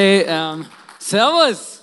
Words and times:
Hey, 0.00 0.24
ähm, 0.26 0.64
Servus. 0.98 1.82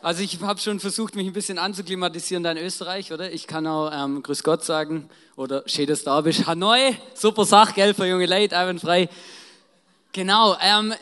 Also 0.00 0.22
ich 0.22 0.40
habe 0.40 0.60
schon 0.60 0.78
versucht, 0.78 1.16
mich 1.16 1.26
ein 1.26 1.32
bisschen 1.32 1.58
anzuklimatisieren 1.58 2.44
da 2.44 2.52
in 2.52 2.58
Österreich, 2.58 3.12
oder? 3.12 3.32
Ich 3.32 3.48
kann 3.48 3.66
auch 3.66 3.90
ähm, 3.92 4.22
Grüß 4.22 4.44
Gott 4.44 4.64
sagen 4.64 5.10
oder 5.34 5.64
Schönes 5.66 6.04
da 6.04 6.20
bist. 6.20 6.46
Hanoi, 6.46 6.96
super 7.14 7.44
Sache, 7.44 7.74
gell, 7.74 7.94
für 7.94 8.06
junge 8.06 8.26
Leute, 8.26 8.56
einwandfrei. 8.56 9.08
Genau, 10.12 10.56
ähm, 10.62 10.94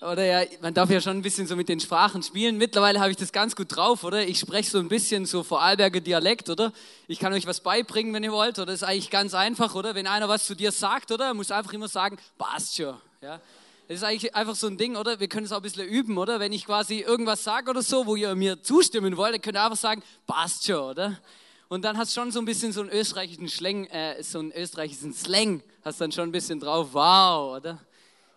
oder 0.00 0.24
ja, 0.24 0.44
man 0.60 0.74
darf 0.74 0.90
ja 0.90 1.00
schon 1.00 1.18
ein 1.18 1.22
bisschen 1.22 1.46
so 1.46 1.54
mit 1.54 1.68
den 1.68 1.78
Sprachen 1.78 2.24
spielen. 2.24 2.58
Mittlerweile 2.58 2.98
habe 2.98 3.12
ich 3.12 3.16
das 3.16 3.30
ganz 3.30 3.54
gut 3.54 3.76
drauf, 3.76 4.02
oder? 4.02 4.26
Ich 4.26 4.40
spreche 4.40 4.68
so 4.68 4.80
ein 4.80 4.88
bisschen 4.88 5.24
so 5.24 5.44
Vorarlberger 5.44 6.00
Dialekt, 6.00 6.50
oder? 6.50 6.72
Ich 7.06 7.20
kann 7.20 7.32
euch 7.32 7.46
was 7.46 7.60
beibringen, 7.60 8.12
wenn 8.12 8.24
ihr 8.24 8.32
wollt, 8.32 8.58
oder? 8.58 8.72
Das 8.72 8.82
ist 8.82 8.88
eigentlich 8.88 9.10
ganz 9.10 9.34
einfach, 9.34 9.76
oder? 9.76 9.94
Wenn 9.94 10.08
einer 10.08 10.28
was 10.28 10.46
zu 10.46 10.56
dir 10.56 10.72
sagt, 10.72 11.12
oder? 11.12 11.32
Muss 11.32 11.52
einfach 11.52 11.72
immer 11.74 11.86
sagen, 11.86 12.18
passt 12.38 12.74
schon, 12.74 12.96
ja? 13.22 13.38
Das 13.86 13.98
ist 13.98 14.04
eigentlich 14.04 14.34
einfach 14.34 14.54
so 14.54 14.66
ein 14.66 14.78
Ding, 14.78 14.96
oder? 14.96 15.20
Wir 15.20 15.28
können 15.28 15.44
es 15.44 15.52
auch 15.52 15.58
ein 15.58 15.62
bisschen 15.62 15.86
üben, 15.86 16.16
oder? 16.16 16.40
Wenn 16.40 16.52
ich 16.52 16.64
quasi 16.64 17.00
irgendwas 17.00 17.44
sage 17.44 17.68
oder 17.68 17.82
so, 17.82 18.06
wo 18.06 18.16
ihr 18.16 18.34
mir 18.34 18.62
zustimmen 18.62 19.14
wollt, 19.18 19.34
dann 19.34 19.42
könnt 19.42 19.56
ihr 19.58 19.62
einfach 19.62 19.76
sagen, 19.76 20.02
passt 20.26 20.64
schon, 20.64 20.90
oder? 20.90 21.20
Und 21.68 21.84
dann 21.84 21.98
hast 21.98 22.16
du 22.16 22.20
schon 22.20 22.30
so 22.32 22.38
ein 22.38 22.46
bisschen 22.46 22.72
so 22.72 22.80
einen 22.80 22.88
österreichischen 22.88 23.48
Slang, 23.48 23.84
äh, 23.86 24.22
so 24.22 24.38
einen 24.38 24.52
österreichischen 24.52 25.12
Slang, 25.12 25.62
hast 25.84 26.00
dann 26.00 26.12
schon 26.12 26.30
ein 26.30 26.32
bisschen 26.32 26.60
drauf, 26.60 26.88
wow, 26.92 27.58
oder? 27.58 27.78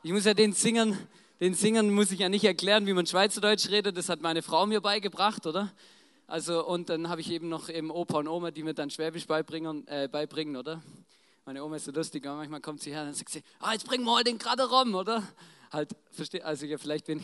Ich 0.04 0.12
muss 0.12 0.26
ja 0.26 0.34
den 0.34 0.52
Singern, 0.52 0.98
den 1.40 1.54
Singern 1.54 1.94
muss 1.94 2.12
ich 2.12 2.20
ja 2.20 2.28
nicht 2.28 2.44
erklären, 2.44 2.86
wie 2.86 2.94
man 2.94 3.06
Schweizerdeutsch 3.06 3.70
redet, 3.70 3.96
das 3.96 4.10
hat 4.10 4.22
meine 4.22 4.42
Frau 4.42 4.66
mir 4.66 4.82
beigebracht, 4.82 5.46
oder? 5.48 5.72
Also, 6.26 6.66
und 6.66 6.90
dann 6.90 7.08
habe 7.08 7.22
ich 7.22 7.32
eben 7.32 7.48
noch 7.48 7.70
eben 7.70 7.90
Opa 7.90 8.20
und 8.20 8.28
Oma, 8.28 8.52
die 8.52 8.64
mir 8.64 8.74
dann 8.74 8.90
Schwäbisch 8.90 9.26
beibringen, 9.26 9.88
äh, 9.88 10.10
beibringen 10.12 10.58
oder? 10.58 10.82
Meine 11.48 11.64
Oma 11.64 11.78
ist 11.78 11.86
so 11.86 11.94
lustig, 11.94 12.26
manchmal 12.26 12.60
kommt 12.60 12.82
sie 12.82 12.92
her 12.92 13.04
und 13.04 13.16
sagt 13.16 13.30
sie, 13.30 13.42
ah, 13.62 13.72
jetzt 13.72 13.88
bringen 13.88 14.04
wir 14.04 14.12
mal 14.12 14.24
den 14.26 14.38
gerade 14.38 14.70
rum, 14.70 14.94
oder? 14.96 15.24
Halt, 15.72 15.96
verstehe, 16.12 16.44
also 16.44 16.66
ja, 16.66 16.78
vielleicht 16.78 17.06
bin 17.06 17.22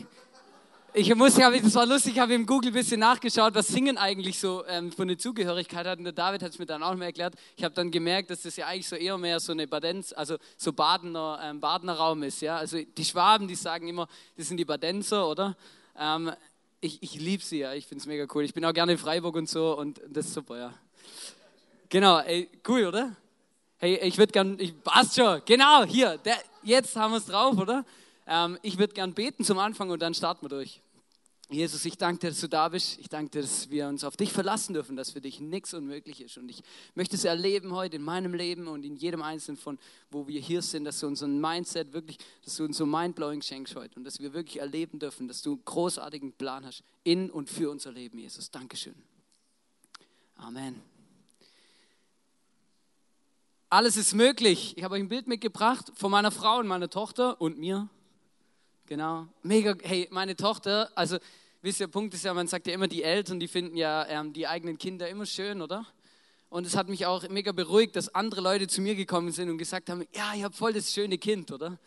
ich, 0.94 1.10
ich 1.10 1.14
muss 1.14 1.36
ja, 1.36 1.52
das 1.52 1.76
war 1.76 1.86
lustig, 1.86 2.14
ich 2.14 2.20
habe 2.20 2.34
im 2.34 2.46
Google 2.46 2.70
ein 2.70 2.74
bisschen 2.74 3.02
nachgeschaut, 3.02 3.54
was 3.54 3.68
Singen 3.68 3.98
eigentlich 3.98 4.40
so 4.40 4.66
ähm, 4.66 4.94
für 4.94 5.02
eine 5.02 5.18
Zugehörigkeit 5.18 5.86
hat. 5.86 5.98
Und 5.98 6.06
der 6.06 6.14
David 6.14 6.42
hat 6.42 6.52
es 6.52 6.58
mir 6.58 6.66
dann 6.66 6.84
auch 6.84 6.96
mal 6.96 7.04
erklärt. 7.04 7.36
Ich 7.58 7.66
habe 7.66 7.76
dann 7.76 7.92
gemerkt, 7.92 8.30
dass 8.30 8.44
das 8.44 8.56
ja 8.56 8.68
eigentlich 8.68 8.88
so 8.88 8.96
eher 8.96 9.18
mehr 9.18 9.42
so 9.42 9.52
eine 9.52 9.68
Badenz, 9.68 10.14
also 10.14 10.38
so 10.56 10.72
Badener, 10.72 11.42
ähm, 11.44 11.60
Badener 11.60 11.96
Raum 11.96 12.24
ist. 12.24 12.42
Ja? 12.42 12.56
Also 12.56 12.78
die 12.82 13.04
Schwaben, 13.04 13.50
die 13.50 13.56
sagen 13.56 13.90
immer, 13.90 14.08
das 14.38 14.48
sind 14.48 14.56
die 14.56 14.64
Badenzer, 14.64 15.28
oder? 15.28 15.58
Ähm, 16.00 16.32
ich 16.80 17.04
ich 17.04 17.16
liebe 17.16 17.44
sie, 17.44 17.60
ja. 17.60 17.74
Ich 17.74 17.88
finde 17.88 18.00
es 18.00 18.08
mega 18.08 18.26
cool. 18.34 18.46
Ich 18.46 18.54
bin 18.54 18.64
auch 18.64 18.74
gerne 18.74 18.94
in 18.94 18.98
Freiburg 18.98 19.36
und 19.36 19.50
so 19.50 19.78
und 19.78 20.00
das 20.08 20.28
ist 20.28 20.34
super, 20.34 20.58
ja. 20.58 20.74
Genau, 21.90 22.20
ey, 22.20 22.50
cool, 22.66 22.86
oder? 22.86 23.18
Hey, 23.84 24.00
ich 24.02 24.18
würde 24.18 24.32
gern, 24.32 24.58
ich, 24.62 24.82
passt 24.82 25.14
schon, 25.14 25.42
genau, 25.46 25.84
hier, 25.84 26.18
der, 26.20 26.38
jetzt 26.64 26.96
haben 26.96 27.12
wir 27.12 27.18
es 27.18 27.26
drauf, 27.26 27.58
oder? 27.58 27.84
Ähm, 28.26 28.58
ich 28.62 28.78
würde 28.78 28.94
gern 28.94 29.14
beten 29.14 29.44
zum 29.44 29.60
Anfang 29.60 29.90
und 29.90 30.02
dann 30.02 30.14
starten 30.14 30.46
wir 30.46 30.48
durch. 30.48 30.80
Jesus, 31.50 31.84
ich 31.84 31.98
danke 31.98 32.22
dir, 32.22 32.30
dass 32.30 32.40
du 32.40 32.48
da 32.48 32.70
bist. 32.70 32.98
Ich 32.98 33.10
danke 33.10 33.32
dir, 33.32 33.42
dass 33.42 33.70
wir 33.70 33.90
uns 33.90 34.06
auf 34.06 34.16
dich 34.16 34.32
verlassen 34.32 34.74
dürfen, 34.74 34.96
dass 34.96 35.12
für 35.12 35.20
dich 35.20 35.42
nichts 35.42 35.74
unmöglich 35.74 36.22
ist. 36.22 36.38
Und 36.38 36.48
ich 36.50 36.64
möchte 36.96 37.18
es 37.18 37.26
erleben 37.26 37.74
heute 37.74 37.98
in 37.98 38.04
meinem 38.04 38.34
Leben 38.34 38.70
und 38.70 38.86
in 38.86 38.96
jedem 38.96 39.22
Einzelnen 39.22 39.58
von, 39.58 39.78
wo 40.10 40.28
wir 40.28 40.40
hier 40.40 40.62
sind, 40.62 40.86
dass 40.86 41.02
du 41.02 41.08
unseren 41.08 41.42
Mindset 41.42 41.92
wirklich, 41.92 42.20
dass 42.46 42.56
du 42.56 42.64
uns 42.64 42.78
so 42.78 42.86
mindblowing 42.86 43.42
schenkst 43.42 43.76
heute 43.76 43.98
und 43.98 44.06
dass 44.06 44.22
wir 44.22 44.32
wirklich 44.32 44.62
erleben 44.62 44.98
dürfen, 44.98 45.28
dass 45.28 45.42
du 45.42 45.56
einen 45.56 45.66
großartigen 45.66 46.32
Plan 46.32 46.66
hast 46.66 46.84
in 47.04 47.30
und 47.30 47.50
für 47.50 47.70
unser 47.70 47.92
Leben, 47.92 48.18
Jesus. 48.18 48.50
Dankeschön. 48.50 48.96
Amen. 50.38 50.93
Alles 53.74 53.98
ist 53.98 54.14
möglich. 54.14 54.78
Ich 54.78 54.84
habe 54.84 54.94
euch 54.94 55.02
ein 55.02 55.10
Bild 55.10 55.28
mitgebracht 55.28 55.92
von 55.96 56.12
meiner 56.12 56.30
Frau 56.30 56.60
und 56.60 56.68
meiner 56.68 56.92
Tochter 56.92 57.42
und 57.42 57.58
mir. 57.58 57.90
Genau. 58.86 59.26
Mega. 59.42 59.74
Hey, 59.82 60.08
meine 60.12 60.36
Tochter, 60.36 60.92
also 60.94 61.18
wisst 61.64 61.80
ihr, 61.80 61.88
Punkt 61.88 62.14
ist 62.14 62.24
ja, 62.24 62.36
man 62.36 62.46
sagt 62.46 62.68
ja 62.68 62.74
immer, 62.76 62.88
die 62.88 63.02
Eltern, 63.02 63.40
die 63.40 63.48
finden 63.48 63.76
ja 63.76 64.06
ähm, 64.06 64.32
die 64.32 64.46
eigenen 64.46 64.78
Kinder 64.78 65.10
immer 65.10 65.26
schön, 65.26 65.60
oder? 65.60 65.88
Und 66.50 66.68
es 66.68 66.78
hat 66.78 66.88
mich 66.88 67.08
auch 67.08 67.28
mega 67.30 67.52
beruhigt, 67.52 67.96
dass 67.96 68.14
andere 68.14 68.42
Leute 68.42 68.68
zu 68.68 68.80
mir 68.80 68.94
gekommen 68.94 69.32
sind 69.32 69.50
und 69.50 69.58
gesagt 69.58 69.90
haben, 69.90 70.06
ja, 70.14 70.34
ich 70.36 70.44
habe 70.44 70.56
voll 70.56 70.74
das 70.74 70.94
schöne 70.94 71.18
Kind, 71.18 71.52
oder? 71.52 71.80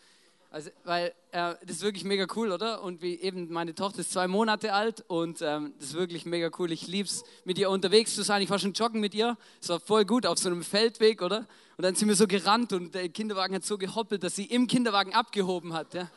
Also, 0.49 0.69
weil 0.85 1.07
äh, 1.31 1.55
das 1.65 1.77
ist 1.77 1.81
wirklich 1.81 2.05
mega 2.05 2.25
cool, 2.35 2.53
oder? 2.53 2.81
Und 2.81 3.01
wie 3.01 3.15
eben 3.15 3.51
meine 3.51 3.75
Tochter 3.75 3.99
ist 3.99 4.13
zwei 4.13 4.27
Monate 4.29 4.73
alt 4.73 5.03
und 5.07 5.41
ähm, 5.41 5.73
das 5.77 5.89
ist 5.89 5.93
wirklich 5.95 6.25
mega 6.25 6.49
cool. 6.57 6.71
Ich 6.71 6.87
liebe 6.87 7.07
es, 7.07 7.25
mit 7.43 7.57
ihr 7.57 7.69
unterwegs 7.69 8.15
zu 8.15 8.23
sein. 8.23 8.41
Ich 8.41 8.49
war 8.49 8.57
schon 8.57 8.71
joggen 8.71 9.01
mit 9.01 9.13
ihr. 9.13 9.37
Es 9.61 9.67
war 9.67 9.81
voll 9.81 10.05
gut 10.05 10.25
auf 10.25 10.37
so 10.37 10.49
einem 10.49 10.63
Feldweg, 10.63 11.21
oder? 11.21 11.39
Und 11.75 11.83
dann 11.83 11.95
sind 11.95 12.07
wir 12.07 12.15
so 12.15 12.27
gerannt 12.27 12.71
und 12.71 12.95
der 12.95 13.09
Kinderwagen 13.09 13.55
hat 13.55 13.65
so 13.65 13.77
gehoppelt, 13.77 14.23
dass 14.23 14.35
sie 14.37 14.45
im 14.45 14.67
Kinderwagen 14.67 15.13
abgehoben 15.13 15.73
hat. 15.73 15.93
Ja? 15.93 16.09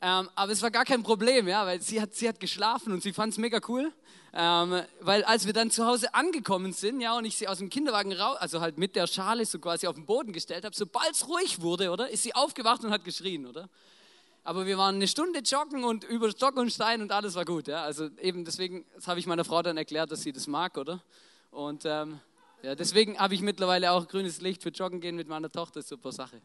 Ähm, 0.00 0.30
aber 0.36 0.52
es 0.52 0.62
war 0.62 0.70
gar 0.70 0.84
kein 0.84 1.02
Problem, 1.02 1.48
ja, 1.48 1.66
weil 1.66 1.80
sie 1.82 2.00
hat, 2.00 2.14
sie 2.14 2.28
hat 2.28 2.38
geschlafen 2.38 2.92
und 2.92 3.02
sie 3.02 3.12
fand 3.12 3.32
es 3.32 3.38
mega 3.38 3.60
cool. 3.68 3.92
Ähm, 4.32 4.82
weil 5.00 5.24
als 5.24 5.46
wir 5.46 5.52
dann 5.52 5.70
zu 5.70 5.86
Hause 5.86 6.14
angekommen 6.14 6.72
sind, 6.72 7.00
ja, 7.00 7.16
und 7.16 7.24
ich 7.24 7.36
sie 7.36 7.48
aus 7.48 7.58
dem 7.58 7.70
Kinderwagen 7.70 8.12
raus, 8.12 8.36
also 8.38 8.60
halt 8.60 8.78
mit 8.78 8.94
der 8.94 9.06
Schale 9.06 9.44
so 9.44 9.58
quasi 9.58 9.86
auf 9.86 9.96
den 9.96 10.06
Boden 10.06 10.32
gestellt 10.32 10.64
habe, 10.64 10.76
sobald 10.76 11.12
es 11.12 11.26
ruhig 11.28 11.60
wurde, 11.60 11.90
oder, 11.90 12.10
ist 12.10 12.22
sie 12.22 12.34
aufgewacht 12.34 12.84
und 12.84 12.90
hat 12.90 13.04
geschrien, 13.04 13.46
oder? 13.46 13.68
Aber 14.44 14.66
wir 14.66 14.78
waren 14.78 14.96
eine 14.96 15.08
Stunde 15.08 15.40
joggen 15.40 15.82
und 15.82 16.04
über 16.04 16.30
Stock 16.30 16.56
und 16.56 16.70
Stein 16.70 17.02
und 17.02 17.10
alles 17.10 17.34
war 17.34 17.44
gut, 17.44 17.68
ja. 17.68 17.82
Also 17.82 18.08
eben 18.20 18.44
deswegen, 18.44 18.86
das 18.94 19.08
habe 19.08 19.18
ich 19.18 19.26
meiner 19.26 19.44
Frau 19.44 19.62
dann 19.62 19.76
erklärt, 19.76 20.12
dass 20.12 20.22
sie 20.22 20.32
das 20.32 20.46
mag, 20.46 20.76
oder? 20.76 21.02
Und 21.50 21.82
ähm, 21.86 22.20
ja, 22.62 22.74
deswegen 22.74 23.18
habe 23.18 23.34
ich 23.34 23.40
mittlerweile 23.40 23.92
auch 23.92 24.06
grünes 24.08 24.40
Licht 24.40 24.62
für 24.62 24.70
Joggen 24.70 25.00
gehen 25.00 25.16
mit 25.16 25.28
meiner 25.28 25.50
Tochter, 25.50 25.82
super 25.82 26.12
Sache. 26.12 26.40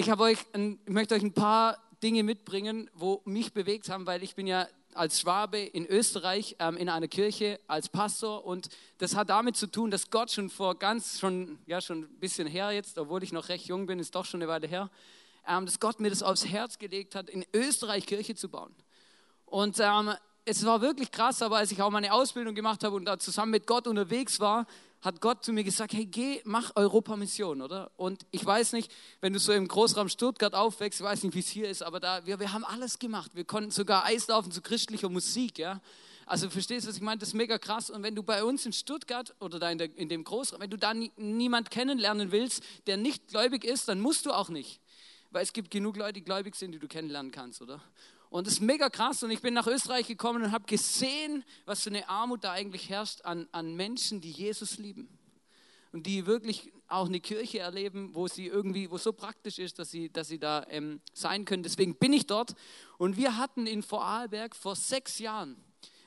Ich, 0.00 0.16
euch 0.16 0.38
ein, 0.52 0.78
ich 0.86 0.92
möchte 0.92 1.16
euch 1.16 1.24
ein 1.24 1.32
paar 1.32 1.76
Dinge 2.04 2.22
mitbringen, 2.22 2.88
wo 2.94 3.20
mich 3.24 3.52
bewegt 3.52 3.90
haben, 3.90 4.06
weil 4.06 4.22
ich 4.22 4.36
bin 4.36 4.46
ja 4.46 4.68
als 4.94 5.18
Schwabe 5.18 5.58
in 5.58 5.84
Österreich 5.86 6.54
ähm, 6.60 6.76
in 6.76 6.88
einer 6.88 7.08
Kirche 7.08 7.58
als 7.66 7.88
Pastor 7.88 8.44
und 8.44 8.68
das 8.98 9.16
hat 9.16 9.28
damit 9.28 9.56
zu 9.56 9.66
tun, 9.66 9.90
dass 9.90 10.08
Gott 10.08 10.30
schon 10.30 10.50
vor 10.50 10.76
ganz, 10.76 11.18
schon, 11.18 11.58
ja 11.66 11.80
schon 11.80 12.02
ein 12.02 12.20
bisschen 12.20 12.46
her 12.46 12.70
jetzt, 12.70 12.96
obwohl 12.96 13.24
ich 13.24 13.32
noch 13.32 13.48
recht 13.48 13.66
jung 13.66 13.86
bin, 13.86 13.98
ist 13.98 14.14
doch 14.14 14.24
schon 14.24 14.40
eine 14.40 14.48
Weile 14.48 14.68
her, 14.68 14.88
ähm, 15.48 15.66
dass 15.66 15.80
Gott 15.80 15.98
mir 15.98 16.10
das 16.10 16.22
aufs 16.22 16.46
Herz 16.46 16.78
gelegt 16.78 17.16
hat, 17.16 17.28
in 17.28 17.44
Österreich 17.52 18.06
Kirche 18.06 18.36
zu 18.36 18.48
bauen. 18.48 18.72
Und 19.46 19.80
ähm, 19.80 20.12
es 20.44 20.64
war 20.64 20.80
wirklich 20.80 21.10
krass, 21.10 21.42
aber 21.42 21.56
als 21.56 21.72
ich 21.72 21.82
auch 21.82 21.90
meine 21.90 22.12
Ausbildung 22.12 22.54
gemacht 22.54 22.84
habe 22.84 22.94
und 22.94 23.04
da 23.04 23.18
zusammen 23.18 23.50
mit 23.50 23.66
Gott 23.66 23.88
unterwegs 23.88 24.38
war, 24.38 24.68
hat 25.00 25.20
Gott 25.20 25.44
zu 25.44 25.52
mir 25.52 25.64
gesagt, 25.64 25.92
hey, 25.92 26.06
geh, 26.06 26.40
mach 26.44 26.74
Europamission, 26.74 27.62
oder? 27.62 27.90
Und 27.96 28.26
ich 28.30 28.44
weiß 28.44 28.72
nicht, 28.72 28.92
wenn 29.20 29.32
du 29.32 29.38
so 29.38 29.52
im 29.52 29.68
Großraum 29.68 30.08
Stuttgart 30.08 30.54
aufwächst, 30.54 31.00
ich 31.00 31.06
weiß 31.06 31.22
nicht, 31.22 31.34
wie 31.34 31.40
es 31.40 31.48
hier 31.48 31.68
ist, 31.68 31.82
aber 31.82 32.00
da, 32.00 32.26
wir, 32.26 32.40
wir 32.40 32.52
haben 32.52 32.64
alles 32.64 32.98
gemacht. 32.98 33.30
Wir 33.34 33.44
konnten 33.44 33.70
sogar 33.70 34.04
Eislaufen 34.04 34.50
zu 34.50 34.60
christlicher 34.60 35.08
Musik, 35.08 35.58
ja? 35.58 35.80
Also 36.26 36.50
verstehst 36.50 36.84
du, 36.84 36.90
was 36.90 36.96
ich 36.96 37.02
meine? 37.02 37.18
Das 37.18 37.30
ist 37.30 37.34
mega 37.34 37.56
krass. 37.58 37.88
Und 37.88 38.02
wenn 38.02 38.14
du 38.14 38.22
bei 38.22 38.44
uns 38.44 38.66
in 38.66 38.74
Stuttgart 38.74 39.34
oder 39.40 39.58
da 39.58 39.70
in, 39.70 39.78
der, 39.78 39.96
in 39.96 40.10
dem 40.10 40.24
Großraum, 40.24 40.60
wenn 40.60 40.68
du 40.68 40.76
da 40.76 40.92
nie, 40.92 41.10
niemand 41.16 41.70
kennenlernen 41.70 42.32
willst, 42.32 42.62
der 42.86 42.98
nicht 42.98 43.28
gläubig 43.28 43.64
ist, 43.64 43.88
dann 43.88 44.00
musst 44.00 44.26
du 44.26 44.32
auch 44.32 44.50
nicht. 44.50 44.80
Weil 45.30 45.42
es 45.42 45.54
gibt 45.54 45.70
genug 45.70 45.96
Leute, 45.96 46.14
die 46.14 46.24
gläubig 46.24 46.54
sind, 46.54 46.72
die 46.72 46.78
du 46.78 46.86
kennenlernen 46.86 47.32
kannst, 47.32 47.62
oder? 47.62 47.80
Und 48.30 48.46
das 48.46 48.54
ist 48.54 48.60
mega 48.60 48.90
krass. 48.90 49.22
Und 49.22 49.30
ich 49.30 49.40
bin 49.40 49.54
nach 49.54 49.66
Österreich 49.66 50.06
gekommen 50.06 50.42
und 50.42 50.52
habe 50.52 50.66
gesehen, 50.66 51.44
was 51.64 51.82
für 51.82 51.90
eine 51.90 52.08
Armut 52.08 52.44
da 52.44 52.52
eigentlich 52.52 52.88
herrscht 52.88 53.22
an, 53.22 53.48
an 53.52 53.74
Menschen, 53.74 54.20
die 54.20 54.30
Jesus 54.30 54.78
lieben. 54.78 55.08
Und 55.92 56.06
die 56.06 56.26
wirklich 56.26 56.70
auch 56.86 57.06
eine 57.06 57.20
Kirche 57.20 57.60
erleben, 57.60 58.14
wo 58.14 58.28
sie 58.28 58.46
irgendwie, 58.46 58.90
wo 58.90 58.98
so 58.98 59.12
praktisch 59.12 59.58
ist, 59.58 59.78
dass 59.78 59.90
sie, 59.90 60.10
dass 60.10 60.28
sie 60.28 60.38
da 60.38 60.66
ähm, 60.68 61.00
sein 61.14 61.46
können. 61.46 61.62
Deswegen 61.62 61.94
bin 61.94 62.12
ich 62.12 62.26
dort. 62.26 62.54
Und 62.98 63.16
wir 63.16 63.38
hatten 63.38 63.66
in 63.66 63.82
Vorarlberg 63.82 64.54
vor 64.54 64.76
sechs 64.76 65.18
Jahren 65.18 65.56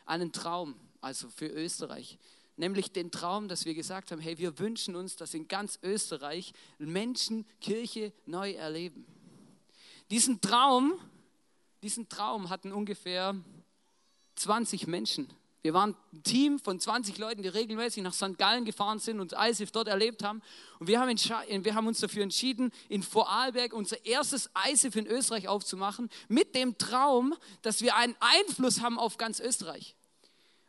einen 0.05 0.31
Traum, 0.31 0.75
also 1.01 1.29
für 1.29 1.47
Österreich. 1.47 2.19
Nämlich 2.57 2.91
den 2.91 3.09
Traum, 3.09 3.47
dass 3.47 3.65
wir 3.65 3.73
gesagt 3.73 4.11
haben, 4.11 4.21
hey, 4.21 4.37
wir 4.37 4.59
wünschen 4.59 4.95
uns, 4.95 5.15
dass 5.15 5.33
in 5.33 5.47
ganz 5.47 5.79
Österreich 5.81 6.53
Menschen 6.77 7.45
Kirche 7.59 8.13
neu 8.27 8.51
erleben. 8.51 9.05
Diesen 10.11 10.41
Traum 10.41 10.93
diesen 11.81 12.09
Traum 12.09 12.49
hatten 12.49 12.71
ungefähr 12.71 13.35
20 14.35 14.87
Menschen. 14.87 15.27
Wir 15.63 15.73
waren 15.75 15.95
ein 16.11 16.23
Team 16.23 16.59
von 16.59 16.79
20 16.79 17.19
Leuten, 17.19 17.43
die 17.43 17.47
regelmäßig 17.47 18.01
nach 18.01 18.13
St. 18.13 18.37
Gallen 18.37 18.65
gefahren 18.65 18.97
sind 18.97 19.19
und 19.19 19.33
ISIF 19.33 19.71
dort 19.71 19.87
erlebt 19.87 20.23
haben. 20.23 20.41
Und 20.79 20.87
wir 20.87 20.99
haben, 20.99 21.09
wir 21.09 21.75
haben, 21.75 21.87
uns 21.87 21.99
dafür 21.99 22.23
entschieden, 22.23 22.71
in 22.89 23.03
Vorarlberg 23.03 23.73
unser 23.73 24.03
erstes 24.05 24.49
ISIF 24.67 24.95
in 24.95 25.05
Österreich 25.05 25.47
aufzumachen, 25.47 26.09
mit 26.27 26.55
dem 26.55 26.79
Traum, 26.79 27.35
dass 27.61 27.81
wir 27.81 27.95
einen 27.95 28.15
Einfluss 28.19 28.81
haben 28.81 28.97
auf 28.97 29.17
ganz 29.17 29.39
Österreich. 29.39 29.95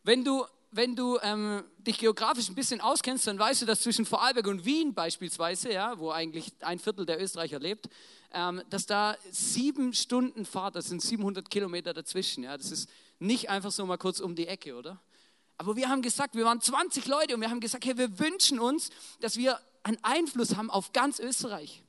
Wenn 0.03 0.25
du, 0.25 0.45
wenn 0.73 0.97
du 0.97 1.19
ähm, 1.23 1.63
dich 1.79 1.99
geografisch 1.99 2.49
ein 2.49 2.55
bisschen 2.55 2.81
auskennst, 2.81 3.27
dann 3.27 3.39
weißt 3.39 3.63
du, 3.63 3.67
dass 3.67 3.83
zwischen 3.83 4.07
Vorarlberg 4.07 4.47
und 4.47 4.65
Wien 4.65 4.95
beispielsweise, 4.95 5.71
ja, 5.71 5.99
wo 5.99 6.11
eigentlich 6.11 6.51
ein 6.61 6.79
Viertel 6.79 7.05
der 7.05 7.23
Österreicher 7.23 7.61
lebt, 7.61 7.89
ähm, 8.33 8.63
dass 8.71 8.87
da 8.87 9.17
sieben 9.31 9.93
Stunden 9.93 10.47
Fahrt, 10.47 10.75
das 10.75 10.87
sind 10.87 11.03
700 11.03 11.51
Kilometer 11.51 11.93
dazwischen. 11.93 12.45
Ja, 12.45 12.57
das 12.57 12.73
ist 12.73 12.89
nicht 13.19 13.51
einfach 13.51 13.71
so 13.71 13.85
mal 13.85 13.99
kurz 13.99 14.19
um 14.21 14.35
die 14.35 14.47
Ecke, 14.47 14.75
oder? 14.75 14.99
Aber 15.59 15.77
wir 15.77 15.91
haben 15.91 16.01
gesagt, 16.01 16.35
wir 16.35 16.47
waren 16.47 16.61
20 16.61 17.07
Leute 17.07 17.35
und 17.35 17.43
wir 17.43 17.51
haben 17.51 17.61
gesagt, 17.61 17.85
hey, 17.85 17.97
wir 17.99 18.19
wünschen 18.19 18.59
uns, 18.59 18.89
dass 19.21 19.37
wir 19.37 19.61
einen 19.83 20.03
Einfluss 20.03 20.57
haben 20.57 20.71
auf 20.71 20.93
ganz 20.93 21.19
Österreich. 21.19 21.83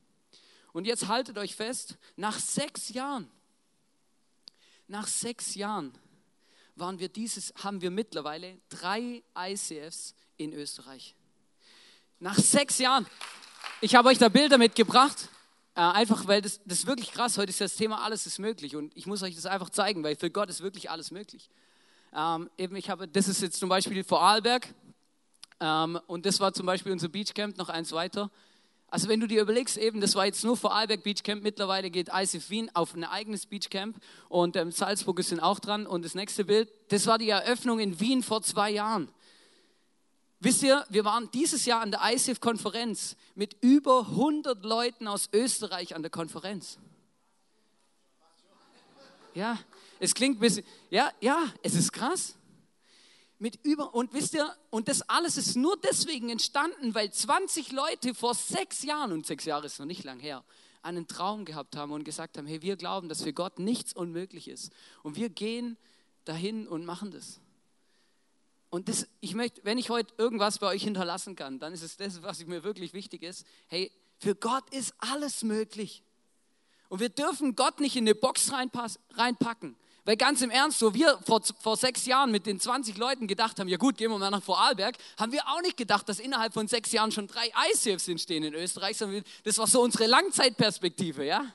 Und 0.74 0.86
jetzt 0.86 1.08
haltet 1.08 1.38
euch 1.38 1.56
fest, 1.56 1.98
nach 2.18 2.38
sechs 2.38 2.90
Jahren, 2.90 3.30
nach 4.88 5.08
sechs 5.08 5.56
Jahren 5.56 5.94
waren 6.76 7.00
wir 7.00 7.10
dieses, 7.10 7.54
haben 7.64 7.82
wir 7.82 7.92
mittlerweile 7.92 8.58
drei 8.70 9.24
ICFs 9.38 10.16
in 10.38 10.54
Österreich. 10.54 11.16
Nach 12.20 12.38
sechs 12.38 12.80
Jahren. 12.80 13.06
Ich 13.82 13.96
habe 13.96 14.10
euch 14.10 14.18
da 14.18 14.30
Bilder 14.30 14.58
mitgebracht. 14.58 15.30
Äh, 15.76 15.82
einfach, 15.82 16.28
weil 16.28 16.42
das, 16.42 16.62
das 16.66 16.80
ist 16.80 16.88
wirklich 16.88 17.12
krass. 17.12 17.38
Heute 17.38 17.50
ist 17.50 17.62
das 17.62 17.76
Thema 17.76 18.04
Alles 18.04 18.26
ist 18.26 18.40
möglich. 18.40 18.76
Und 18.76 18.96
ich 18.96 19.08
muss 19.08 19.24
euch 19.24 19.36
das 19.36 19.46
einfach 19.46 19.70
zeigen, 19.70 20.04
weil 20.04 20.16
für 20.16 20.30
Gott 20.30 20.50
ist 20.50 20.62
wirklich 20.62 20.90
alles 20.90 21.12
möglich. 21.12 21.50
Ähm, 22.16 22.50
eben, 22.58 22.76
ich 22.76 22.90
habe, 22.90 23.08
das 23.08 23.28
ist 23.28 23.42
jetzt 23.42 23.60
zum 23.60 23.70
Beispiel 23.70 24.04
Vorarlberg. 24.04 24.74
Ähm, 25.60 26.00
und 26.08 26.26
das 26.26 26.40
war 26.40 26.54
zum 26.54 26.66
Beispiel 26.66 26.92
unser 26.92 27.10
Beachcamp, 27.10 27.58
noch 27.58 27.70
eins 27.70 27.92
weiter. 27.92 28.30
Also 28.94 29.08
wenn 29.08 29.20
du 29.20 29.26
dir 29.26 29.42
überlegst, 29.42 29.76
eben, 29.78 30.02
das 30.02 30.14
war 30.14 30.28
jetzt 30.28 30.44
nur 30.44 30.56
Vorarlberg 30.56 31.02
Beachcamp, 31.02 31.42
mittlerweile 31.42 31.90
geht 31.90 32.10
ICF 32.14 32.52
Wien 32.52 32.70
auf 32.76 32.94
ein 32.94 33.04
eigenes 33.04 33.48
Beachcamp 33.48 33.98
und 34.30 34.56
ähm, 34.56 34.72
Salzburg 34.72 35.20
sind 35.24 35.40
auch 35.40 35.60
dran. 35.60 35.88
Und 35.88 36.06
das 36.06 36.14
nächste 36.14 36.46
Bild, 36.46 36.72
das 36.90 37.08
war 37.08 37.18
die 37.18 37.28
Eröffnung 37.28 37.80
in 37.80 38.00
Wien 38.00 38.22
vor 38.22 38.44
zwei 38.44 38.70
Jahren. 38.70 39.10
Wisst 40.42 40.62
ihr, 40.62 40.86
wir 40.90 41.06
waren 41.06 41.28
dieses 41.32 41.66
Jahr 41.66 41.82
an 41.82 41.90
der 41.90 42.02
ICF-Konferenz 42.04 43.16
mit 43.34 43.58
über 43.62 44.02
100 44.12 44.64
Leuten 44.64 45.08
aus 45.08 45.28
Österreich 45.34 45.96
an 45.96 46.04
der 46.04 46.12
Konferenz. 46.12 46.78
Ja, 49.34 49.58
es 50.00 50.14
klingt 50.14 50.38
ein 50.38 50.40
bisschen, 50.40 50.66
ja, 50.92 51.10
ja, 51.20 51.52
es 51.64 51.74
ist 51.74 51.94
krass. 51.94 52.36
Mit 53.44 53.60
über, 53.64 53.94
und 53.94 54.14
wisst 54.14 54.36
ihr, 54.36 54.56
und 54.70 54.88
das 54.88 55.02
alles 55.10 55.36
ist 55.36 55.58
nur 55.58 55.76
deswegen 55.76 56.30
entstanden, 56.30 56.96
weil 56.96 57.12
20 57.12 57.74
Leute 57.74 58.14
vor 58.14 58.36
sechs 58.36 58.84
Jahren, 58.84 59.12
und 59.12 59.26
sechs 59.26 59.44
Jahre 59.44 59.66
ist 59.66 59.80
noch 59.80 59.86
nicht 59.86 60.06
lang 60.06 60.22
her, 60.22 60.46
einen 60.82 61.10
Traum 61.10 61.44
gehabt 61.44 61.76
haben 61.76 61.92
und 61.92 62.06
gesagt 62.06 62.38
haben, 62.38 62.48
hey, 62.48 62.62
wir 62.62 62.78
glauben, 62.78 63.10
dass 63.10 63.22
für 63.22 63.34
Gott 63.34 63.60
nichts 63.60 63.92
unmöglich 63.92 64.48
ist. 64.48 64.72
Und 65.02 65.18
wir 65.18 65.28
gehen 65.28 65.76
dahin 66.24 66.70
und 66.70 66.86
machen 66.86 67.12
das. 67.12 67.42
Und 68.70 68.88
das, 68.88 69.10
ich 69.20 69.36
möchte, 69.36 69.60
wenn 69.66 69.78
ich 69.78 69.90
heute 69.90 70.14
irgendwas 70.18 70.60
bei 70.60 70.68
euch 70.68 70.84
hinterlassen 70.84 71.36
kann, 71.36 71.60
dann 71.60 71.74
ist 71.74 71.84
es 71.84 71.98
das, 71.98 72.24
was 72.24 72.46
mir 72.46 72.64
wirklich 72.64 72.94
wichtig 72.94 73.24
ist. 73.24 73.46
Hey, 73.68 73.92
für 74.20 74.36
Gott 74.36 74.74
ist 74.74 74.94
alles 75.00 75.44
möglich. 75.44 76.02
Und 76.88 77.02
wir 77.02 77.10
dürfen 77.10 77.58
Gott 77.58 77.82
nicht 77.82 77.98
in 77.98 78.06
eine 78.06 78.16
Box 78.16 78.54
reinpacken. 78.54 79.76
Weil 80.06 80.18
ganz 80.18 80.42
im 80.42 80.50
Ernst, 80.50 80.80
so 80.80 80.94
wir 80.94 81.18
vor, 81.26 81.42
vor 81.60 81.78
sechs 81.78 82.06
Jahren 82.06 82.32
mit 82.32 82.46
den 82.46 82.60
20 82.60 82.98
Leuten 82.98 83.26
gedacht 83.26 83.60
haben, 83.60 83.70
ja 83.70 83.78
gut, 83.78 83.98
gehen 83.98 84.12
wir 84.12 84.18
mal 84.18 84.30
nach 84.30 84.44
Vorarlberg, 84.44 84.98
haben 85.18 85.32
wir 85.32 85.48
auch 85.48 85.62
nicht 85.62 85.78
gedacht, 85.78 86.10
dass 86.10 86.20
innerhalb 86.20 86.54
von 86.54 86.68
sechs 86.68 86.92
Jahren 86.92 87.12
schon 87.12 87.28
drei 87.28 87.52
ICFs 87.72 88.10
entstehen 88.10 88.44
in 88.44 88.54
Österreich, 88.54 88.98
sondern 88.98 89.24
das 89.46 89.58
war 89.58 89.68
so 89.68 89.82
unsere 89.82 90.08
Langzeitperspektive, 90.08 91.26
ja. 91.26 91.46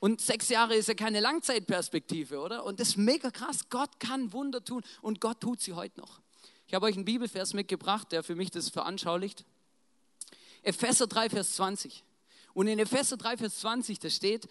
Und 0.00 0.20
sechs 0.20 0.48
Jahre 0.48 0.76
ist 0.76 0.88
ja 0.88 0.94
keine 0.94 1.20
Langzeitperspektive, 1.20 2.40
oder? 2.40 2.64
Und 2.64 2.80
das 2.80 2.90
ist 2.90 2.96
mega 2.96 3.30
krass. 3.30 3.68
Gott 3.68 3.98
kann 3.98 4.32
Wunder 4.32 4.64
tun 4.64 4.82
und 5.02 5.20
Gott 5.20 5.40
tut 5.40 5.60
sie 5.60 5.74
heute 5.74 6.00
noch. 6.00 6.20
Ich 6.68 6.74
habe 6.74 6.86
euch 6.86 6.94
einen 6.94 7.04
Bibelvers 7.04 7.52
mitgebracht, 7.52 8.12
der 8.12 8.22
für 8.22 8.36
mich 8.36 8.50
das 8.50 8.68
veranschaulicht. 8.68 9.44
Epheser 10.62 11.06
3, 11.06 11.30
Vers 11.30 11.54
20. 11.56 12.04
Und 12.54 12.68
in 12.68 12.78
Epheser 12.78 13.16
3, 13.16 13.38
Vers 13.38 13.58
20, 13.60 13.98
da 13.98 14.08
steht, 14.08 14.48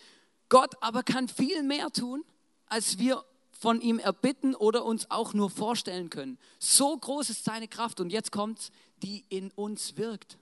Gott 0.49 0.75
aber 0.81 1.03
kann 1.03 1.27
viel 1.27 1.63
mehr 1.63 1.91
tun, 1.91 2.23
als 2.67 2.97
wir 2.97 3.23
von 3.51 3.81
ihm 3.81 3.99
erbitten 3.99 4.55
oder 4.55 4.85
uns 4.85 5.09
auch 5.09 5.33
nur 5.33 5.49
vorstellen 5.49 6.09
können. 6.09 6.37
So 6.59 6.95
groß 6.95 7.29
ist 7.29 7.43
seine 7.43 7.67
Kraft 7.67 7.99
und 7.99 8.11
jetzt 8.11 8.31
kommt, 8.31 8.71
die 9.01 9.25
in 9.29 9.51
uns 9.51 9.97
wirkt. 9.97 10.37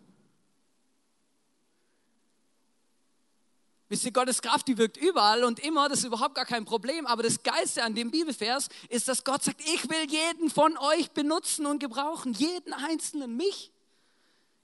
Wisst 3.88 4.04
ihr, 4.04 4.12
Gottes 4.12 4.42
Kraft, 4.42 4.68
die 4.68 4.78
wirkt 4.78 4.98
überall 4.98 5.44
und 5.44 5.60
immer, 5.60 5.88
das 5.88 6.00
ist 6.00 6.06
überhaupt 6.06 6.34
gar 6.34 6.46
kein 6.46 6.66
Problem. 6.66 7.06
Aber 7.06 7.22
das 7.22 7.44
Geiste 7.44 7.84
an 7.84 7.94
dem 7.94 8.10
Bibelvers 8.10 8.68
ist, 8.90 9.08
dass 9.08 9.24
Gott 9.24 9.44
sagt, 9.44 9.62
ich 9.62 9.90
will 9.90 10.10
jeden 10.10 10.50
von 10.50 10.76
euch 10.78 11.12
benutzen 11.12 11.68
und 11.68 11.80
gebrauchen, 11.80 12.34
jeden 12.34 12.74
einzelnen, 12.74 13.38
mich. 13.38 13.72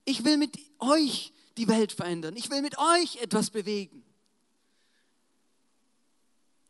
Ich 0.04 0.24
will 0.24 0.36
mit 0.36 0.58
euch 0.80 1.32
die 1.56 1.68
Welt 1.68 1.92
verändern. 1.92 2.34
Ich 2.36 2.50
will 2.50 2.62
mit 2.62 2.76
euch 2.78 3.16
etwas 3.22 3.50
bewegen. 3.50 4.04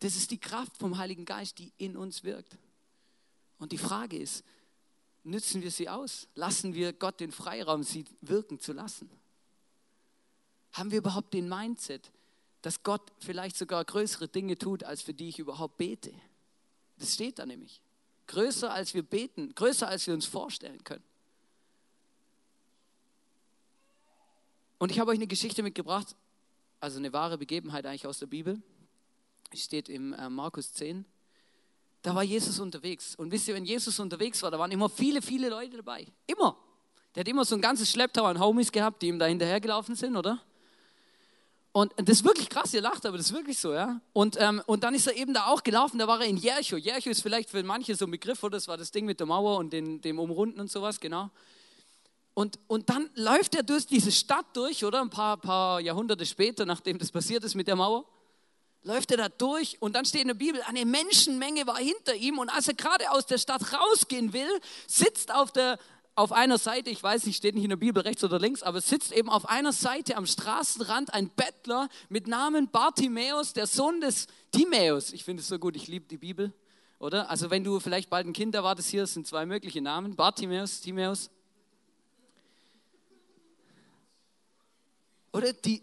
Das 0.03 0.17
ist 0.17 0.33
die 0.33 0.39
Kraft 0.39 0.77
vom 0.79 0.99
Heiligen 0.99 1.25
Geist, 1.25 1.59
die 1.59 1.73
in 1.79 1.97
uns 1.97 2.25
wirkt. 2.25 2.59
Und 3.59 3.71
die 3.71 3.79
Frage 3.79 4.19
ist, 4.19 4.43
nützen 5.23 5.63
wir 5.63 5.71
sie 5.71 5.89
aus? 5.89 6.27
Lassen 6.35 6.75
wir 6.75 6.93
Gott 6.93 7.21
den 7.21 7.31
Freiraum, 7.31 7.85
sie 7.85 8.05
wirken 8.21 8.59
zu 8.59 8.73
lassen? 8.73 9.09
Haben 10.73 10.91
wir 10.91 10.99
überhaupt 10.99 11.33
den 11.33 11.49
Mindset, 11.49 12.11
dass 12.63 12.83
Gott 12.83 13.13
vielleicht 13.21 13.57
sogar 13.57 13.85
größere 13.85 14.27
Dinge 14.27 14.59
tut, 14.59 14.83
als 14.83 15.03
für 15.03 15.15
die 15.15 15.29
ich 15.29 15.39
überhaupt 15.39 15.77
bete. 15.77 16.13
Das 16.99 17.15
steht 17.15 17.39
da 17.39 17.47
nämlich. 17.47 17.81
Größer 18.27 18.75
als 18.75 18.95
wir 18.95 19.05
beten, 19.05 19.55
größer 19.55 19.87
als 19.87 20.09
wir 20.09 20.15
uns 20.15 20.27
vorstellen 20.27 20.83
können. 20.83 21.05
Und 24.81 24.91
ich 24.91 24.99
habe 24.99 25.13
euch 25.13 25.19
eine 25.19 25.29
Geschichte 25.29 25.63
mitgebracht, 25.63 26.17
also 26.81 26.99
eine 26.99 27.13
wahre 27.13 27.39
Begebenheit 27.39 27.87
eigentlich 27.87 28.09
aus 28.09 28.19
der 28.19 28.27
Bibel. 28.27 28.61
Steht 29.55 29.89
im 29.89 30.13
äh, 30.13 30.29
Markus 30.29 30.73
10. 30.73 31.05
Da 32.03 32.15
war 32.15 32.23
Jesus 32.23 32.59
unterwegs. 32.59 33.15
Und 33.15 33.31
wisst 33.31 33.49
ihr, 33.49 33.55
wenn 33.55 33.65
Jesus 33.65 33.99
unterwegs 34.01 34.43
war, 34.43 34.51
da 34.51 34.59
waren 34.59 34.71
immer 34.71 34.89
viele, 34.89 35.23
viele 35.23 35.49
Leute 35.49 35.77
dabei. 35.77 36.07
Immer. 36.27 36.57
Der 37.15 37.21
hat 37.21 37.29
immer 37.29 37.45
so 37.45 37.55
ein 37.55 37.61
ganzes 37.61 37.91
Schlepptau 37.91 38.25
an 38.25 38.41
Homies 38.41 38.73
gehabt, 38.73 39.03
die 39.03 39.09
ihm 39.09 39.19
da 39.19 39.27
hinterhergelaufen 39.27 39.95
sind, 39.95 40.17
oder? 40.17 40.41
Und 41.73 41.93
das 41.97 42.19
ist 42.19 42.25
wirklich 42.25 42.51
krass, 42.51 42.75
ihr 42.75 42.83
lacht, 42.83 43.07
aber 43.07 43.17
das 43.17 43.27
ist 43.27 43.33
wirklich 43.33 43.59
so, 43.59 43.73
ja. 43.73 44.01
Und, 44.13 44.37
ähm, 44.39 44.63
und 44.67 44.85
dann 44.85 44.95
ist 44.95 45.07
er 45.07 45.17
eben 45.17 45.33
da 45.33 45.47
auch 45.47 45.63
gelaufen, 45.63 45.99
da 45.99 46.07
war 46.07 46.21
er 46.21 46.27
in 46.27 46.37
Jericho. 46.37 46.77
Jericho 46.77 47.09
ist 47.09 47.23
vielleicht 47.23 47.49
für 47.49 47.63
manche 47.63 47.95
so 47.95 48.05
ein 48.05 48.11
Begriff, 48.11 48.43
oder? 48.43 48.59
Das 48.59 48.69
war 48.69 48.77
das 48.77 48.91
Ding 48.91 49.07
mit 49.07 49.21
der 49.21 49.27
Mauer 49.27 49.57
und 49.57 49.73
den, 49.73 50.01
dem 50.03 50.19
Umrunden 50.19 50.61
und 50.61 50.71
sowas, 50.71 51.01
genau. 51.01 51.31
Und, 52.35 52.59
und 52.67 52.91
dann 52.91 53.09
läuft 53.15 53.55
er 53.55 53.63
durch 53.63 53.87
diese 53.87 54.13
Stadt 54.13 54.47
durch, 54.55 54.85
oder? 54.85 55.01
Ein 55.01 55.09
paar, 55.09 55.39
paar 55.39 55.81
Jahrhunderte 55.81 56.27
später, 56.27 56.67
nachdem 56.67 56.99
das 56.99 57.11
passiert 57.11 57.43
ist 57.45 57.55
mit 57.55 57.69
der 57.69 57.77
Mauer, 57.77 58.05
läuft 58.84 59.10
er 59.12 59.17
da 59.17 59.29
durch 59.29 59.81
und 59.81 59.94
dann 59.94 60.05
steht 60.05 60.22
in 60.22 60.29
der 60.29 60.34
Bibel, 60.34 60.60
eine 60.62 60.84
Menschenmenge 60.84 61.67
war 61.67 61.79
hinter 61.79 62.15
ihm 62.15 62.39
und 62.39 62.48
als 62.48 62.69
er 62.69 62.74
gerade 62.74 63.10
aus 63.10 63.27
der 63.27 63.39
Stadt 63.39 63.72
rausgehen 63.72 64.32
will, 64.32 64.48
sitzt 64.86 65.32
auf 65.32 65.53
der, 65.53 65.79
auf 66.15 66.32
einer 66.32 66.58
Seite, 66.58 66.91
ich 66.91 67.03
weiß 67.03 67.27
nicht, 67.27 67.36
steht 67.36 67.55
nicht 67.55 67.65
in 67.65 67.70
der 67.70 67.77
Bibel 67.77 68.03
rechts 68.03 68.24
oder 68.24 68.39
links, 68.39 68.62
aber 68.62 68.81
sitzt 68.81 69.12
eben 69.12 69.29
auf 69.29 69.48
einer 69.48 69.72
Seite 69.72 70.17
am 70.17 70.27
Straßenrand 70.27 71.15
ein 71.15 71.31
Bettler 71.31 71.89
mit 72.08 72.27
Namen 72.27 72.69
Bartimäus, 72.69 73.53
der 73.53 73.67
Sohn 73.67 74.01
des 74.01 74.27
Timäus. 74.51 75.12
Ich 75.12 75.24
finde 75.24 75.43
es 75.43 75.48
so 75.48 75.58
gut, 75.58 75.77
ich 75.77 75.86
liebe 75.86 76.06
die 76.06 76.19
Bibel, 76.19 76.53
oder? 76.98 77.31
Also 77.31 77.51
wenn 77.51 77.65
du 77.65 77.79
vielleicht 77.79 78.10
bald 78.10 78.27
ein 78.27 78.32
Kind 78.32 78.55
erwartest, 78.55 78.91
hier 78.91 79.06
sind 79.06 79.27
zwei 79.27 79.46
mögliche 79.46 79.81
Namen, 79.81 80.17
Bartimäus, 80.17 80.81
Timäus. 80.81 81.31
Oder 85.32 85.53
die, 85.53 85.82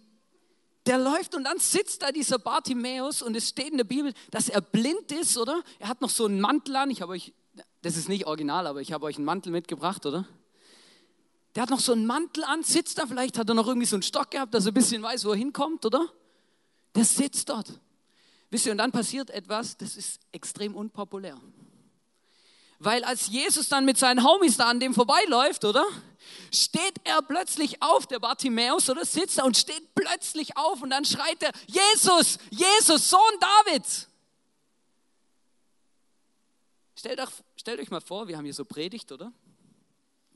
der 0.90 0.98
läuft 0.98 1.36
und 1.36 1.46
dann 1.46 1.60
sitzt 1.60 2.02
da 2.02 2.12
dieser 2.12 2.40
Bartimäus 2.40 3.22
und 3.22 3.36
es 3.36 3.50
steht 3.50 3.70
in 3.70 3.78
der 3.78 3.84
Bibel, 3.86 4.12
dass 4.32 4.50
er 4.50 4.60
blind 4.60 5.12
ist, 5.12 5.38
oder? 5.38 5.64
Er 5.78 5.88
hat 5.88 6.02
noch 6.02 6.10
so 6.10 6.26
einen 6.26 6.42
Mantel 6.42 6.76
an, 6.76 6.90
ich 6.90 7.02
habe 7.02 7.14
euch 7.14 7.34
das 7.82 7.96
ist 7.96 8.10
nicht 8.10 8.26
original, 8.26 8.68
aber 8.68 8.82
ich 8.82 8.92
habe 8.92 9.06
euch 9.06 9.16
einen 9.16 9.26
Mantel 9.26 9.52
mitgebracht, 9.52 10.06
oder? 10.06 10.26
Der 11.56 11.64
hat 11.64 11.70
noch 11.70 11.80
so 11.80 11.94
einen 11.94 12.06
Mantel 12.06 12.44
an, 12.44 12.64
sitzt 12.64 12.98
da, 12.98 13.08
vielleicht 13.08 13.38
hat 13.38 13.50
er 13.50 13.56
noch 13.56 13.68
irgendwie 13.68 13.88
so 13.88 13.96
einen 13.96 14.04
Stock 14.04 14.32
gehabt, 14.32 14.54
dass 14.54 14.66
er 14.66 14.72
ein 14.72 14.76
bisschen 14.76 15.02
weiß, 15.02 15.26
wo 15.26 15.32
er 15.32 15.38
hinkommt, 15.38 15.86
oder? 15.86 16.08
Der 16.96 17.06
sitzt 17.06 17.50
dort. 17.50 17.80
Wisst 18.50 18.66
ihr, 18.66 18.72
und 18.72 18.80
dann 18.80 18.92
passiert 18.92 19.30
etwas, 19.30 19.78
das 19.78 19.96
ist 19.96 20.20
extrem 20.32 20.76
unpopulär. 20.76 21.40
Weil 22.80 23.04
als 23.04 23.28
Jesus 23.28 23.68
dann 23.68 23.86
mit 23.86 23.98
seinen 23.98 24.24
Homies 24.24 24.58
da 24.58 24.70
an 24.70 24.80
dem 24.80 24.94
vorbeiläuft, 24.94 25.66
oder? 25.66 25.86
Steht 26.54 26.96
er 27.04 27.22
plötzlich 27.22 27.82
auf, 27.82 28.08
der 28.08 28.20
Bartimäus, 28.20 28.90
oder? 28.90 29.06
Sitzt 29.06 29.38
er 29.38 29.46
und 29.46 29.58
steht 29.58 29.94
plötzlich 29.94 30.56
auf 30.58 30.82
und 30.82 30.90
dann 30.90 31.04
schreit 31.04 31.44
er, 31.44 31.52
Jesus, 31.68 32.40
Jesus, 32.50 33.10
Sohn 33.10 33.20
Davids. 33.66 34.08
Stellt 36.98 37.20
euch, 37.20 37.30
stellt 37.56 37.80
euch 37.80 37.92
mal 37.92 38.02
vor, 38.02 38.28
wir 38.28 38.38
haben 38.38 38.46
hier 38.46 38.54
so 38.54 38.66
Predigt, 38.66 39.12
oder? 39.12 39.32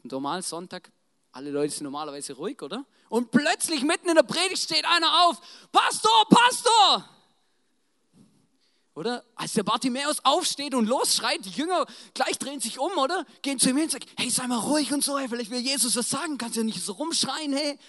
Normal 0.04 0.42
Sonntag, 0.44 0.92
alle 1.32 1.50
Leute 1.50 1.74
sind 1.74 1.86
normalerweise 1.86 2.34
ruhig, 2.34 2.62
oder? 2.62 2.86
Und 3.10 3.32
plötzlich 3.32 3.84
mitten 3.84 4.10
in 4.10 4.16
der 4.16 4.24
Predigt 4.24 4.62
steht 4.62 4.86
einer 4.86 5.26
auf, 5.26 5.42
Pastor, 5.72 6.26
Pastor! 6.30 7.10
Oder? 8.96 9.24
Als 9.36 9.54
der 9.54 9.64
Bartimäus 9.64 10.24
aufsteht 10.24 10.76
und 10.76 10.88
losschreit, 10.88 11.44
die 11.46 11.50
Jünger 11.50 11.86
gleich 12.14 12.38
drehen 12.38 12.60
sich 12.60 12.78
um, 12.78 12.92
oder? 12.98 13.26
Gehen 13.42 13.58
zu 13.58 13.70
ihm 13.70 13.78
hin 13.78 13.86
und 13.86 13.92
sagen, 13.92 14.06
hey, 14.18 14.30
sei 14.30 14.46
mal 14.48 14.60
ruhig 14.60 14.94
und 14.94 15.04
so, 15.04 15.18
hey, 15.18 15.28
vielleicht 15.28 15.50
will 15.50 15.60
Jesus 15.60 15.96
was 15.96 16.10
sagen, 16.10 16.38
kannst 16.38 16.58
ja 16.58 16.64
nicht 16.64 16.84
so 16.84 16.94
rumschreien, 16.94 17.54
hey, 17.54 17.80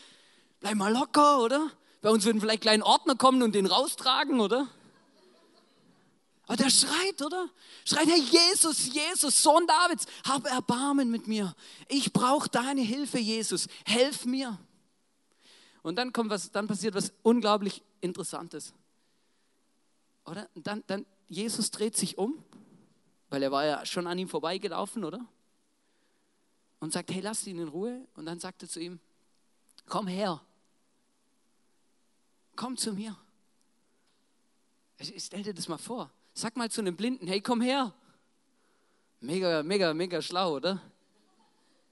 bleib 0.60 0.76
mal 0.76 0.92
locker, 0.92 1.40
oder? 1.42 1.70
Bei 2.00 2.10
uns 2.10 2.24
würden 2.24 2.40
vielleicht 2.40 2.62
kleine 2.62 2.84
Ordner 2.84 3.16
kommen 3.16 3.42
und 3.42 3.54
den 3.54 3.66
raustragen, 3.66 4.40
oder? 4.40 4.66
Aber 6.46 6.56
der 6.56 6.70
schreit, 6.70 7.22
oder? 7.22 7.48
Schreit, 7.84 8.06
Herr 8.06 8.18
Jesus, 8.18 8.92
Jesus, 8.92 9.42
Sohn 9.42 9.66
Davids, 9.66 10.06
hab 10.26 10.46
Erbarmen 10.46 11.10
mit 11.10 11.26
mir. 11.26 11.54
Ich 11.88 12.12
brauche 12.12 12.48
deine 12.48 12.82
Hilfe, 12.82 13.18
Jesus. 13.18 13.66
Helf 13.84 14.26
mir. 14.26 14.58
Und 15.82 15.96
dann 15.96 16.12
kommt 16.12 16.30
was, 16.30 16.50
dann 16.50 16.66
passiert 16.66 16.94
was 16.94 17.12
unglaublich 17.22 17.82
Interessantes. 18.00 18.74
Oder? 20.26 20.48
Und 20.54 20.66
dann, 20.66 20.82
dann 20.86 21.06
Jesus 21.28 21.70
dreht 21.70 21.96
sich 21.96 22.18
um, 22.18 22.42
weil 23.28 23.42
er 23.42 23.50
war 23.50 23.64
ja 23.64 23.86
schon 23.86 24.06
an 24.06 24.18
ihm 24.18 24.28
vorbeigelaufen, 24.28 25.04
oder? 25.04 25.24
Und 26.80 26.92
sagt, 26.92 27.10
hey, 27.10 27.20
lass 27.20 27.46
ihn 27.46 27.58
in 27.58 27.68
Ruhe. 27.68 28.06
Und 28.14 28.26
dann 28.26 28.38
sagt 28.38 28.62
er 28.62 28.68
zu 28.68 28.80
ihm, 28.80 29.00
komm 29.86 30.06
her, 30.06 30.40
komm 32.56 32.76
zu 32.76 32.92
mir. 32.92 33.16
Stell 35.00 35.42
dir 35.42 35.54
das 35.54 35.68
mal 35.68 35.78
vor. 35.78 36.10
Sag 36.34 36.56
mal 36.56 36.70
zu 36.70 36.80
einem 36.80 36.96
Blinden, 36.96 37.26
hey, 37.26 37.40
komm 37.40 37.60
her. 37.60 37.92
Mega, 39.20 39.62
mega, 39.62 39.94
mega 39.94 40.20
schlau, 40.20 40.56
oder? 40.56 40.80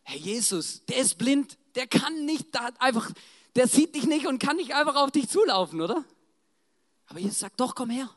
Hey, 0.02 0.18
Jesus, 0.18 0.84
der 0.86 0.98
ist 0.98 1.16
blind, 1.16 1.58
der 1.74 1.86
kann 1.86 2.24
nicht 2.24 2.54
da 2.54 2.70
einfach, 2.78 3.10
der 3.54 3.68
sieht 3.68 3.94
dich 3.94 4.04
nicht 4.04 4.26
und 4.26 4.38
kann 4.38 4.56
nicht 4.56 4.74
einfach 4.74 4.96
auf 4.96 5.10
dich 5.10 5.28
zulaufen, 5.28 5.80
oder? 5.80 6.04
Aber 7.06 7.18
Jesus 7.18 7.38
sagt, 7.38 7.60
doch, 7.60 7.74
komm 7.74 7.90
her. 7.90 8.10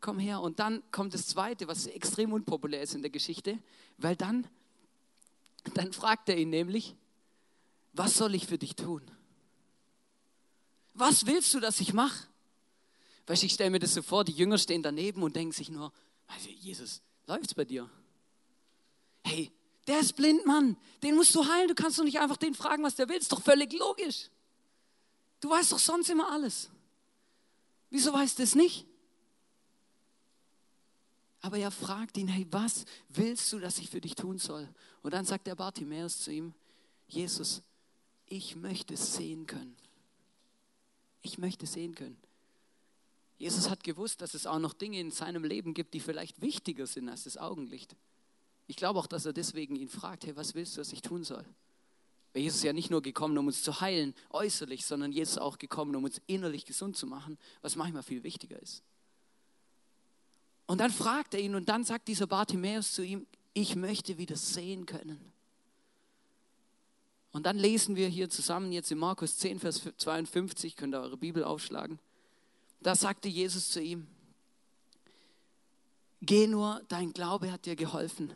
Komm 0.00 0.18
her. 0.18 0.40
Und 0.40 0.58
dann 0.58 0.82
kommt 0.90 1.14
das 1.14 1.26
Zweite, 1.26 1.68
was 1.68 1.86
extrem 1.86 2.32
unpopulär 2.32 2.82
ist 2.82 2.94
in 2.94 3.02
der 3.02 3.10
Geschichte, 3.10 3.58
weil 3.98 4.16
dann, 4.16 4.46
dann 5.74 5.92
fragt 5.92 6.28
er 6.28 6.38
ihn 6.38 6.50
nämlich, 6.50 6.94
was 7.92 8.14
soll 8.14 8.34
ich 8.34 8.46
für 8.46 8.58
dich 8.58 8.76
tun? 8.76 9.02
Was 10.94 11.26
willst 11.26 11.52
du, 11.54 11.60
dass 11.60 11.80
ich 11.80 11.92
mache? 11.92 12.26
Weißt 13.26 13.42
du, 13.42 13.46
ich 13.46 13.52
stelle 13.52 13.70
mir 13.70 13.78
das 13.78 13.94
so 13.94 14.02
vor, 14.02 14.24
die 14.24 14.32
Jünger 14.32 14.58
stehen 14.58 14.82
daneben 14.82 15.22
und 15.22 15.36
denken 15.36 15.52
sich 15.52 15.70
nur, 15.70 15.92
Jesus, 16.60 17.02
läuft's 17.26 17.54
bei 17.54 17.64
dir? 17.64 17.88
Hey, 19.24 19.52
der 19.86 20.00
ist 20.00 20.14
blind, 20.14 20.46
Mann. 20.46 20.76
Den 21.02 21.16
musst 21.16 21.34
du 21.34 21.46
heilen. 21.46 21.68
Du 21.68 21.74
kannst 21.74 21.98
doch 21.98 22.04
nicht 22.04 22.20
einfach 22.20 22.36
den 22.36 22.54
fragen, 22.54 22.82
was 22.82 22.94
der 22.94 23.08
will. 23.08 23.16
Ist 23.16 23.32
doch 23.32 23.42
völlig 23.42 23.72
logisch. 23.72 24.30
Du 25.40 25.50
weißt 25.50 25.72
doch 25.72 25.78
sonst 25.78 26.10
immer 26.10 26.30
alles. 26.30 26.70
Wieso 27.90 28.12
weißt 28.12 28.38
du 28.38 28.42
es 28.42 28.54
nicht? 28.54 28.86
Aber 31.40 31.58
er 31.58 31.70
fragt 31.70 32.16
ihn, 32.18 32.28
hey, 32.28 32.46
was 32.50 32.84
willst 33.08 33.52
du, 33.52 33.58
dass 33.58 33.78
ich 33.78 33.88
für 33.88 34.00
dich 34.00 34.14
tun 34.14 34.38
soll? 34.38 34.68
Und 35.02 35.14
dann 35.14 35.24
sagt 35.24 35.46
der 35.46 35.54
Bartimäus 35.54 36.20
zu 36.20 36.32
ihm, 36.32 36.54
Jesus, 37.08 37.62
ich 38.26 38.56
möchte 38.56 38.96
sehen 38.96 39.46
können. 39.46 39.76
Ich 41.22 41.38
möchte 41.38 41.66
sehen 41.66 41.94
können. 41.94 42.18
Jesus 43.38 43.70
hat 43.70 43.84
gewusst, 43.84 44.20
dass 44.20 44.34
es 44.34 44.46
auch 44.46 44.58
noch 44.58 44.74
Dinge 44.74 45.00
in 45.00 45.10
seinem 45.10 45.44
Leben 45.44 45.72
gibt, 45.72 45.94
die 45.94 46.00
vielleicht 46.00 46.42
wichtiger 46.42 46.86
sind 46.86 47.08
als 47.08 47.24
das 47.24 47.38
Augenlicht. 47.38 47.96
Ich 48.66 48.76
glaube 48.76 48.98
auch, 48.98 49.06
dass 49.06 49.24
er 49.24 49.32
deswegen 49.32 49.76
ihn 49.76 49.88
fragt, 49.88 50.26
hey, 50.26 50.36
was 50.36 50.54
willst 50.54 50.76
du, 50.76 50.82
was 50.82 50.92
ich 50.92 51.00
tun 51.00 51.24
soll? 51.24 51.44
Weil 52.32 52.42
Jesus 52.42 52.58
ist 52.58 52.64
ja 52.64 52.72
nicht 52.72 52.90
nur 52.90 53.02
gekommen, 53.02 53.36
um 53.38 53.46
uns 53.46 53.62
zu 53.62 53.80
heilen, 53.80 54.14
äußerlich, 54.28 54.84
sondern 54.84 55.10
Jesus 55.10 55.36
ist 55.36 55.40
auch 55.40 55.58
gekommen, 55.58 55.96
um 55.96 56.04
uns 56.04 56.20
innerlich 56.26 56.66
gesund 56.66 56.96
zu 56.96 57.06
machen, 57.06 57.38
was 57.62 57.76
manchmal 57.76 58.02
viel 58.02 58.22
wichtiger 58.22 58.60
ist. 58.60 58.82
Und 60.70 60.78
dann 60.78 60.92
fragt 60.92 61.34
er 61.34 61.40
ihn 61.40 61.56
und 61.56 61.68
dann 61.68 61.82
sagt 61.82 62.06
dieser 62.06 62.28
Bartimäus 62.28 62.92
zu 62.92 63.02
ihm, 63.02 63.26
ich 63.54 63.74
möchte 63.74 64.18
wieder 64.18 64.36
sehen 64.36 64.86
können. 64.86 65.32
Und 67.32 67.44
dann 67.44 67.58
lesen 67.58 67.96
wir 67.96 68.06
hier 68.06 68.30
zusammen 68.30 68.70
jetzt 68.70 68.92
in 68.92 68.98
Markus 68.98 69.36
10, 69.38 69.58
Vers 69.58 69.82
52, 69.96 70.76
könnt 70.76 70.94
ihr 70.94 71.00
eure 71.00 71.16
Bibel 71.16 71.42
aufschlagen. 71.42 71.98
Da 72.78 72.94
sagte 72.94 73.28
Jesus 73.28 73.70
zu 73.70 73.82
ihm, 73.82 74.06
geh 76.22 76.46
nur, 76.46 76.80
dein 76.86 77.12
Glaube 77.12 77.50
hat 77.50 77.66
dir 77.66 77.74
geholfen. 77.74 78.32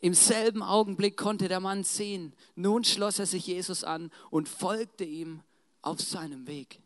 Im 0.00 0.14
selben 0.14 0.62
Augenblick 0.62 1.16
konnte 1.16 1.48
der 1.48 1.58
Mann 1.58 1.82
sehen. 1.82 2.32
Nun 2.54 2.84
schloss 2.84 3.18
er 3.18 3.26
sich 3.26 3.48
Jesus 3.48 3.82
an 3.82 4.12
und 4.30 4.48
folgte 4.48 5.02
ihm 5.02 5.40
auf 5.82 6.00
seinem 6.00 6.46
Weg. 6.46 6.78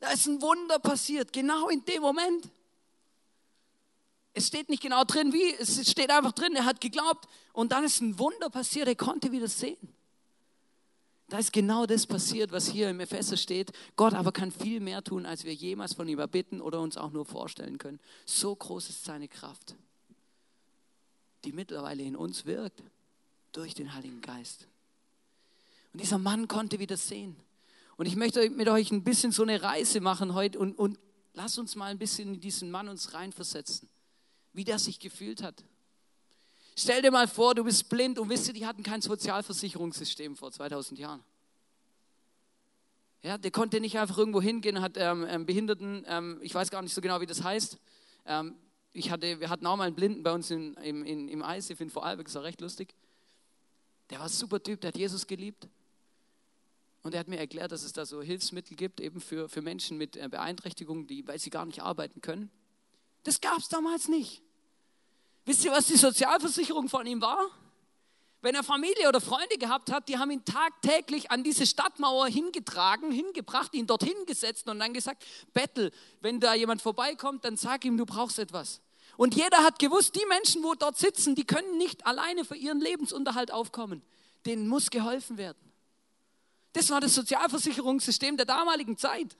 Da 0.00 0.10
ist 0.10 0.26
ein 0.26 0.40
Wunder 0.40 0.78
passiert, 0.78 1.32
genau 1.32 1.68
in 1.68 1.84
dem 1.84 2.02
Moment. 2.02 2.48
Es 4.32 4.46
steht 4.46 4.68
nicht 4.68 4.82
genau 4.82 5.04
drin, 5.04 5.32
wie, 5.32 5.54
es 5.54 5.90
steht 5.90 6.10
einfach 6.10 6.32
drin, 6.32 6.54
er 6.56 6.64
hat 6.64 6.80
geglaubt 6.80 7.28
und 7.52 7.72
dann 7.72 7.84
ist 7.84 8.00
ein 8.00 8.18
Wunder 8.18 8.48
passiert, 8.48 8.88
er 8.88 8.94
konnte 8.94 9.32
wieder 9.32 9.48
sehen. 9.48 9.94
Da 11.28 11.38
ist 11.38 11.52
genau 11.52 11.86
das 11.86 12.06
passiert, 12.06 12.50
was 12.50 12.68
hier 12.68 12.90
im 12.90 12.98
Epheser 12.98 13.36
steht. 13.36 13.70
Gott 13.94 14.14
aber 14.14 14.32
kann 14.32 14.50
viel 14.50 14.80
mehr 14.80 15.04
tun, 15.04 15.26
als 15.26 15.44
wir 15.44 15.54
jemals 15.54 15.94
von 15.94 16.08
ihm 16.08 16.18
erbitten 16.18 16.60
oder 16.60 16.80
uns 16.80 16.96
auch 16.96 17.12
nur 17.12 17.24
vorstellen 17.24 17.78
können. 17.78 18.00
So 18.24 18.54
groß 18.54 18.88
ist 18.88 19.04
seine 19.04 19.28
Kraft, 19.28 19.76
die 21.44 21.52
mittlerweile 21.52 22.02
in 22.02 22.16
uns 22.16 22.46
wirkt 22.46 22.82
durch 23.52 23.74
den 23.74 23.94
Heiligen 23.94 24.20
Geist. 24.20 24.66
Und 25.92 26.00
dieser 26.00 26.18
Mann 26.18 26.48
konnte 26.48 26.80
wieder 26.80 26.96
sehen. 26.96 27.36
Und 28.00 28.06
ich 28.06 28.16
möchte 28.16 28.48
mit 28.48 28.66
euch 28.66 28.90
ein 28.92 29.04
bisschen 29.04 29.30
so 29.30 29.42
eine 29.42 29.60
Reise 29.60 30.00
machen 30.00 30.32
heute 30.32 30.58
und, 30.58 30.72
und 30.78 30.98
lass 31.34 31.58
uns 31.58 31.76
mal 31.76 31.90
ein 31.90 31.98
bisschen 31.98 32.32
in 32.32 32.40
diesen 32.40 32.70
Mann 32.70 32.88
uns 32.88 33.12
reinversetzen, 33.12 33.90
wie 34.54 34.64
der 34.64 34.78
sich 34.78 34.98
gefühlt 35.00 35.42
hat. 35.42 35.62
Stell 36.74 37.02
dir 37.02 37.10
mal 37.10 37.28
vor, 37.28 37.54
du 37.54 37.62
bist 37.62 37.90
blind 37.90 38.18
und 38.18 38.30
wisst 38.30 38.48
ihr, 38.48 38.54
die 38.54 38.64
hatten 38.64 38.82
kein 38.82 39.02
Sozialversicherungssystem 39.02 40.34
vor 40.34 40.50
2000 40.50 40.98
Jahren. 40.98 41.22
Ja, 43.22 43.36
der 43.36 43.50
konnte 43.50 43.80
nicht 43.80 43.98
einfach 43.98 44.16
irgendwo 44.16 44.40
hingehen, 44.40 44.80
hat 44.80 44.96
ähm, 44.96 45.26
ähm, 45.28 45.44
Behinderten, 45.44 46.02
ähm, 46.08 46.38
ich 46.40 46.54
weiß 46.54 46.70
gar 46.70 46.80
nicht 46.80 46.94
so 46.94 47.02
genau, 47.02 47.20
wie 47.20 47.26
das 47.26 47.42
heißt. 47.42 47.76
Ähm, 48.24 48.54
ich 48.94 49.10
hatte, 49.10 49.40
wir 49.40 49.50
hatten 49.50 49.66
auch 49.66 49.76
mal 49.76 49.88
einen 49.88 49.94
Blinden 49.94 50.22
bei 50.22 50.32
uns 50.32 50.50
in, 50.50 50.72
im, 50.76 51.04
in, 51.04 51.28
im 51.28 51.42
ISIF 51.42 51.78
in 51.82 51.90
Vorarlberg, 51.90 52.28
das 52.28 52.34
war 52.34 52.44
recht 52.44 52.62
lustig. 52.62 52.94
Der 54.08 54.20
war 54.20 54.26
ein 54.26 54.32
super 54.32 54.62
Typ, 54.62 54.80
der 54.80 54.88
hat 54.88 54.96
Jesus 54.96 55.26
geliebt. 55.26 55.68
Und 57.02 57.14
er 57.14 57.20
hat 57.20 57.28
mir 57.28 57.38
erklärt, 57.38 57.72
dass 57.72 57.82
es 57.82 57.92
da 57.92 58.04
so 58.04 58.20
Hilfsmittel 58.20 58.76
gibt, 58.76 59.00
eben 59.00 59.20
für, 59.20 59.48
für 59.48 59.62
Menschen 59.62 59.96
mit 59.96 60.16
äh, 60.16 60.28
Beeinträchtigungen, 60.28 61.06
die, 61.06 61.26
weil 61.26 61.38
sie 61.38 61.50
gar 61.50 61.64
nicht 61.64 61.82
arbeiten 61.82 62.20
können. 62.20 62.50
Das 63.22 63.40
gab 63.40 63.58
es 63.58 63.68
damals 63.68 64.08
nicht. 64.08 64.42
Wisst 65.46 65.64
ihr, 65.64 65.72
was 65.72 65.86
die 65.86 65.96
Sozialversicherung 65.96 66.88
von 66.88 67.06
ihm 67.06 67.20
war? 67.22 67.48
Wenn 68.42 68.54
er 68.54 68.62
Familie 68.62 69.08
oder 69.08 69.20
Freunde 69.20 69.58
gehabt 69.58 69.92
hat, 69.92 70.08
die 70.08 70.16
haben 70.16 70.30
ihn 70.30 70.44
tagtäglich 70.44 71.30
an 71.30 71.44
diese 71.44 71.66
Stadtmauer 71.66 72.28
hingetragen, 72.28 73.10
hingebracht, 73.12 73.74
ihn 73.74 73.86
dorthin 73.86 74.14
gesetzt 74.26 74.66
und 74.68 74.78
dann 74.78 74.94
gesagt, 74.94 75.24
Bettel, 75.52 75.92
wenn 76.20 76.40
da 76.40 76.54
jemand 76.54 76.80
vorbeikommt, 76.80 77.44
dann 77.44 77.56
sag 77.56 77.84
ihm, 77.84 77.98
du 77.98 78.06
brauchst 78.06 78.38
etwas. 78.38 78.80
Und 79.18 79.34
jeder 79.34 79.58
hat 79.58 79.78
gewusst, 79.78 80.14
die 80.14 80.24
Menschen, 80.26 80.62
wo 80.62 80.74
dort 80.74 80.96
sitzen, 80.96 81.34
die 81.34 81.44
können 81.44 81.76
nicht 81.76 82.06
alleine 82.06 82.46
für 82.46 82.56
ihren 82.56 82.80
Lebensunterhalt 82.80 83.52
aufkommen. 83.52 84.02
Denen 84.46 84.66
muss 84.68 84.88
geholfen 84.88 85.36
werden. 85.36 85.69
Das 86.72 86.90
war 86.90 87.00
das 87.00 87.14
Sozialversicherungssystem 87.14 88.36
der 88.36 88.46
damaligen 88.46 88.96
Zeit. 88.96 89.36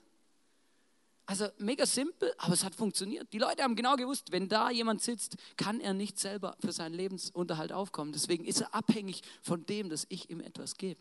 Also 1.26 1.46
mega 1.58 1.87
simpel, 1.87 2.34
aber 2.38 2.54
es 2.54 2.64
hat 2.64 2.75
funktioniert. 2.75 3.32
Die 3.32 3.38
Leute 3.38 3.62
haben 3.62 3.76
genau 3.76 3.94
gewusst, 3.94 4.32
wenn 4.32 4.49
da 4.49 4.68
jemand 4.68 5.00
sitzt, 5.00 5.37
kann 5.56 5.80
er 5.80 5.94
nicht 5.94 6.18
selber 6.18 6.56
für 6.58 6.72
seinen 6.72 6.94
Lebensunterhalt 6.94 7.72
aufkommen. 7.72 8.12
Deswegen 8.12 8.44
ist 8.44 8.62
er 8.62 8.75
abhängig 8.75 9.22
von 9.40 9.64
dem, 9.64 9.88
dass 9.90 10.06
ich 10.08 10.28
ihm 10.28 10.40
etwas 10.40 10.75
gebe. 10.75 11.00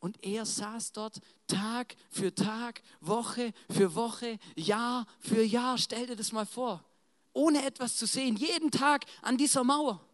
Und 0.00 0.22
er 0.22 0.44
saß 0.44 0.92
dort 0.92 1.18
Tag 1.46 1.96
für 2.10 2.34
Tag, 2.34 2.82
Woche 3.00 3.52
für 3.70 3.94
Woche, 3.94 4.38
Jahr 4.54 5.06
für 5.20 5.42
Jahr. 5.42 5.78
Stell 5.78 6.06
dir 6.06 6.16
das 6.16 6.32
mal 6.32 6.46
vor. 6.46 6.84
Ohne 7.32 7.64
etwas 7.64 7.96
zu 7.96 8.06
sehen, 8.06 8.36
jeden 8.36 8.70
Tag 8.70 9.06
an 9.22 9.38
dieser 9.38 9.64
Mauer. 9.64 10.04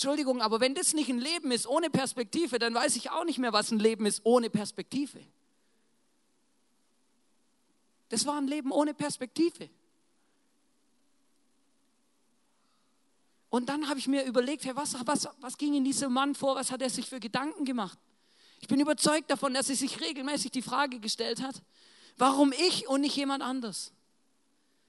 Entschuldigung, 0.00 0.40
aber 0.40 0.60
wenn 0.60 0.74
das 0.74 0.94
nicht 0.94 1.10
ein 1.10 1.18
Leben 1.18 1.52
ist 1.52 1.66
ohne 1.66 1.90
Perspektive, 1.90 2.58
dann 2.58 2.72
weiß 2.72 2.96
ich 2.96 3.10
auch 3.10 3.24
nicht 3.24 3.38
mehr, 3.38 3.52
was 3.52 3.70
ein 3.70 3.78
Leben 3.78 4.06
ist 4.06 4.22
ohne 4.24 4.48
Perspektive. 4.48 5.20
Das 8.08 8.24
war 8.24 8.38
ein 8.38 8.46
Leben 8.48 8.72
ohne 8.72 8.94
Perspektive. 8.94 9.68
Und 13.50 13.68
dann 13.68 13.90
habe 13.90 13.98
ich 13.98 14.08
mir 14.08 14.24
überlegt, 14.24 14.64
hey, 14.64 14.74
was, 14.74 14.96
was, 15.04 15.28
was 15.38 15.58
ging 15.58 15.74
in 15.74 15.84
diesem 15.84 16.14
Mann 16.14 16.34
vor, 16.34 16.54
was 16.54 16.70
hat 16.72 16.80
er 16.80 16.88
sich 16.88 17.06
für 17.06 17.20
Gedanken 17.20 17.66
gemacht? 17.66 17.98
Ich 18.60 18.68
bin 18.68 18.80
überzeugt 18.80 19.30
davon, 19.30 19.52
dass 19.52 19.68
er 19.68 19.76
sich 19.76 20.00
regelmäßig 20.00 20.50
die 20.50 20.62
Frage 20.62 20.98
gestellt 20.98 21.42
hat, 21.42 21.60
warum 22.16 22.52
ich 22.52 22.88
und 22.88 23.02
nicht 23.02 23.16
jemand 23.16 23.42
anders? 23.42 23.92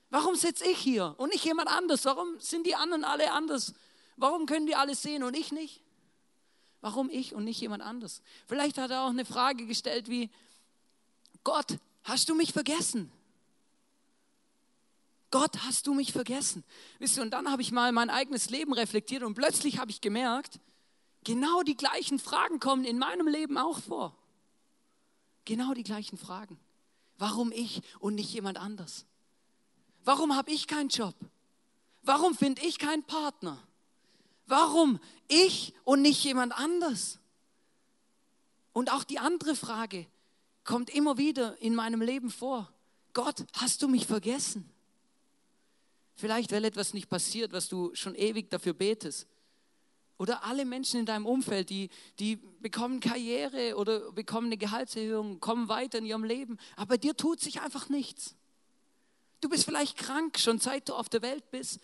Warum 0.10 0.36
sitze 0.36 0.64
ich 0.70 0.78
hier 0.78 1.16
und 1.18 1.34
nicht 1.34 1.44
jemand 1.44 1.68
anders? 1.68 2.06
Warum 2.06 2.40
sind 2.40 2.66
die 2.66 2.76
anderen 2.76 3.04
alle 3.04 3.34
anders? 3.34 3.74
Warum 4.18 4.46
können 4.46 4.68
die 4.68 4.76
alles 4.76 5.02
sehen 5.02 5.24
und 5.24 5.36
ich 5.36 5.52
nicht? 5.52 5.82
Warum 6.82 7.10
ich 7.10 7.34
und 7.34 7.44
nicht 7.44 7.62
jemand 7.62 7.84
anders? 7.84 8.22
Vielleicht 8.48 8.78
hat 8.78 8.92
er 8.92 9.04
auch 9.04 9.10
eine 9.10 9.26
Frage 9.26 9.66
gestellt 9.66 10.10
wie, 10.10 10.30
Gott, 11.44 11.78
hast 12.04 12.30
du 12.30 12.36
mich 12.36 12.54
vergessen? 12.54 13.12
Gott, 15.30 15.64
hast 15.64 15.88
du 15.88 15.94
mich 15.94 16.12
vergessen? 16.12 16.64
Wisst 17.00 17.18
ihr, 17.18 17.24
und 17.24 17.32
dann 17.32 17.50
habe 17.50 17.62
ich 17.62 17.72
mal 17.72 17.92
mein 17.92 18.10
eigenes 18.10 18.50
Leben 18.50 18.74
reflektiert 18.74 19.24
und 19.24 19.34
plötzlich 19.34 19.80
habe 19.80 19.90
ich 19.90 20.02
gemerkt, 20.02 20.60
genau 21.24 21.64
die 21.64 21.78
gleichen 21.78 22.20
Fragen 22.20 22.60
kommen 22.60 22.84
in 22.84 23.00
meinem 23.00 23.28
Leben 23.28 23.58
auch 23.58 23.80
vor. 23.80 24.16
Genau 25.46 25.74
die 25.74 25.84
gleichen 25.84 26.18
Fragen. 26.18 26.60
Warum 27.18 27.52
ich 27.52 27.82
und 28.00 28.16
nicht 28.16 28.34
jemand 28.34 28.58
anders? 28.58 29.06
Warum 30.04 30.36
habe 30.36 30.52
ich 30.52 30.68
keinen 30.68 30.90
Job? 30.90 31.16
Warum 32.04 32.36
finde 32.36 32.64
ich 32.64 32.80
keinen 32.80 33.04
Partner? 33.04 33.58
Warum 34.46 35.00
ich 35.28 35.74
und 35.84 36.02
nicht 36.02 36.24
jemand 36.24 36.58
anders? 36.58 37.20
Und 38.74 38.92
auch 38.92 39.04
die 39.04 39.20
andere 39.20 39.56
Frage 39.56 40.08
kommt 40.64 40.90
immer 40.90 41.18
wieder 41.18 41.62
in 41.62 41.76
meinem 41.76 42.02
Leben 42.02 42.30
vor. 42.30 42.72
Gott, 43.14 43.46
hast 43.54 43.82
du 43.82 43.88
mich 43.88 44.06
vergessen? 44.06 44.70
Vielleicht, 46.16 46.52
weil 46.52 46.66
etwas 46.66 46.94
nicht 46.94 47.10
passiert, 47.10 47.52
was 47.52 47.68
du 47.68 47.94
schon 47.96 48.16
ewig 48.16 48.50
dafür 48.50 48.74
betest. 48.74 49.28
Oder 50.18 50.44
alle 50.44 50.66
Menschen 50.66 51.00
in 51.00 51.06
deinem 51.08 51.26
Umfeld, 51.26 51.72
die, 51.72 51.90
die 52.20 52.36
bekommen 52.36 53.00
Karriere 53.00 53.76
oder 53.76 54.12
bekommen 54.12 54.48
eine 54.48 54.58
Gehaltserhöhung, 54.58 55.40
kommen 55.40 55.68
weiter 55.68 55.98
in 55.98 56.06
ihrem 56.06 56.24
Leben. 56.24 56.60
Aber 56.76 57.00
dir 57.00 57.18
tut 57.18 57.40
sich 57.40 57.62
einfach 57.62 57.90
nichts. 57.90 58.36
Du 59.42 59.50
bist 59.50 59.66
vielleicht 59.66 59.98
krank, 59.98 60.38
schon 60.38 60.60
seit 60.60 60.90
du 60.90 60.94
auf 60.94 61.10
der 61.10 61.24
Welt 61.24 61.50
bist. 61.50 61.80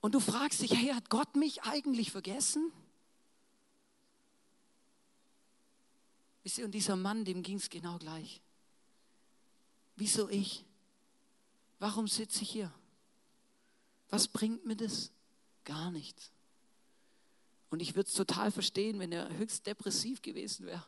Und 0.00 0.14
du 0.14 0.20
fragst 0.20 0.62
dich, 0.62 0.72
hey, 0.72 0.88
hat 0.88 1.10
Gott 1.10 1.36
mich 1.36 1.62
eigentlich 1.62 2.12
vergessen? 2.12 2.72
Wisst 6.42 6.58
ihr, 6.58 6.64
und 6.64 6.72
dieser 6.72 6.96
Mann, 6.96 7.24
dem 7.24 7.42
ging 7.42 7.56
es 7.56 7.68
genau 7.70 7.98
gleich. 7.98 8.40
Wieso 9.96 10.28
ich? 10.28 10.64
Warum 11.78 12.06
sitze 12.06 12.42
ich 12.42 12.50
hier? 12.50 12.72
Was 14.10 14.28
bringt 14.28 14.64
mir 14.64 14.76
das? 14.76 15.10
Gar 15.64 15.90
nichts. 15.90 16.30
Und 17.70 17.80
ich 17.80 17.96
würde 17.96 18.08
es 18.08 18.14
total 18.14 18.52
verstehen, 18.52 18.98
wenn 18.98 19.10
er 19.10 19.36
höchst 19.36 19.66
depressiv 19.66 20.22
gewesen 20.22 20.66
wäre. 20.66 20.86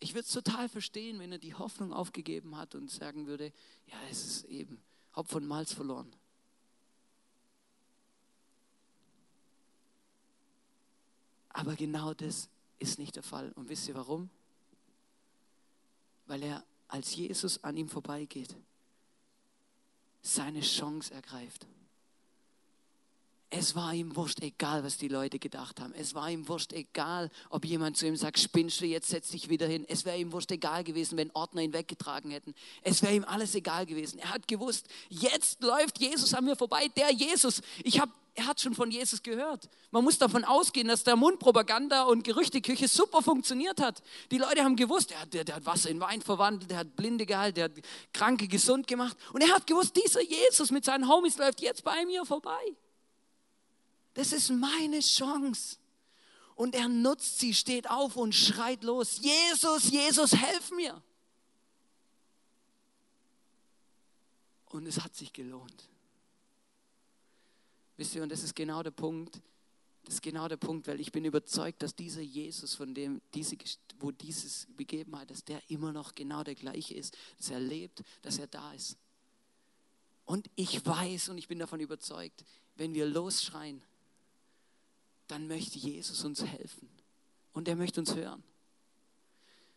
Ich 0.00 0.14
würde 0.14 0.26
es 0.26 0.32
total 0.32 0.68
verstehen, 0.68 1.18
wenn 1.18 1.32
er 1.32 1.38
die 1.38 1.54
Hoffnung 1.54 1.92
aufgegeben 1.92 2.56
hat 2.56 2.74
und 2.74 2.90
sagen 2.90 3.26
würde, 3.26 3.52
ja, 3.86 3.96
es 4.10 4.24
ist 4.24 4.44
eben 4.44 4.80
Haupt 5.16 5.30
von 5.30 5.46
Malz 5.46 5.72
verloren. 5.72 6.14
Aber 11.58 11.74
genau 11.74 12.14
das 12.14 12.48
ist 12.78 13.00
nicht 13.00 13.16
der 13.16 13.24
Fall. 13.24 13.50
Und 13.56 13.68
wisst 13.68 13.88
ihr 13.88 13.96
warum? 13.96 14.30
Weil 16.26 16.44
er, 16.44 16.64
als 16.86 17.16
Jesus 17.16 17.64
an 17.64 17.76
ihm 17.76 17.88
vorbeigeht, 17.88 18.54
seine 20.22 20.60
Chance 20.60 21.12
ergreift. 21.12 21.66
Es 23.50 23.74
war 23.74 23.92
ihm 23.92 24.14
wurscht, 24.14 24.40
egal 24.40 24.84
was 24.84 24.98
die 24.98 25.08
Leute 25.08 25.40
gedacht 25.40 25.80
haben. 25.80 25.92
Es 25.94 26.14
war 26.14 26.30
ihm 26.30 26.46
wurscht, 26.46 26.72
egal, 26.72 27.28
ob 27.50 27.64
jemand 27.64 27.96
zu 27.96 28.06
ihm 28.06 28.14
sagt, 28.14 28.38
spinnst 28.38 28.80
du, 28.80 28.86
jetzt 28.86 29.08
setz 29.08 29.30
dich 29.30 29.48
wieder 29.48 29.66
hin. 29.66 29.84
Es 29.88 30.04
wäre 30.04 30.18
ihm 30.18 30.30
wurscht 30.30 30.52
egal 30.52 30.84
gewesen, 30.84 31.18
wenn 31.18 31.32
Ordner 31.32 31.62
ihn 31.62 31.72
weggetragen 31.72 32.30
hätten. 32.30 32.54
Es 32.82 33.02
wäre 33.02 33.14
ihm 33.14 33.24
alles 33.24 33.56
egal 33.56 33.84
gewesen. 33.84 34.20
Er 34.20 34.30
hat 34.30 34.46
gewusst, 34.46 34.86
jetzt 35.08 35.60
läuft 35.60 35.98
Jesus 35.98 36.34
an 36.34 36.44
mir 36.44 36.54
vorbei, 36.54 36.86
der 36.96 37.10
Jesus. 37.10 37.62
Ich 37.82 37.98
habe 37.98 38.12
er 38.38 38.46
hat 38.46 38.60
schon 38.60 38.74
von 38.74 38.90
Jesus 38.90 39.22
gehört. 39.22 39.68
Man 39.90 40.04
muss 40.04 40.16
davon 40.16 40.44
ausgehen, 40.44 40.86
dass 40.86 41.02
der 41.02 41.16
Mundpropaganda 41.16 42.04
und 42.04 42.22
Gerüchteküche 42.22 42.86
super 42.86 43.20
funktioniert 43.20 43.80
hat. 43.80 44.00
Die 44.30 44.38
Leute 44.38 44.62
haben 44.62 44.76
gewusst, 44.76 45.10
der, 45.10 45.26
der, 45.26 45.42
der 45.42 45.56
hat 45.56 45.66
Wasser 45.66 45.90
in 45.90 45.98
Wein 45.98 46.22
verwandelt, 46.22 46.70
der 46.70 46.78
hat 46.78 46.94
Blinde 46.94 47.26
geheilt, 47.26 47.56
der 47.56 47.64
hat 47.64 47.72
Kranke 48.12 48.46
gesund 48.46 48.86
gemacht. 48.86 49.16
Und 49.32 49.42
er 49.42 49.52
hat 49.52 49.66
gewusst, 49.66 49.96
dieser 49.96 50.22
Jesus 50.22 50.70
mit 50.70 50.84
seinen 50.84 51.08
Homies 51.08 51.36
läuft 51.36 51.60
jetzt 51.60 51.82
bei 51.82 52.06
mir 52.06 52.24
vorbei. 52.24 52.76
Das 54.14 54.32
ist 54.32 54.50
meine 54.50 55.00
Chance. 55.00 55.76
Und 56.54 56.76
er 56.76 56.88
nutzt 56.88 57.40
sie, 57.40 57.54
steht 57.54 57.90
auf 57.90 58.14
und 58.14 58.34
schreit 58.34 58.84
los, 58.84 59.18
Jesus, 59.20 59.90
Jesus, 59.90 60.32
helf 60.32 60.70
mir. 60.70 61.02
Und 64.66 64.86
es 64.86 65.00
hat 65.00 65.16
sich 65.16 65.32
gelohnt. 65.32 65.88
Wisst 67.98 68.14
ihr, 68.14 68.22
und 68.22 68.30
das 68.30 68.42
ist 68.42 68.54
genau 68.54 68.82
der 68.82 68.92
Punkt, 68.92 69.42
das 70.04 70.14
ist 70.14 70.22
genau 70.22 70.48
der 70.48 70.56
Punkt, 70.56 70.86
weil 70.86 71.00
ich 71.00 71.12
bin 71.12 71.24
überzeugt, 71.26 71.82
dass 71.82 71.94
dieser 71.94 72.22
Jesus, 72.22 72.74
von 72.74 72.94
dem 72.94 73.20
diese, 73.34 73.56
wo 73.98 74.10
dieses 74.10 74.66
Begebenheit, 74.76 75.30
dass 75.30 75.44
der 75.44 75.60
immer 75.68 75.92
noch 75.92 76.14
genau 76.14 76.42
der 76.44 76.54
gleiche 76.54 76.94
ist, 76.94 77.18
dass 77.36 77.50
er 77.50 77.60
lebt, 77.60 78.02
dass 78.22 78.38
er 78.38 78.46
da 78.46 78.72
ist. 78.72 78.96
Und 80.24 80.48
ich 80.54 80.86
weiß 80.86 81.28
und 81.28 81.38
ich 81.38 81.48
bin 81.48 81.58
davon 81.58 81.80
überzeugt, 81.80 82.44
wenn 82.76 82.94
wir 82.94 83.04
losschreien, 83.04 83.82
dann 85.26 85.46
möchte 85.48 85.78
Jesus 85.78 86.24
uns 86.24 86.42
helfen. 86.42 86.88
Und 87.52 87.66
er 87.66 87.76
möchte 87.76 88.00
uns 88.00 88.14
hören. 88.14 88.42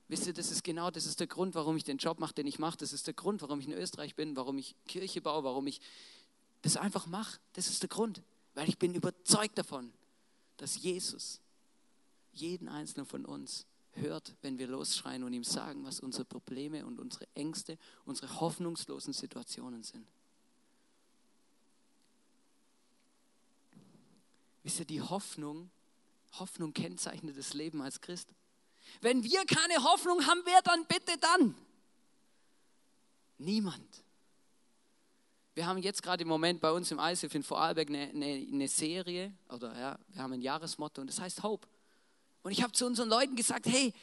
Wisst 0.07 0.27
ihr, 0.27 0.33
das 0.33 0.51
ist 0.51 0.63
genau, 0.63 0.91
das 0.91 1.05
ist 1.05 1.19
der 1.19 1.27
Grund, 1.27 1.55
warum 1.55 1.75
ich 1.75 1.83
den 1.83 1.97
Job 1.97 2.19
mache, 2.19 2.33
den 2.33 2.45
ich 2.45 2.59
mache. 2.59 2.77
Das 2.77 2.93
ist 2.93 3.07
der 3.07 3.13
Grund, 3.13 3.41
warum 3.41 3.59
ich 3.59 3.67
in 3.67 3.73
Österreich 3.73 4.15
bin, 4.15 4.35
warum 4.35 4.57
ich 4.57 4.75
Kirche 4.87 5.21
baue, 5.21 5.43
warum 5.43 5.67
ich 5.67 5.81
das 6.61 6.77
einfach 6.77 7.07
mache. 7.07 7.39
Das 7.53 7.67
ist 7.67 7.81
der 7.81 7.89
Grund, 7.89 8.21
weil 8.53 8.69
ich 8.69 8.77
bin 8.77 8.93
überzeugt 8.93 9.57
davon, 9.57 9.91
dass 10.57 10.77
Jesus 10.77 11.39
jeden 12.33 12.69
einzelnen 12.69 13.05
von 13.05 13.25
uns 13.25 13.65
hört, 13.93 14.35
wenn 14.41 14.57
wir 14.57 14.67
losschreien 14.67 15.23
und 15.23 15.33
ihm 15.33 15.43
sagen, 15.43 15.83
was 15.83 15.99
unsere 15.99 16.25
Probleme 16.25 16.85
und 16.85 16.99
unsere 16.99 17.27
Ängste, 17.35 17.77
unsere 18.05 18.39
hoffnungslosen 18.39 19.13
Situationen 19.13 19.83
sind. 19.83 20.07
Wisst 24.63 24.79
ihr, 24.79 24.85
die 24.85 25.01
Hoffnung, 25.01 25.71
Hoffnung 26.33 26.73
kennzeichnet 26.73 27.37
das 27.37 27.53
Leben 27.53 27.81
als 27.81 27.99
Christ. 27.99 28.29
Wenn 29.01 29.23
wir 29.23 29.45
keine 29.45 29.83
Hoffnung 29.83 30.25
haben, 30.25 30.41
wer 30.45 30.61
dann 30.61 30.85
bitte 30.85 31.17
dann? 31.17 31.55
Niemand. 33.37 34.03
Wir 35.53 35.65
haben 35.65 35.79
jetzt 35.79 36.01
gerade 36.01 36.21
im 36.21 36.29
Moment 36.29 36.61
bei 36.61 36.71
uns 36.71 36.91
im 36.91 36.99
ISF 36.99 37.35
in 37.35 37.43
Vorarlberg 37.43 37.89
eine, 37.89 38.09
eine, 38.09 38.47
eine, 38.51 38.67
Serie, 38.67 39.33
oder 39.49 39.77
ja, 39.77 39.99
wir 40.07 40.21
haben 40.21 40.33
ein 40.33 40.41
Jahresmotto 40.41 41.01
und 41.01 41.07
das 41.07 41.19
heißt 41.19 41.43
Hope. 41.43 41.67
Und 42.41 42.51
ich 42.51 42.63
habe 42.63 42.71
zu 42.71 42.85
unseren 42.85 43.09
Leuten 43.09 43.35
gesagt, 43.35 43.65
hey, 43.65 43.93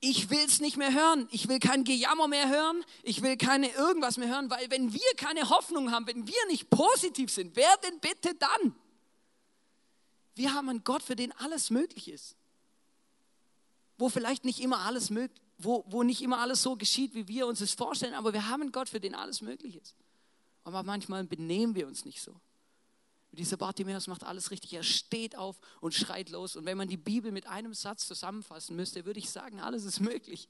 ich 0.00 0.30
will 0.30 0.44
es 0.44 0.60
nicht 0.60 0.76
mehr 0.76 0.92
hören. 0.92 1.28
Ich 1.30 1.48
will 1.48 1.58
kein 1.58 1.84
Gejammer 1.84 2.28
mehr 2.28 2.48
hören. 2.48 2.84
Ich 3.02 3.22
will 3.22 3.36
keine 3.36 3.70
irgendwas 3.72 4.16
mehr 4.16 4.28
hören, 4.28 4.50
weil 4.50 4.70
wenn 4.70 4.92
wir 4.92 5.00
keine 5.16 5.48
Hoffnung 5.48 5.92
haben, 5.92 6.06
wenn 6.06 6.26
wir 6.26 6.46
nicht 6.48 6.68
positiv 6.70 7.30
sind, 7.30 7.54
wer 7.56 7.74
denn 7.82 8.00
bitte 8.00 8.34
dann? 8.34 8.74
Wir 10.34 10.52
haben 10.52 10.68
einen 10.68 10.84
Gott, 10.84 11.02
für 11.02 11.16
den 11.16 11.32
alles 11.32 11.70
möglich 11.70 12.08
ist. 12.08 12.36
Wo 13.96 14.08
vielleicht 14.08 14.44
nicht 14.44 14.60
immer 14.60 14.80
alles 14.80 15.10
möglich, 15.10 15.40
wo, 15.58 15.84
wo 15.86 16.02
nicht 16.02 16.20
immer 16.20 16.38
alles 16.38 16.62
so 16.62 16.76
geschieht, 16.76 17.14
wie 17.14 17.28
wir 17.28 17.46
uns 17.46 17.60
es 17.60 17.72
vorstellen, 17.72 18.14
aber 18.14 18.32
wir 18.32 18.48
haben 18.48 18.62
einen 18.62 18.72
Gott, 18.72 18.88
für 18.88 19.00
den 19.00 19.14
alles 19.14 19.40
möglich 19.40 19.76
ist. 19.76 19.94
Aber 20.64 20.82
manchmal 20.82 21.24
benehmen 21.24 21.74
wir 21.74 21.86
uns 21.86 22.04
nicht 22.04 22.20
so. 22.20 22.34
Dieser 23.32 23.56
Bartimäus 23.56 24.06
macht 24.06 24.24
alles 24.24 24.50
richtig. 24.50 24.72
Er 24.72 24.82
steht 24.82 25.36
auf 25.36 25.58
und 25.80 25.92
schreit 25.92 26.30
los. 26.30 26.56
Und 26.56 26.66
wenn 26.66 26.78
man 26.78 26.88
die 26.88 26.96
Bibel 26.96 27.32
mit 27.32 27.46
einem 27.46 27.74
Satz 27.74 28.06
zusammenfassen 28.06 28.76
müsste, 28.76 29.04
würde 29.04 29.18
ich 29.18 29.28
sagen, 29.28 29.60
alles 29.60 29.84
ist 29.84 30.00
möglich. 30.00 30.48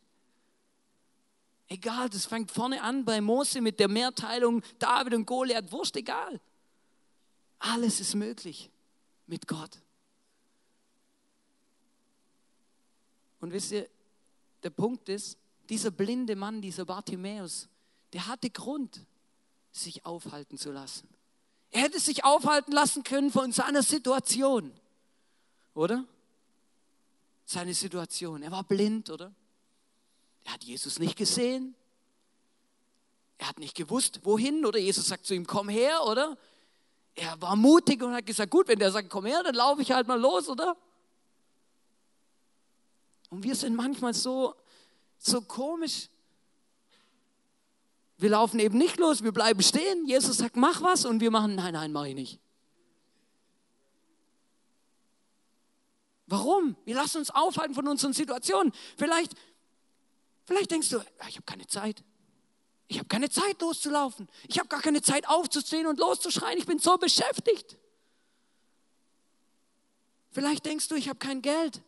Egal, 1.69 2.11
das 2.11 2.27
fängt 2.27 2.51
vorne 2.51 2.83
an 2.83 3.05
bei 3.05 3.21
Mose 3.21 3.61
mit 3.63 3.81
der 3.81 3.89
Mehrteilung, 3.89 4.63
David 4.79 5.15
und 5.15 5.27
Goliath, 5.27 5.73
wurscht, 5.73 5.97
egal. 5.97 6.41
Alles 7.59 8.01
ist 8.01 8.15
möglich 8.15 8.71
mit 9.27 9.49
Gott. 9.49 9.81
Und 13.41 13.53
wisst 13.53 13.73
ihr, 13.73 13.89
der 14.63 14.71
Punkt 14.71 15.09
ist, 15.09 15.39
dieser 15.71 15.91
blinde 15.91 16.37
Mann, 16.37 16.61
dieser 16.61 16.85
Bartimäus, 16.85 17.69
der 18.13 18.27
hatte 18.27 18.51
Grund, 18.51 19.01
sich 19.77 20.05
aufhalten 20.07 20.59
zu 20.59 20.73
lassen. 20.73 21.09
Er 21.71 21.83
hätte 21.83 21.99
sich 21.99 22.25
aufhalten 22.25 22.73
lassen 22.73 23.03
können 23.03 23.31
von 23.31 23.53
seiner 23.53 23.83
Situation, 23.83 24.73
oder? 25.75 26.05
Seine 27.45 27.75
Situation. 27.75 28.43
Er 28.43 28.51
war 28.51 28.65
blind, 28.65 29.11
oder? 29.11 29.35
Er 30.45 30.55
hat 30.55 30.65
Jesus 30.65 30.99
nicht 30.99 31.17
gesehen. 31.17 31.75
Er 33.39 33.49
hat 33.49 33.59
nicht 33.59 33.77
gewusst, 33.77 34.21
wohin, 34.25 34.65
oder? 34.65 34.79
Jesus 34.79 35.09
sagt 35.09 35.27
zu 35.27 35.35
ihm, 35.35 35.47
komm 35.47 35.69
her, 35.69 36.05
oder? 36.05 36.39
er 37.15 37.41
war 37.41 37.57
mutig 37.57 38.03
und 38.03 38.13
hat 38.13 38.27
gesagt, 38.27 38.51
gut, 38.51 38.69
wenn 38.69 38.79
der 38.79 38.91
sagt, 38.91 39.09
komm 39.09 39.27
her, 39.27 39.43
dann 39.43 39.55
laufe 39.55 39.83
ich 39.83 39.93
halt 39.93 40.07
mal 40.07 40.21
los, 40.21 40.49
oder? 40.49 40.77
Und 43.31 43.43
wir 43.43 43.55
sind 43.55 43.77
manchmal 43.77 44.15
so, 44.15 44.55
so 45.19 45.41
komisch. 45.43 46.09
Wir 48.17 48.31
laufen 48.31 48.61
eben 48.61 48.79
nicht 48.79 48.99
los, 48.99 49.23
wir 49.23 49.33
bleiben 49.33 49.63
stehen. 49.63 50.07
Jesus 50.07 50.37
sagt, 50.37 50.57
mach 50.57 50.83
was 50.83 51.05
und 51.05 51.21
wir 51.21 51.31
machen, 51.31 51.55
nein, 51.55 51.75
nein, 51.75 51.93
mach 51.93 52.05
ich 52.05 52.15
nicht. 52.15 52.41
Warum? 56.27 56.77
Wir 56.85 56.95
lassen 56.95 57.19
uns 57.19 57.31
aufhalten 57.31 57.75
von 57.75 57.87
unseren 57.87 58.13
Situationen. 58.13 58.73
Vielleicht, 58.97 59.35
vielleicht 60.47 60.71
denkst 60.71 60.89
du, 60.89 61.01
ich 61.29 61.37
habe 61.37 61.45
keine 61.45 61.67
Zeit. 61.67 62.03
Ich 62.87 62.99
habe 62.99 63.09
keine 63.09 63.31
Zeit 63.31 63.61
loszulaufen. 63.61 64.29
Ich 64.49 64.59
habe 64.59 64.69
gar 64.69 64.81
keine 64.81 65.03
Zeit 65.03 65.29
aufzustehen 65.29 65.87
und 65.87 65.99
loszuschreien. 65.99 66.59
Ich 66.59 66.67
bin 66.67 66.79
so 66.79 66.97
beschäftigt. 66.97 67.77
Vielleicht 70.31 70.67
denkst 70.67 70.89
du, 70.89 70.95
ich 70.95 71.09
habe 71.09 71.19
kein 71.19 71.43
Geld. 71.43 71.83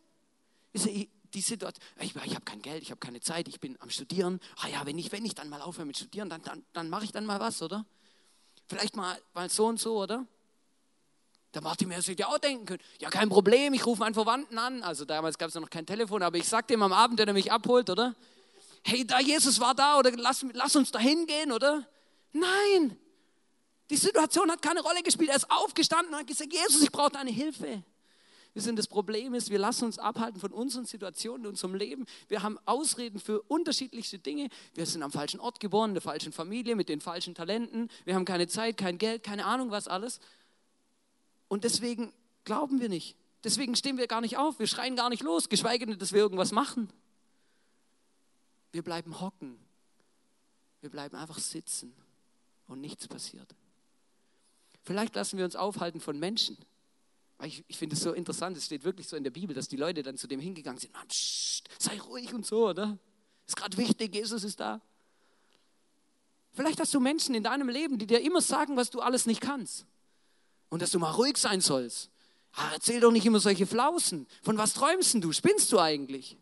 Die 1.37 1.41
Situation, 1.41 1.85
ich, 1.99 2.15
ich 2.15 2.33
habe 2.33 2.45
kein 2.45 2.63
Geld, 2.63 2.81
ich 2.81 2.89
habe 2.89 2.99
keine 2.99 3.21
Zeit, 3.21 3.47
ich 3.47 3.59
bin 3.59 3.77
am 3.79 3.91
Studieren. 3.91 4.39
Ah 4.63 4.69
ja, 4.69 4.83
wenn 4.87 4.97
ich, 4.97 5.11
wenn 5.11 5.23
ich 5.23 5.35
dann 5.35 5.49
mal 5.49 5.61
aufhöre 5.61 5.85
mit 5.85 5.95
Studieren, 5.95 6.31
dann, 6.31 6.41
dann, 6.41 6.65
dann 6.73 6.89
mache 6.89 7.03
ich 7.03 7.11
dann 7.11 7.27
mal 7.27 7.39
was, 7.39 7.61
oder? 7.61 7.85
Vielleicht 8.67 8.95
mal, 8.95 9.15
mal 9.35 9.47
so 9.47 9.67
und 9.67 9.79
so, 9.79 10.01
oder? 10.01 10.25
Der 11.53 11.61
Bartimäus 11.61 12.07
hätte 12.07 12.23
ja 12.23 12.29
auch 12.29 12.39
denken 12.39 12.65
können, 12.65 12.81
ja 12.97 13.11
kein 13.11 13.29
Problem, 13.29 13.75
ich 13.75 13.85
rufe 13.85 13.99
meinen 13.99 14.15
Verwandten 14.15 14.57
an. 14.57 14.81
Also 14.81 15.05
damals 15.05 15.37
gab 15.37 15.49
es 15.49 15.53
noch 15.53 15.69
kein 15.69 15.85
Telefon, 15.85 16.23
aber 16.23 16.37
ich 16.37 16.47
sagte 16.47 16.73
ihm 16.73 16.81
am 16.81 16.91
Abend, 16.91 17.19
wenn 17.19 17.27
er 17.27 17.35
mich 17.35 17.51
abholt, 17.51 17.91
oder? 17.91 18.15
Hey, 18.83 19.05
da 19.05 19.19
Jesus 19.19 19.59
war 19.59 19.75
da, 19.75 19.99
oder 19.99 20.09
lass, 20.13 20.43
lass 20.53 20.75
uns 20.75 20.89
da 20.89 20.97
hingehen, 20.97 21.51
oder? 21.51 21.87
Nein, 22.33 22.97
die 23.91 23.95
Situation 23.95 24.49
hat 24.49 24.63
keine 24.63 24.81
Rolle 24.81 25.03
gespielt. 25.03 25.29
Er 25.29 25.35
ist 25.35 25.51
aufgestanden 25.51 26.15
und 26.15 26.19
hat 26.19 26.25
gesagt, 26.25 26.51
Jesus, 26.51 26.81
ich 26.81 26.91
brauche 26.91 27.11
deine 27.11 27.29
Hilfe. 27.29 27.83
Wissen, 28.57 28.75
das 28.75 28.87
Problem 28.87 29.33
ist, 29.33 29.49
wir 29.49 29.59
lassen 29.59 29.85
uns 29.85 29.99
abhalten 29.99 30.39
von 30.39 30.51
unseren 30.51 30.85
Situationen 30.85 31.45
unserem 31.45 31.75
Leben. 31.75 32.05
Wir 32.27 32.43
haben 32.43 32.57
Ausreden 32.65 33.19
für 33.19 33.41
unterschiedlichste 33.43 34.19
Dinge. 34.19 34.49
Wir 34.73 34.85
sind 34.85 35.03
am 35.03 35.11
falschen 35.11 35.39
Ort 35.39 35.59
geboren, 35.59 35.91
in 35.91 35.93
der 35.93 36.01
falschen 36.01 36.33
Familie, 36.33 36.75
mit 36.75 36.89
den 36.89 36.99
falschen 36.99 37.35
Talenten. 37.35 37.89
Wir 38.03 38.15
haben 38.15 38.25
keine 38.25 38.47
Zeit, 38.47 38.75
kein 38.75 38.97
Geld, 38.97 39.23
keine 39.23 39.45
Ahnung 39.45 39.71
was 39.71 39.87
alles. 39.87 40.19
Und 41.47 41.63
deswegen 41.63 42.11
glauben 42.43 42.81
wir 42.81 42.89
nicht. 42.89 43.15
Deswegen 43.43 43.75
stehen 43.75 43.97
wir 43.97 44.07
gar 44.07 44.21
nicht 44.21 44.37
auf. 44.37 44.57
Wir 44.59 44.67
schreien 44.67 44.95
gar 44.95 45.09
nicht 45.09 45.21
los, 45.21 45.49
geschweige 45.49 45.85
denn, 45.85 45.99
dass 45.99 46.11
wir 46.11 46.19
irgendwas 46.19 46.51
machen. 46.51 46.89
Wir 48.71 48.81
bleiben 48.81 49.21
hocken. 49.21 49.57
Wir 50.81 50.89
bleiben 50.89 51.15
einfach 51.15 51.39
sitzen 51.39 51.93
und 52.67 52.81
nichts 52.81 53.07
passiert. 53.07 53.55
Vielleicht 54.83 55.15
lassen 55.15 55.37
wir 55.37 55.45
uns 55.45 55.55
aufhalten 55.55 55.99
von 55.99 56.17
Menschen. 56.17 56.57
Ich, 57.43 57.63
ich 57.67 57.77
finde 57.77 57.95
es 57.95 58.01
so 58.01 58.13
interessant, 58.13 58.57
es 58.57 58.65
steht 58.65 58.83
wirklich 58.83 59.07
so 59.07 59.15
in 59.15 59.23
der 59.23 59.31
Bibel, 59.31 59.55
dass 59.55 59.67
die 59.67 59.77
Leute 59.77 60.01
dann 60.01 60.17
zu 60.17 60.27
dem 60.27 60.39
hingegangen 60.39 60.79
sind, 60.79 60.93
Mann, 60.93 61.07
pssst, 61.07 61.69
sei 61.77 61.99
ruhig 61.99 62.33
und 62.33 62.45
so, 62.45 62.69
oder? 62.69 62.97
Ist 63.45 63.55
gerade 63.55 63.77
wichtig, 63.77 64.15
Jesus 64.15 64.43
ist 64.43 64.59
da. 64.59 64.81
Vielleicht 66.53 66.79
hast 66.79 66.93
du 66.93 66.99
Menschen 66.99 67.35
in 67.35 67.43
deinem 67.43 67.69
Leben, 67.69 67.99
die 67.99 68.07
dir 68.07 68.19
immer 68.21 68.41
sagen, 68.41 68.75
was 68.75 68.89
du 68.89 68.99
alles 68.99 69.27
nicht 69.27 69.41
kannst. 69.41 69.85
Und 70.69 70.81
dass 70.81 70.89
du 70.89 70.99
mal 70.99 71.11
ruhig 71.11 71.37
sein 71.37 71.61
sollst. 71.61 72.09
Ah, 72.53 72.71
erzähl 72.73 72.99
doch 72.99 73.11
nicht 73.11 73.25
immer 73.25 73.39
solche 73.39 73.67
Flausen. 73.67 74.25
Von 74.41 74.57
was 74.57 74.73
träumst 74.73 75.13
du? 75.23 75.31
Spinnst 75.31 75.71
du 75.71 75.79
eigentlich? 75.79 76.37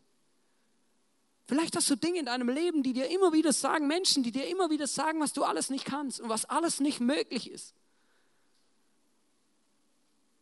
Vielleicht 1.48 1.76
hast 1.76 1.90
du 1.90 1.96
Dinge 1.96 2.20
in 2.20 2.26
deinem 2.26 2.50
Leben, 2.50 2.82
die 2.82 2.94
dir 2.94 3.10
immer 3.10 3.34
wieder 3.34 3.54
sagen, 3.54 3.88
Menschen, 3.88 4.24
die 4.24 4.32
dir 4.32 4.48
immer 4.48 4.70
wieder 4.70 4.88
sagen, 4.88 5.20
was 5.20 5.34
du 5.34 5.44
alles 5.44 5.70
nicht 5.70 5.86
kannst 5.86 6.22
und 6.22 6.30
was 6.30 6.46
alles 6.46 6.80
nicht 6.80 7.02
möglich 7.02 7.52
ist. 7.52 7.76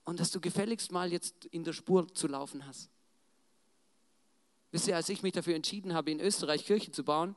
Und 0.06 0.20
dass 0.20 0.32
du 0.32 0.42
gefälligst 0.42 0.92
mal 0.92 1.12
jetzt 1.12 1.46
in 1.46 1.63
der 1.63 1.74
Spur 1.74 2.13
zu 2.13 2.28
laufen 2.28 2.66
hast. 2.66 2.89
Wisst 4.72 4.88
ihr, 4.88 4.96
als 4.96 5.08
ich 5.10 5.22
mich 5.22 5.34
dafür 5.34 5.56
entschieden 5.56 5.94
habe, 5.94 6.12
in 6.12 6.20
Österreich 6.20 6.66
Kirche 6.66 6.92
zu 6.92 7.04
bauen, 7.04 7.36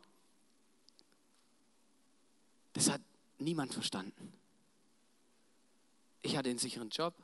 das 2.73 2.91
hat 2.91 3.01
niemand 3.39 3.75
verstanden. 3.75 4.33
Ich 6.23 6.37
hatte 6.37 6.51
einen 6.51 6.59
sicheren 6.59 6.91
Job. 6.91 7.15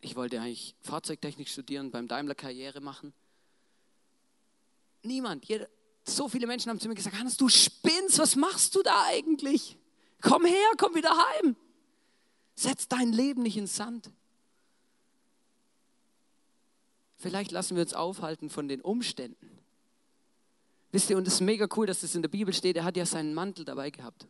Ich 0.00 0.14
wollte 0.16 0.40
eigentlich 0.40 0.76
Fahrzeugtechnik 0.80 1.48
studieren, 1.48 1.90
beim 1.90 2.08
Daimler 2.08 2.34
Karriere 2.34 2.80
machen. 2.80 3.12
Niemand, 5.02 5.44
jeder, 5.46 5.68
so 6.04 6.28
viele 6.28 6.46
Menschen 6.46 6.70
haben 6.70 6.80
zu 6.80 6.88
mir 6.88 6.94
gesagt, 6.94 7.18
Hannes, 7.18 7.36
du 7.36 7.48
spinnst, 7.48 8.18
was 8.18 8.36
machst 8.36 8.74
du 8.74 8.82
da 8.82 9.04
eigentlich? 9.06 9.76
Komm 10.20 10.44
her, 10.44 10.70
komm 10.76 10.94
wieder 10.94 11.10
heim. 11.10 11.56
Setz 12.58 12.88
dein 12.88 13.12
Leben 13.12 13.42
nicht 13.42 13.56
ins 13.56 13.76
Sand. 13.76 14.10
Vielleicht 17.14 17.52
lassen 17.52 17.76
wir 17.76 17.84
uns 17.84 17.94
aufhalten 17.94 18.50
von 18.50 18.66
den 18.66 18.80
Umständen. 18.80 19.60
Wisst 20.90 21.08
ihr, 21.08 21.16
und 21.16 21.28
es 21.28 21.34
ist 21.34 21.40
mega 21.40 21.68
cool, 21.76 21.86
dass 21.86 22.00
das 22.00 22.16
in 22.16 22.22
der 22.22 22.28
Bibel 22.28 22.52
steht, 22.52 22.76
er 22.76 22.82
hat 22.82 22.96
ja 22.96 23.06
seinen 23.06 23.32
Mantel 23.32 23.64
dabei 23.64 23.90
gehabt. 23.90 24.26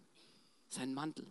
Seinen 0.69 0.93
Mantel. 0.93 1.27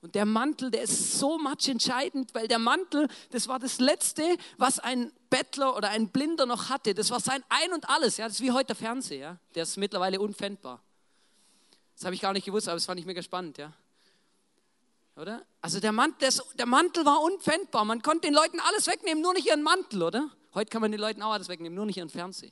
Und 0.00 0.14
der 0.14 0.24
Mantel, 0.24 0.70
der 0.70 0.84
ist 0.84 1.18
so 1.18 1.36
much 1.36 1.68
entscheidend, 1.68 2.34
weil 2.34 2.48
der 2.48 2.58
Mantel, 2.58 3.06
das 3.30 3.46
war 3.46 3.58
das 3.58 3.78
Letzte, 3.78 4.22
was 4.56 4.78
ein 4.78 5.12
Bettler 5.28 5.76
oder 5.76 5.90
ein 5.90 6.08
Blinder 6.08 6.46
noch 6.46 6.70
hatte. 6.70 6.94
Das 6.94 7.10
war 7.10 7.20
sein 7.20 7.44
Ein 7.50 7.74
und 7.74 7.90
Alles. 7.90 8.16
Ja? 8.16 8.28
Das 8.28 8.36
ist 8.36 8.42
wie 8.42 8.52
heute 8.52 8.68
der 8.68 8.76
Fernseher. 8.76 9.18
Ja? 9.18 9.38
Der 9.54 9.64
ist 9.64 9.76
mittlerweile 9.76 10.18
unpfändbar. 10.18 10.82
Das 11.96 12.06
habe 12.06 12.14
ich 12.14 12.22
gar 12.22 12.32
nicht 12.32 12.46
gewusst, 12.46 12.66
aber 12.68 12.76
das 12.76 12.86
fand 12.86 12.98
ich 12.98 13.04
mega 13.04 13.22
spannend. 13.22 13.58
Ja? 13.58 13.74
Oder? 15.16 15.46
Also 15.60 15.80
der 15.80 15.92
Mantel, 15.92 16.28
der 16.58 16.66
Mantel 16.66 17.04
war 17.04 17.22
unpfändbar. 17.22 17.84
Man 17.84 18.02
konnte 18.02 18.28
den 18.28 18.34
Leuten 18.34 18.58
alles 18.60 18.86
wegnehmen, 18.86 19.22
nur 19.22 19.34
nicht 19.34 19.46
ihren 19.46 19.62
Mantel, 19.62 20.02
oder? 20.02 20.30
Heute 20.54 20.70
kann 20.70 20.80
man 20.80 20.90
den 20.90 21.00
Leuten 21.00 21.22
auch 21.22 21.32
alles 21.32 21.48
wegnehmen, 21.48 21.74
nur 21.74 21.86
nicht 21.86 21.96
ihren 21.96 22.08
Fernseher. 22.08 22.50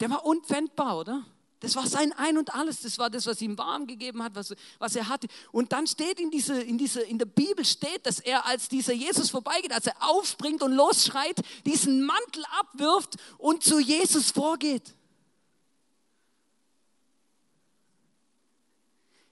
Der 0.00 0.10
war 0.10 0.24
unpfändbar, 0.24 0.98
oder? 0.98 1.24
Das 1.60 1.74
war 1.74 1.86
sein 1.86 2.12
Ein 2.12 2.38
und 2.38 2.54
Alles. 2.54 2.80
Das 2.82 2.98
war 2.98 3.10
das, 3.10 3.26
was 3.26 3.42
ihm 3.42 3.58
warm 3.58 3.86
gegeben 3.86 4.22
hat, 4.22 4.34
was, 4.34 4.54
was 4.78 4.94
er 4.94 5.08
hatte. 5.08 5.26
Und 5.50 5.72
dann 5.72 5.86
steht 5.86 6.20
in, 6.20 6.30
diese, 6.30 6.60
in, 6.62 6.78
diese, 6.78 7.00
in 7.02 7.18
der 7.18 7.26
Bibel 7.26 7.64
steht, 7.64 8.06
dass 8.06 8.20
er, 8.20 8.46
als 8.46 8.68
dieser 8.68 8.92
Jesus 8.92 9.30
vorbeigeht, 9.30 9.72
als 9.72 9.86
er 9.86 9.96
aufspringt 9.98 10.62
und 10.62 10.72
losschreit, 10.72 11.40
diesen 11.66 12.04
Mantel 12.04 12.44
abwirft 12.60 13.16
und 13.38 13.64
zu 13.64 13.80
Jesus 13.80 14.30
vorgeht. 14.30 14.94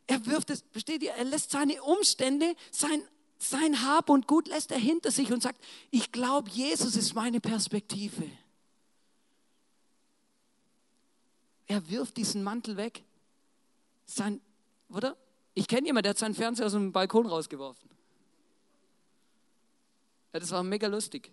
Er 0.07 0.25
wirft 0.27 0.51
es, 0.51 0.65
versteht 0.71 1.03
ihr, 1.03 1.13
er 1.13 1.25
lässt 1.25 1.51
seine 1.51 1.83
Umstände, 1.83 2.55
sein, 2.71 3.03
sein 3.39 3.83
Hab 3.83 4.09
und 4.09 4.27
Gut 4.27 4.49
lässt 4.49 4.71
er 4.71 4.79
hinter 4.79 5.11
sich 5.11 5.33
und 5.33 5.43
sagt, 5.43 5.63
ich 5.91 6.13
glaube, 6.13 6.49
Jesus 6.51 6.97
ist 6.97 7.15
meine 7.15 7.41
Perspektive. 7.41 8.31
Er 11.67 11.89
wirft 11.91 12.17
diesen 12.17 12.45
Mantel 12.45 12.77
weg. 12.77 13.03
Sein, 14.05 14.41
oder? 14.89 15.17
Ich 15.55 15.67
kenne 15.67 15.87
jemanden, 15.87 16.05
der 16.05 16.11
hat 16.11 16.19
seinen 16.19 16.35
Fernseher 16.35 16.67
aus 16.67 16.73
dem 16.73 16.93
Balkon 16.93 17.27
rausgeworfen. 17.27 17.91
Ja, 20.33 20.39
das 20.39 20.51
war 20.53 20.63
mega 20.63 20.87
lustig. 20.87 21.33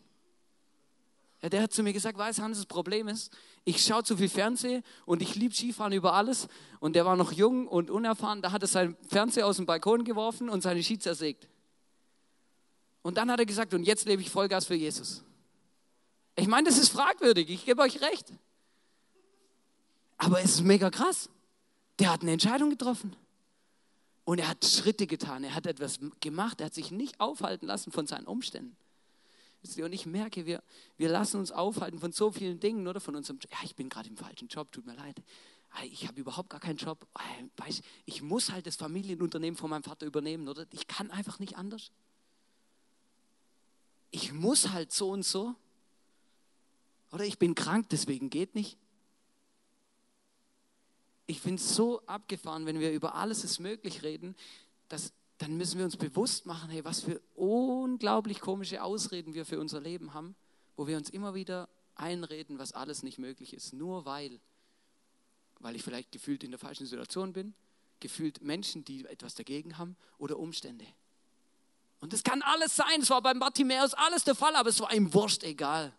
Der 1.51 1.61
hat 1.61 1.73
zu 1.73 1.83
mir 1.83 1.91
gesagt, 1.91 2.17
weiß 2.17 2.39
Hans, 2.39 2.57
das 2.57 2.65
Problem 2.65 3.09
ist, 3.09 3.35
ich 3.65 3.83
schaue 3.83 4.03
zu 4.03 4.15
viel 4.15 4.29
Fernsehen 4.29 4.81
und 5.05 5.21
ich 5.21 5.35
liebe 5.35 5.53
Skifahren 5.53 5.91
über 5.91 6.13
alles. 6.13 6.47
Und 6.79 6.95
der 6.95 7.05
war 7.05 7.17
noch 7.17 7.33
jung 7.33 7.67
und 7.67 7.91
unerfahren, 7.91 8.41
da 8.41 8.53
hat 8.53 8.61
er 8.61 8.67
seinen 8.67 8.95
Fernseher 9.09 9.45
aus 9.45 9.57
dem 9.57 9.65
Balkon 9.65 10.05
geworfen 10.05 10.49
und 10.49 10.61
seine 10.61 10.81
Ski 10.81 10.97
zersägt. 10.97 11.49
Und 13.01 13.17
dann 13.17 13.29
hat 13.29 13.39
er 13.39 13.45
gesagt, 13.45 13.73
und 13.73 13.83
jetzt 13.83 14.05
lebe 14.05 14.21
ich 14.21 14.29
Vollgas 14.29 14.65
für 14.65 14.75
Jesus. 14.75 15.21
Ich 16.37 16.47
meine, 16.47 16.69
das 16.69 16.77
ist 16.77 16.89
fragwürdig, 16.89 17.49
ich 17.49 17.65
gebe 17.65 17.81
euch 17.81 18.01
recht. 18.01 18.31
Aber 20.17 20.39
es 20.39 20.55
ist 20.55 20.61
mega 20.61 20.89
krass. 20.89 21.29
Der 21.99 22.11
hat 22.11 22.21
eine 22.21 22.31
Entscheidung 22.31 22.69
getroffen. 22.69 23.15
Und 24.23 24.39
er 24.39 24.47
hat 24.47 24.63
Schritte 24.63 25.05
getan, 25.05 25.43
er 25.43 25.53
hat 25.53 25.67
etwas 25.67 25.99
gemacht, 26.21 26.61
er 26.61 26.67
hat 26.67 26.73
sich 26.73 26.91
nicht 26.91 27.19
aufhalten 27.19 27.65
lassen 27.67 27.91
von 27.91 28.07
seinen 28.07 28.25
Umständen. 28.25 28.77
Und 29.63 29.93
ich 29.93 30.05
merke, 30.05 30.45
wir, 30.45 30.61
wir 30.97 31.09
lassen 31.09 31.37
uns 31.37 31.51
aufhalten 31.51 31.99
von 31.99 32.11
so 32.11 32.31
vielen 32.31 32.59
Dingen, 32.59 32.87
oder 32.87 32.99
von 32.99 33.15
unserem, 33.15 33.39
ja, 33.49 33.57
ich 33.63 33.75
bin 33.75 33.89
gerade 33.89 34.09
im 34.09 34.17
falschen 34.17 34.47
Job, 34.47 34.71
tut 34.71 34.85
mir 34.85 34.95
leid. 34.95 35.21
Ich 35.85 36.07
habe 36.07 36.19
überhaupt 36.19 36.49
gar 36.49 36.59
keinen 36.59 36.77
Job. 36.77 37.07
Ich 38.05 38.21
muss 38.21 38.51
halt 38.51 38.67
das 38.67 38.75
Familienunternehmen 38.75 39.57
von 39.57 39.69
meinem 39.69 39.83
Vater 39.83 40.05
übernehmen, 40.05 40.47
oder? 40.47 40.67
Ich 40.71 40.87
kann 40.87 41.09
einfach 41.09 41.39
nicht 41.39 41.57
anders. 41.57 41.91
Ich 44.11 44.31
muss 44.31 44.69
halt 44.69 44.91
so 44.91 45.09
und 45.09 45.23
so. 45.23 45.55
Oder 47.11 47.25
ich 47.25 47.39
bin 47.39 47.55
krank, 47.55 47.87
deswegen 47.89 48.29
geht 48.29 48.53
nicht. 48.53 48.77
Ich 51.25 51.43
es 51.45 51.75
so 51.75 52.01
abgefahren, 52.05 52.65
wenn 52.65 52.79
wir 52.79 52.91
über 52.91 53.15
alles 53.15 53.43
ist 53.43 53.59
möglich 53.59 54.03
reden, 54.03 54.35
dass 54.89 55.13
dann 55.43 55.57
müssen 55.57 55.77
wir 55.77 55.83
uns 55.83 55.97
bewusst 55.97 56.45
machen, 56.45 56.69
hey, 56.69 56.85
was 56.85 57.01
für 57.01 57.19
unglaublich 57.35 58.39
komische 58.39 58.81
Ausreden 58.81 59.33
wir 59.33 59.45
für 59.45 59.59
unser 59.59 59.81
Leben 59.81 60.13
haben, 60.13 60.35
wo 60.77 60.87
wir 60.87 60.95
uns 60.95 61.09
immer 61.09 61.33
wieder 61.33 61.67
einreden, 61.95 62.59
was 62.59 62.71
alles 62.71 63.03
nicht 63.03 63.17
möglich 63.19 63.53
ist, 63.53 63.73
nur 63.73 64.05
weil, 64.05 64.39
weil 65.59 65.75
ich 65.75 65.83
vielleicht 65.83 66.13
gefühlt 66.13 66.45
in 66.45 66.51
der 66.51 66.59
falschen 66.59 66.85
Situation 66.85 67.33
bin, 67.33 67.53
gefühlt 67.99 68.41
Menschen, 68.41 68.85
die 68.85 69.03
etwas 69.05 69.35
dagegen 69.35 69.77
haben 69.77 69.97
oder 70.17 70.39
Umstände. 70.39 70.85
Und 71.99 72.13
das 72.13 72.23
kann 72.23 72.41
alles 72.41 72.77
sein, 72.77 73.01
es 73.01 73.09
war 73.09 73.21
beim 73.21 73.39
Bartimäus 73.39 73.93
alles 73.93 74.23
der 74.23 74.35
Fall, 74.35 74.55
aber 74.55 74.69
es 74.69 74.79
war 74.79 74.93
ihm 74.93 75.13
wurscht 75.13 75.43
egal. 75.43 75.93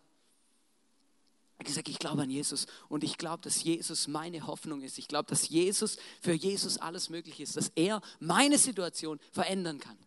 Er 1.57 1.65
gesagt, 1.65 1.87
ich 1.87 1.99
glaube 1.99 2.23
an 2.23 2.29
Jesus 2.29 2.67
und 2.89 3.03
ich 3.03 3.17
glaube, 3.17 3.41
dass 3.41 3.63
Jesus 3.63 4.07
meine 4.07 4.45
Hoffnung 4.45 4.81
ist. 4.81 4.97
Ich 4.97 5.07
glaube, 5.07 5.29
dass 5.29 5.47
Jesus 5.47 5.97
für 6.21 6.33
Jesus 6.33 6.77
alles 6.77 7.09
möglich 7.09 7.39
ist, 7.39 7.55
dass 7.55 7.71
er 7.75 8.01
meine 8.19 8.57
Situation 8.57 9.19
verändern 9.31 9.79
kann. 9.79 9.97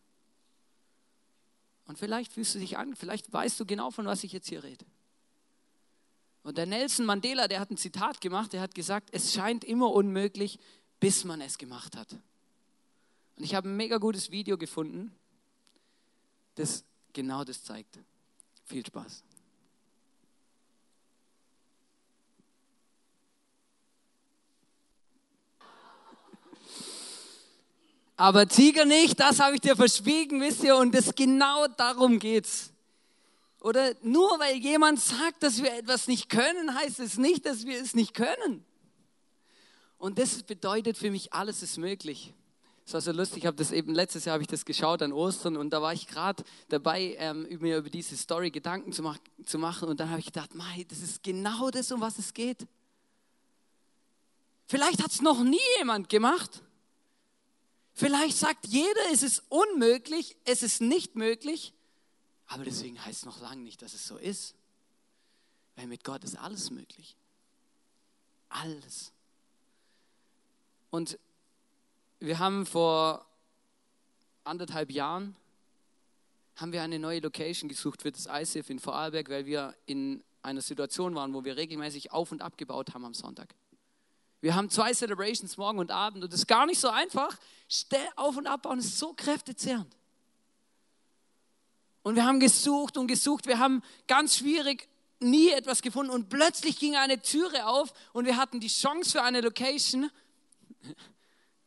Und 1.86 1.98
vielleicht 1.98 2.32
fühlst 2.32 2.54
du 2.54 2.58
dich 2.58 2.76
an, 2.76 2.94
vielleicht 2.94 3.32
weißt 3.32 3.58
du 3.58 3.64
genau, 3.64 3.90
von 3.90 4.04
was 4.04 4.22
ich 4.22 4.32
jetzt 4.32 4.48
hier 4.48 4.62
rede. 4.62 4.84
Und 6.42 6.58
der 6.58 6.66
Nelson 6.66 7.06
Mandela, 7.06 7.48
der 7.48 7.60
hat 7.60 7.70
ein 7.70 7.78
Zitat 7.78 8.20
gemacht, 8.20 8.52
der 8.52 8.60
hat 8.60 8.74
gesagt, 8.74 9.08
es 9.12 9.32
scheint 9.32 9.64
immer 9.64 9.92
unmöglich, 9.92 10.58
bis 11.00 11.24
man 11.24 11.40
es 11.40 11.56
gemacht 11.56 11.96
hat. 11.96 12.12
Und 12.12 13.44
ich 13.44 13.54
habe 13.54 13.68
ein 13.68 13.76
mega 13.76 13.96
gutes 13.98 14.30
Video 14.30 14.58
gefunden, 14.58 15.14
das 16.56 16.84
genau 17.12 17.44
das 17.44 17.64
zeigt. 17.64 17.98
Viel 18.64 18.84
Spaß. 18.84 19.24
Aber 28.18 28.48
Tiger 28.48 28.84
nicht, 28.84 29.20
das 29.20 29.38
habe 29.38 29.54
ich 29.54 29.60
dir 29.60 29.76
verschwiegen, 29.76 30.40
wisst 30.40 30.64
ihr, 30.64 30.76
und 30.76 30.92
das 30.92 31.14
genau 31.14 31.68
darum 31.68 32.18
geht's. 32.18 32.72
Oder 33.60 33.94
nur 34.02 34.28
weil 34.40 34.56
jemand 34.56 34.98
sagt, 34.98 35.44
dass 35.44 35.62
wir 35.62 35.72
etwas 35.72 36.08
nicht 36.08 36.28
können, 36.28 36.74
heißt 36.74 36.98
es 36.98 37.16
nicht, 37.16 37.46
dass 37.46 37.64
wir 37.64 37.80
es 37.80 37.94
nicht 37.94 38.14
können. 38.14 38.64
Und 39.98 40.18
das 40.18 40.42
bedeutet 40.42 40.98
für 40.98 41.12
mich, 41.12 41.32
alles 41.32 41.62
ist 41.62 41.78
möglich. 41.78 42.34
Es 42.84 42.92
war 42.92 43.00
so 43.00 43.12
lustig, 43.12 43.38
ich 43.38 43.46
habe 43.46 43.56
das 43.56 43.70
eben 43.70 43.94
letztes 43.94 44.24
Jahr 44.24 44.34
habe 44.34 44.42
ich 44.42 44.48
das 44.48 44.64
geschaut 44.64 45.00
an 45.00 45.12
Ostern 45.12 45.56
und 45.56 45.70
da 45.70 45.80
war 45.80 45.92
ich 45.92 46.08
gerade 46.08 46.42
dabei, 46.70 47.14
ähm, 47.20 47.46
mir 47.60 47.78
über 47.78 47.88
diese 47.88 48.16
Story 48.16 48.50
Gedanken 48.50 48.92
zu, 48.92 49.02
mach, 49.04 49.18
zu 49.44 49.60
machen 49.60 49.88
und 49.88 50.00
dann 50.00 50.10
habe 50.10 50.18
ich 50.18 50.26
gedacht, 50.26 50.56
Mai, 50.56 50.84
das 50.88 51.02
ist 51.02 51.22
genau 51.22 51.70
das, 51.70 51.92
um 51.92 52.00
was 52.00 52.18
es 52.18 52.34
geht. 52.34 52.66
Vielleicht 54.66 55.04
hat 55.04 55.12
es 55.12 55.22
noch 55.22 55.44
nie 55.44 55.60
jemand 55.78 56.08
gemacht. 56.08 56.62
Vielleicht 57.98 58.36
sagt 58.36 58.68
jeder, 58.68 59.10
es 59.12 59.24
ist 59.24 59.42
unmöglich, 59.48 60.36
es 60.44 60.62
ist 60.62 60.80
nicht 60.80 61.16
möglich, 61.16 61.74
aber 62.46 62.62
deswegen 62.62 63.04
heißt 63.04 63.18
es 63.18 63.24
noch 63.24 63.40
lange 63.40 63.62
nicht, 63.62 63.82
dass 63.82 63.92
es 63.92 64.06
so 64.06 64.16
ist. 64.16 64.54
Weil 65.74 65.88
mit 65.88 66.04
Gott 66.04 66.22
ist 66.22 66.38
alles 66.38 66.70
möglich. 66.70 67.16
Alles. 68.50 69.10
Und 70.90 71.18
wir 72.20 72.38
haben 72.38 72.66
vor 72.66 73.26
anderthalb 74.44 74.92
Jahren 74.92 75.34
haben 76.54 76.70
wir 76.70 76.82
eine 76.82 77.00
neue 77.00 77.18
Location 77.18 77.68
gesucht 77.68 78.02
für 78.02 78.12
das 78.12 78.28
ICF 78.30 78.70
in 78.70 78.78
Vorarlberg, 78.78 79.28
weil 79.28 79.44
wir 79.44 79.74
in 79.86 80.22
einer 80.42 80.62
Situation 80.62 81.16
waren, 81.16 81.34
wo 81.34 81.44
wir 81.44 81.56
regelmäßig 81.56 82.12
auf 82.12 82.30
und 82.30 82.42
abgebaut 82.42 82.94
haben 82.94 83.04
am 83.04 83.14
Sonntag. 83.14 83.56
Wir 84.40 84.54
haben 84.54 84.70
zwei 84.70 84.92
Celebrations 84.92 85.56
morgen 85.56 85.78
und 85.78 85.90
Abend 85.90 86.22
und 86.22 86.32
das 86.32 86.40
ist 86.40 86.46
gar 86.46 86.66
nicht 86.66 86.80
so 86.80 86.88
einfach. 86.88 87.36
Stell 87.68 88.06
auf 88.16 88.36
und 88.36 88.46
abbauen 88.46 88.78
ist 88.78 88.98
so 88.98 89.12
kräftezehrend. 89.12 89.94
Und 92.02 92.14
wir 92.14 92.24
haben 92.24 92.38
gesucht 92.38 92.96
und 92.96 93.08
gesucht. 93.08 93.46
Wir 93.46 93.58
haben 93.58 93.82
ganz 94.06 94.36
schwierig 94.36 94.88
nie 95.20 95.50
etwas 95.50 95.82
gefunden 95.82 96.12
und 96.12 96.28
plötzlich 96.28 96.78
ging 96.78 96.94
eine 96.94 97.20
Türe 97.20 97.66
auf 97.66 97.92
und 98.12 98.24
wir 98.24 98.36
hatten 98.36 98.60
die 98.60 98.68
Chance 98.68 99.10
für 99.10 99.22
eine 99.22 99.40
Location. 99.40 100.10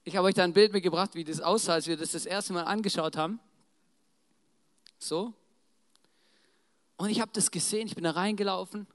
Ich 0.03 0.15
habe 0.15 0.27
euch 0.27 0.35
da 0.35 0.43
ein 0.43 0.53
Bild 0.53 0.71
mitgebracht, 0.71 1.13
wie 1.13 1.25
das 1.25 1.41
aussah, 1.41 1.73
als 1.73 1.87
wir 1.87 1.97
das 1.97 2.11
das 2.11 2.25
erste 2.25 2.53
Mal 2.53 2.63
angeschaut 2.63 3.17
haben. 3.17 3.39
So. 4.97 5.33
Und 6.95 7.09
ich 7.09 7.19
habe 7.19 7.31
das 7.33 7.51
gesehen, 7.51 7.87
ich 7.87 7.95
bin 7.95 8.05
da 8.05 8.11
reingelaufen 8.11 8.87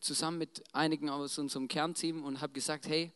zusammen 0.00 0.38
mit 0.38 0.62
einigen 0.74 1.08
aus 1.10 1.38
unserem 1.38 1.68
Kernteam 1.68 2.24
und 2.24 2.40
habe 2.40 2.52
gesagt, 2.52 2.88
hey, 2.88 3.12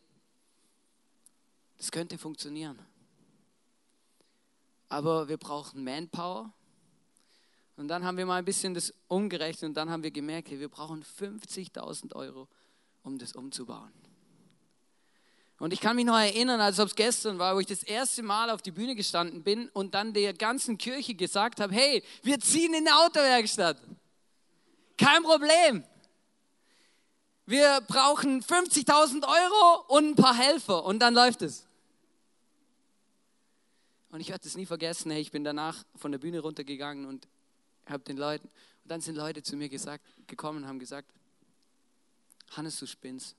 das 1.77 1.91
könnte 1.91 2.17
funktionieren. 2.17 2.79
Aber 4.87 5.27
wir 5.27 5.37
brauchen 5.37 5.83
Manpower. 5.83 6.53
Und 7.77 7.89
dann 7.89 8.05
haben 8.05 8.17
wir 8.17 8.25
mal 8.25 8.37
ein 8.37 8.45
bisschen 8.45 8.73
das 8.73 8.93
umgerechnet 9.07 9.69
und 9.69 9.73
dann 9.73 9.89
haben 9.89 10.03
wir 10.03 10.11
gemerkt, 10.11 10.49
hey, 10.49 10.59
wir 10.59 10.69
brauchen 10.69 11.03
50.000 11.03 12.15
Euro, 12.15 12.47
um 13.03 13.17
das 13.17 13.33
umzubauen. 13.33 13.91
Und 15.57 15.73
ich 15.73 15.79
kann 15.79 15.95
mich 15.95 16.05
noch 16.05 16.17
erinnern, 16.17 16.59
als 16.59 16.79
ob 16.79 16.89
es 16.89 16.95
gestern 16.95 17.39
war, 17.39 17.55
wo 17.55 17.59
ich 17.59 17.67
das 17.67 17.83
erste 17.83 18.23
Mal 18.23 18.49
auf 18.49 18.61
die 18.61 18.71
Bühne 18.71 18.95
gestanden 18.95 19.43
bin 19.43 19.69
und 19.69 19.93
dann 19.93 20.13
der 20.13 20.33
ganzen 20.33 20.77
Kirche 20.77 21.15
gesagt 21.15 21.59
habe, 21.59 21.73
hey, 21.73 22.03
wir 22.23 22.39
ziehen 22.39 22.73
in 22.73 22.87
eine 22.87 22.97
Autowerkstatt. 23.05 23.77
Kein 24.97 25.23
Problem. 25.23 25.83
Wir 27.45 27.81
brauchen 27.81 28.41
50.000 28.41 29.23
Euro 29.27 29.85
und 29.87 30.11
ein 30.11 30.15
paar 30.15 30.35
Helfer 30.35 30.83
und 30.83 30.99
dann 30.99 31.13
läuft 31.13 31.41
es. 31.43 31.67
Und 34.09 34.19
ich 34.19 34.29
werde 34.29 34.47
es 34.47 34.55
nie 34.55 34.65
vergessen, 34.65 35.11
hey, 35.11 35.21
ich 35.21 35.31
bin 35.31 35.43
danach 35.43 35.83
von 35.95 36.11
der 36.11 36.19
Bühne 36.19 36.39
runtergegangen 36.39 37.05
und 37.05 37.27
habe 37.85 38.03
den 38.03 38.17
Leuten, 38.17 38.47
und 38.47 38.89
dann 38.89 39.01
sind 39.01 39.15
Leute 39.15 39.43
zu 39.43 39.57
mir 39.57 39.69
gesagt, 39.69 40.03
gekommen 40.25 40.63
und 40.63 40.67
haben 40.67 40.79
gesagt, 40.79 41.11
Hannes, 42.51 42.79
du 42.79 42.87
spinnst. 42.87 43.35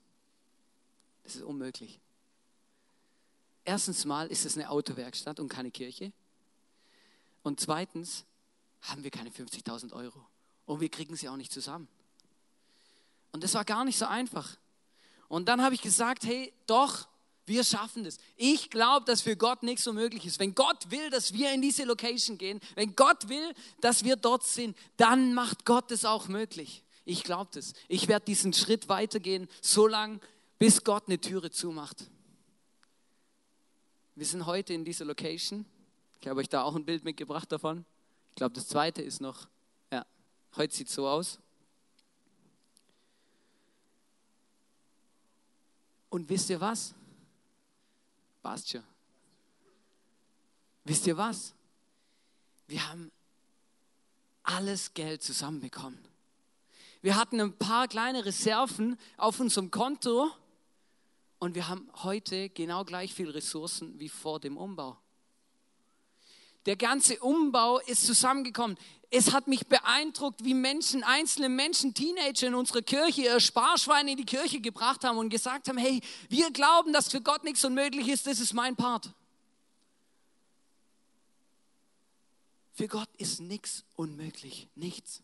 Das 1.24 1.36
ist 1.36 1.42
unmöglich. 1.42 1.98
Erstens 3.64 4.04
mal 4.04 4.28
ist 4.28 4.44
es 4.44 4.56
eine 4.56 4.70
Autowerkstatt 4.70 5.40
und 5.40 5.48
keine 5.48 5.70
Kirche. 5.70 6.12
Und 7.42 7.58
zweitens 7.58 8.24
haben 8.82 9.02
wir 9.02 9.10
keine 9.10 9.30
50.000 9.30 9.92
Euro. 9.92 10.24
Und 10.66 10.80
wir 10.80 10.88
kriegen 10.88 11.16
sie 11.16 11.28
auch 11.28 11.36
nicht 11.36 11.52
zusammen. 11.52 11.88
Und 13.32 13.44
das 13.44 13.54
war 13.54 13.64
gar 13.64 13.84
nicht 13.84 13.98
so 13.98 14.06
einfach. 14.06 14.56
Und 15.28 15.48
dann 15.48 15.62
habe 15.62 15.74
ich 15.74 15.82
gesagt, 15.82 16.24
hey, 16.24 16.52
doch, 16.66 17.08
wir 17.46 17.62
schaffen 17.62 18.04
das. 18.04 18.18
Ich 18.36 18.70
glaube, 18.70 19.06
dass 19.06 19.22
für 19.22 19.36
Gott 19.36 19.62
nichts 19.62 19.84
so 19.84 19.92
möglich 19.92 20.26
ist. 20.26 20.40
Wenn 20.40 20.54
Gott 20.54 20.90
will, 20.90 21.10
dass 21.10 21.32
wir 21.32 21.52
in 21.52 21.62
diese 21.62 21.84
Location 21.84 22.38
gehen, 22.38 22.60
wenn 22.74 22.96
Gott 22.96 23.28
will, 23.28 23.54
dass 23.80 24.04
wir 24.04 24.16
dort 24.16 24.44
sind, 24.44 24.76
dann 24.96 25.32
macht 25.32 25.64
Gott 25.64 25.90
es 25.92 26.04
auch 26.04 26.28
möglich. 26.28 26.82
Ich 27.04 27.22
glaube 27.22 27.50
das. 27.54 27.72
Ich 27.88 28.08
werde 28.08 28.24
diesen 28.24 28.52
Schritt 28.52 28.88
weitergehen, 28.88 29.48
so 29.62 29.86
lange, 29.86 30.18
bis 30.58 30.82
Gott 30.82 31.04
eine 31.06 31.20
Türe 31.20 31.50
zumacht. 31.50 32.04
Wir 34.16 34.26
sind 34.26 34.46
heute 34.46 34.74
in 34.74 34.84
dieser 34.84 35.04
Location. 35.04 35.66
Ich 36.20 36.26
habe 36.26 36.40
euch 36.40 36.48
da 36.48 36.62
auch 36.62 36.74
ein 36.74 36.84
Bild 36.84 37.04
mitgebracht 37.04 37.52
davon. 37.52 37.84
Ich 38.30 38.36
glaube, 38.36 38.54
das 38.54 38.66
zweite 38.66 39.02
ist 39.02 39.20
noch, 39.20 39.46
ja, 39.92 40.04
heute 40.56 40.74
sieht 40.74 40.88
es 40.88 40.94
so 40.94 41.06
aus. 41.06 41.38
Und 46.10 46.28
wisst 46.28 46.50
ihr 46.50 46.60
was? 46.60 46.94
Passt 48.42 48.70
schon. 48.70 48.84
Wisst 50.84 51.06
ihr 51.06 51.16
was? 51.16 51.52
Wir 52.68 52.88
haben 52.88 53.10
alles 54.42 54.94
Geld 54.94 55.22
zusammenbekommen. 55.22 55.98
Wir 57.02 57.16
hatten 57.16 57.40
ein 57.40 57.56
paar 57.56 57.88
kleine 57.88 58.24
Reserven 58.24 58.98
auf 59.16 59.40
unserem 59.40 59.70
Konto 59.70 60.30
und 61.38 61.54
wir 61.54 61.68
haben 61.68 61.88
heute 62.02 62.48
genau 62.50 62.84
gleich 62.84 63.12
viel 63.12 63.30
Ressourcen 63.30 63.98
wie 63.98 64.08
vor 64.08 64.40
dem 64.40 64.56
Umbau. 64.56 64.96
Der 66.66 66.76
ganze 66.76 67.20
Umbau 67.20 67.78
ist 67.78 68.04
zusammengekommen. 68.06 68.76
Es 69.10 69.32
hat 69.32 69.46
mich 69.46 69.66
beeindruckt, 69.66 70.44
wie 70.44 70.54
Menschen, 70.54 71.04
einzelne 71.04 71.48
Menschen, 71.48 71.94
Teenager 71.94 72.48
in 72.48 72.54
unserer 72.54 72.82
Kirche 72.82 73.22
ihr 73.22 73.40
Sparschwein 73.40 74.08
in 74.08 74.16
die 74.16 74.24
Kirche 74.24 74.60
gebracht 74.60 75.04
haben 75.04 75.18
und 75.18 75.30
gesagt 75.30 75.68
haben, 75.68 75.78
hey, 75.78 76.00
wir 76.28 76.50
glauben, 76.50 76.92
dass 76.92 77.08
für 77.08 77.20
Gott 77.20 77.44
nichts 77.44 77.64
unmöglich 77.64 78.08
ist, 78.08 78.26
das 78.26 78.40
ist 78.40 78.52
mein 78.52 78.74
Part. 78.74 79.10
Für 82.72 82.88
Gott 82.88 83.08
ist 83.16 83.40
nichts 83.40 83.84
unmöglich, 83.94 84.68
nichts. 84.74 85.22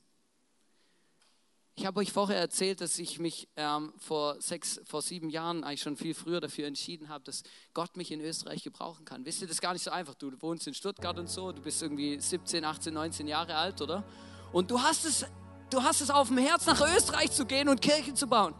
Ich 1.75 1.87
habe 1.87 2.01
euch 2.01 2.13
vorher 2.13 2.37
erzählt, 2.37 2.83
dass 2.83 2.99
ich 2.99 3.19
mich 3.19 3.49
ähm, 3.57 3.95
vor 3.97 4.39
sechs, 4.43 4.79
vor 4.85 5.01
sieben 5.01 5.31
Jahren, 5.31 5.65
eigentlich 5.65 5.81
schon 5.81 5.97
viel 5.97 6.13
früher 6.13 6.39
dafür 6.39 6.67
entschieden 6.67 7.09
habe, 7.09 7.25
dass 7.25 7.45
Gott 7.73 7.97
mich 7.97 8.13
in 8.13 8.21
Österreich 8.21 8.63
gebrauchen 8.63 9.07
kann. 9.07 9.25
Wisst 9.25 9.41
ihr, 9.41 9.47
das 9.47 9.57
ist 9.57 9.63
gar 9.63 9.73
nicht 9.73 9.83
so 9.83 9.91
einfach. 9.91 10.15
Du 10.15 10.31
wohnst 10.43 10.67
in 10.67 10.75
Stuttgart 10.75 11.19
und 11.19 11.31
so, 11.31 11.51
du 11.51 11.63
bist 11.63 11.83
irgendwie 11.83 12.21
17, 12.21 12.63
18, 12.63 12.93
19 12.93 13.27
Jahre 13.27 13.55
alt, 13.55 13.81
oder? 13.81 14.05
Und 14.53 14.71
du 14.71 14.83
hast 14.83 15.07
es, 15.07 15.25
du 15.71 15.83
hast 15.83 16.03
es 16.03 16.11
auf 16.11 16.29
dem 16.29 16.37
Herz, 16.37 16.67
nach 16.67 16.81
Österreich 16.95 17.31
zu 17.31 17.47
gehen 17.47 17.71
und 17.71 17.81
Kirchen 17.81 18.17
zu 18.17 18.27
bauen. 18.27 18.55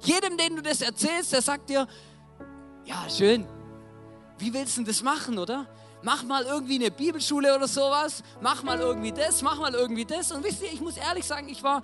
Jedem, 0.00 0.36
den 0.36 0.56
du 0.56 0.62
das 0.62 0.80
erzählst, 0.80 1.32
der 1.32 1.42
sagt 1.42 1.70
dir, 1.70 1.86
ja, 2.84 3.08
schön. 3.08 3.46
Wie 4.38 4.52
willst 4.52 4.76
du 4.76 4.80
denn 4.80 4.86
das 4.86 5.02
machen, 5.02 5.38
oder? 5.38 5.68
Mach 6.02 6.24
mal 6.24 6.44
irgendwie 6.44 6.76
eine 6.76 6.90
Bibelschule 6.90 7.54
oder 7.54 7.68
sowas. 7.68 8.24
Mach 8.40 8.64
mal 8.64 8.80
irgendwie 8.80 9.12
das, 9.12 9.40
mach 9.42 9.60
mal 9.60 9.72
irgendwie 9.72 10.04
das. 10.04 10.32
Und 10.32 10.42
wisst 10.42 10.62
ihr, 10.62 10.72
ich 10.72 10.80
muss 10.80 10.96
ehrlich 10.96 11.26
sagen, 11.26 11.48
ich 11.48 11.62
war 11.62 11.82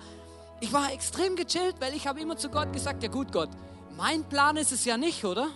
ich 0.59 0.73
war 0.73 0.91
extrem 0.91 1.35
gechillt, 1.35 1.75
weil 1.79 1.93
ich 1.93 2.07
habe 2.07 2.19
immer 2.19 2.37
zu 2.37 2.49
Gott 2.49 2.73
gesagt, 2.73 3.03
ja 3.03 3.09
gut 3.09 3.31
Gott, 3.31 3.49
mein 3.95 4.23
Plan 4.23 4.57
ist 4.57 4.71
es 4.71 4.85
ja 4.85 4.97
nicht, 4.97 5.23
oder? 5.23 5.47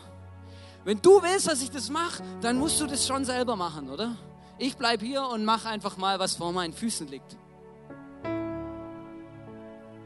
Wenn 0.84 1.02
du 1.02 1.22
willst, 1.22 1.48
dass 1.48 1.62
ich 1.62 1.70
das 1.70 1.90
mache, 1.90 2.24
dann 2.42 2.58
musst 2.58 2.80
du 2.82 2.88
das 2.88 3.06
schon 3.06 3.24
selber 3.24 3.56
machen, 3.56 3.90
oder? 3.90 4.16
Ich 4.58 4.78
bleibe 4.78 5.06
hier 5.06 5.28
und 5.28 5.46
mache 5.46 5.70
einfach 5.70 5.98
mal, 5.98 6.20
was 6.20 6.36
vor 6.36 6.52
meinen 6.52 6.74
Füßen 6.74 7.08
liegt. 7.08 7.38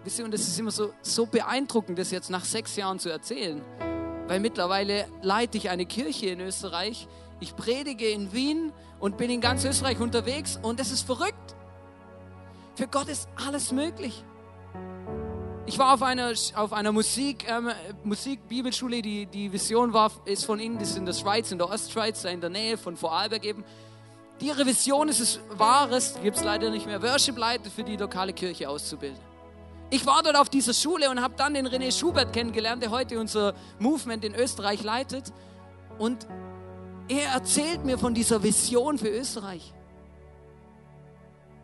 Wisst 0.03 0.19
ihr, 0.19 0.25
und 0.25 0.33
das 0.33 0.41
ist 0.41 0.59
immer 0.59 0.71
so, 0.71 0.93
so 1.01 1.25
beeindruckend, 1.25 1.97
das 1.97 2.11
jetzt 2.11 2.29
nach 2.29 2.45
sechs 2.45 2.75
Jahren 2.75 2.99
zu 2.99 3.09
erzählen. 3.09 3.61
Weil 4.27 4.39
mittlerweile 4.39 5.07
leite 5.21 5.57
ich 5.57 5.69
eine 5.69 5.85
Kirche 5.85 6.27
in 6.27 6.41
Österreich, 6.41 7.07
ich 7.39 7.55
predige 7.55 8.07
in 8.09 8.31
Wien 8.33 8.71
und 8.99 9.17
bin 9.17 9.29
in 9.29 9.41
ganz 9.41 9.65
Österreich 9.65 9.99
unterwegs 9.99 10.59
und 10.61 10.79
das 10.79 10.91
ist 10.91 11.01
verrückt. 11.05 11.55
Für 12.75 12.87
Gott 12.87 13.07
ist 13.07 13.29
alles 13.35 13.71
möglich. 13.71 14.23
Ich 15.67 15.79
war 15.79 15.95
auf 15.95 16.03
einer, 16.03 16.31
auf 16.55 16.73
einer 16.73 16.91
Musik, 16.91 17.47
ähm, 17.49 17.71
Musik-Bibelschule, 18.03 19.01
die, 19.01 19.25
die 19.25 19.51
Vision 19.51 19.93
war, 19.93 20.11
ist 20.25 20.45
von 20.45 20.59
ihnen, 20.59 20.77
das 20.77 20.91
ist 20.91 20.97
in 20.97 21.05
der 21.05 21.13
Schweiz, 21.13 21.51
in 21.51 21.57
der 21.57 21.69
Ostschweiz, 21.69 22.23
in 22.23 22.39
der 22.39 22.51
Nähe 22.51 22.77
von 22.77 22.95
Vorarlberg 22.95 23.43
eben. 23.43 23.63
Ihre 24.39 24.65
Vision 24.65 25.09
ist 25.09 25.19
es 25.19 25.39
Wahres, 25.57 26.19
gibt 26.21 26.37
es 26.37 26.43
leider 26.43 26.69
nicht 26.69 26.85
mehr, 26.85 27.01
Worship-Leiter 27.01 27.71
für 27.71 27.83
die 27.83 27.97
lokale 27.97 28.33
Kirche 28.33 28.69
auszubilden. 28.69 29.19
Ich 29.89 30.05
war 30.05 30.21
dort 30.21 30.37
auf 30.37 30.49
dieser 30.49 30.73
Schule 30.73 31.09
und 31.09 31.21
habe 31.21 31.33
dann 31.35 31.55
den 31.55 31.67
René 31.67 31.91
Schubert 31.97 32.31
kennengelernt, 32.31 32.83
der 32.83 32.91
heute 32.91 33.19
unser 33.19 33.55
Movement 33.79 34.23
in 34.23 34.35
Österreich 34.35 34.83
leitet. 34.83 35.33
Und 35.97 36.27
Er 37.07 37.29
erzählt 37.33 37.85
mir 37.85 37.99
von 37.99 38.15
dieser 38.15 38.41
Vision 38.41 38.97
für 38.97 39.09
Österreich. 39.09 39.73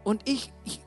Und 0.03 0.27
ich, 0.29 0.51
ich 0.65 0.79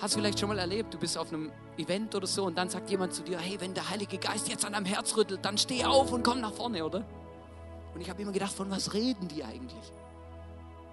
hast 0.00 0.14
du 0.14 0.20
vielleicht 0.20 0.38
schon 0.38 0.48
mal 0.48 0.58
erlebt, 0.58 0.94
du 0.94 0.98
bist 0.98 1.18
auf 1.18 1.32
einem 1.32 1.50
Event 1.76 2.14
oder 2.14 2.26
so 2.26 2.44
und 2.44 2.56
dann 2.56 2.68
sagt 2.68 2.90
jemand 2.90 3.14
zu 3.14 3.22
dir, 3.22 3.38
hey, 3.38 3.60
wenn 3.60 3.74
der 3.74 3.88
Heilige 3.90 4.18
Geist 4.18 4.48
jetzt 4.48 4.64
an 4.64 4.72
deinem 4.72 4.84
Herz 4.84 5.16
rüttelt, 5.16 5.44
dann 5.44 5.58
steh 5.58 5.84
auf 5.84 6.12
und 6.12 6.22
komm 6.22 6.40
nach 6.40 6.52
vorne, 6.52 6.84
oder? 6.84 7.04
Und 7.94 8.00
ich 8.00 8.10
habe 8.10 8.22
immer 8.22 8.32
gedacht, 8.32 8.52
von 8.52 8.70
was 8.70 8.94
reden 8.94 9.28
die 9.28 9.42
eigentlich? 9.42 9.92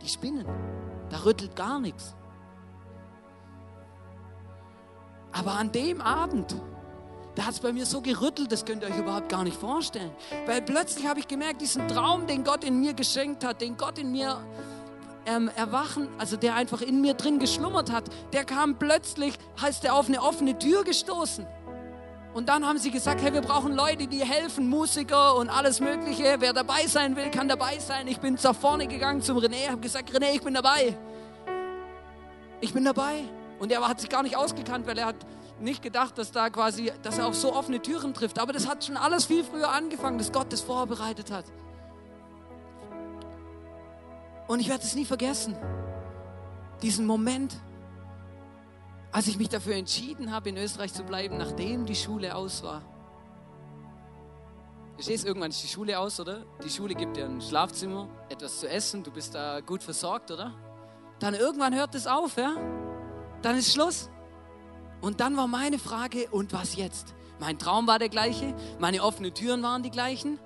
Die 0.01 0.09
spinnen. 0.09 0.45
Da 1.09 1.23
rüttelt 1.23 1.55
gar 1.55 1.79
nichts. 1.79 2.15
Aber 5.31 5.53
an 5.53 5.71
dem 5.71 6.01
Abend, 6.01 6.55
da 7.35 7.45
hat 7.45 7.53
es 7.53 7.59
bei 7.59 7.73
mir 7.73 7.85
so 7.85 8.01
gerüttelt, 8.01 8.51
das 8.51 8.63
könnt 8.63 8.83
ihr 8.83 8.89
euch 8.89 8.97
überhaupt 8.97 9.29
gar 9.29 9.43
nicht 9.43 9.57
vorstellen. 9.57 10.11
Weil 10.45 10.61
plötzlich 10.61 11.05
habe 11.07 11.19
ich 11.19 11.27
gemerkt, 11.27 11.61
diesen 11.61 11.87
Traum, 11.87 12.25
den 12.25 12.43
Gott 12.43 12.63
in 12.63 12.79
mir 12.79 12.93
geschenkt 12.93 13.43
hat, 13.43 13.61
den 13.61 13.75
Gott 13.75 13.99
in 13.99 14.11
mir 14.11 14.39
ähm, 15.25 15.49
erwachen, 15.55 16.07
also 16.17 16.37
der 16.37 16.55
einfach 16.55 16.81
in 16.81 17.01
mir 17.01 17.13
drin 17.13 17.39
geschlummert 17.39 17.91
hat, 17.91 18.05
der 18.33 18.45
kam 18.45 18.77
plötzlich, 18.77 19.35
heißt 19.61 19.85
er, 19.85 19.95
auf 19.95 20.07
eine 20.07 20.21
offene 20.21 20.57
Tür 20.57 20.83
gestoßen. 20.83 21.45
Und 22.33 22.49
dann 22.49 22.67
haben 22.67 22.77
sie 22.77 22.91
gesagt, 22.91 23.21
hey, 23.21 23.33
wir 23.33 23.41
brauchen 23.41 23.73
Leute, 23.73 24.07
die 24.07 24.19
helfen, 24.19 24.67
Musiker 24.67 25.35
und 25.37 25.49
alles 25.49 25.79
Mögliche. 25.79 26.35
Wer 26.39 26.51
dabei 26.51 26.85
sein 26.85 27.15
will, 27.15 27.31
kann 27.31 27.47
dabei 27.47 27.79
sein. 27.79 28.09
Ich 28.09 28.19
bin 28.19 28.37
nach 28.43 28.53
vorne 28.53 28.87
gegangen 28.87 29.21
zum 29.21 29.37
René, 29.37 29.69
habe 29.69 29.79
gesagt, 29.79 30.11
René, 30.11 30.33
ich 30.33 30.41
bin 30.41 30.53
dabei. 30.53 30.97
Ich 32.59 32.73
bin 32.73 32.83
dabei. 32.83 33.23
Und 33.57 33.71
er 33.71 33.87
hat 33.87 34.01
sich 34.01 34.09
gar 34.09 34.21
nicht 34.21 34.35
ausgekannt, 34.35 34.85
weil 34.85 34.97
er 34.97 35.05
hat 35.05 35.15
nicht 35.61 35.81
gedacht, 35.81 36.17
dass 36.17 36.33
da 36.33 36.49
quasi, 36.49 36.91
dass 37.03 37.17
er 37.17 37.27
auf 37.27 37.35
so 37.35 37.53
offene 37.53 37.81
Türen 37.81 38.13
trifft. 38.13 38.37
Aber 38.37 38.51
das 38.51 38.67
hat 38.67 38.83
schon 38.83 38.97
alles 38.97 39.23
viel 39.23 39.45
früher 39.45 39.69
angefangen, 39.69 40.17
dass 40.17 40.33
Gott 40.33 40.51
das 40.51 40.59
vorbereitet 40.59 41.31
hat. 41.31 41.45
Und 44.47 44.59
ich 44.59 44.69
werde 44.69 44.83
es 44.83 44.95
nie 44.95 45.05
vergessen. 45.05 45.55
Diesen 46.81 47.05
Moment, 47.05 47.55
als 49.11 49.27
ich 49.27 49.37
mich 49.37 49.49
dafür 49.49 49.75
entschieden 49.75 50.31
habe, 50.31 50.49
in 50.49 50.57
Österreich 50.57 50.93
zu 50.93 51.03
bleiben, 51.03 51.37
nachdem 51.37 51.85
die 51.85 51.95
Schule 51.95 52.35
aus 52.35 52.63
war. 52.63 52.81
Du 54.97 55.03
stehst 55.03 55.25
irgendwann 55.25 55.51
ist 55.51 55.61
die 55.61 55.67
Schule 55.67 55.99
aus, 55.99 56.19
oder? 56.19 56.45
Die 56.63 56.69
Schule 56.69 56.95
gibt 56.95 57.17
dir 57.17 57.25
ein 57.25 57.41
Schlafzimmer, 57.41 58.07
etwas 58.29 58.59
zu 58.59 58.69
essen, 58.69 59.03
du 59.03 59.11
bist 59.11 59.35
da 59.35 59.59
gut 59.59 59.83
versorgt, 59.83 60.31
oder? 60.31 60.53
Dann 61.19 61.33
irgendwann 61.33 61.75
hört 61.75 61.95
es 61.95 62.07
auf, 62.07 62.37
ja? 62.37 62.55
Dann 63.41 63.57
ist 63.57 63.73
Schluss. 63.73 64.09
Und 65.01 65.19
dann 65.19 65.35
war 65.35 65.47
meine 65.47 65.79
Frage, 65.79 66.29
und 66.29 66.53
was 66.53 66.75
jetzt? 66.75 67.13
Mein 67.39 67.59
Traum 67.59 67.87
war 67.87 67.99
der 67.99 68.09
gleiche, 68.09 68.55
meine 68.79 69.03
offenen 69.03 69.33
Türen 69.33 69.61
waren 69.63 69.83
die 69.83 69.91
gleichen, 69.91 70.39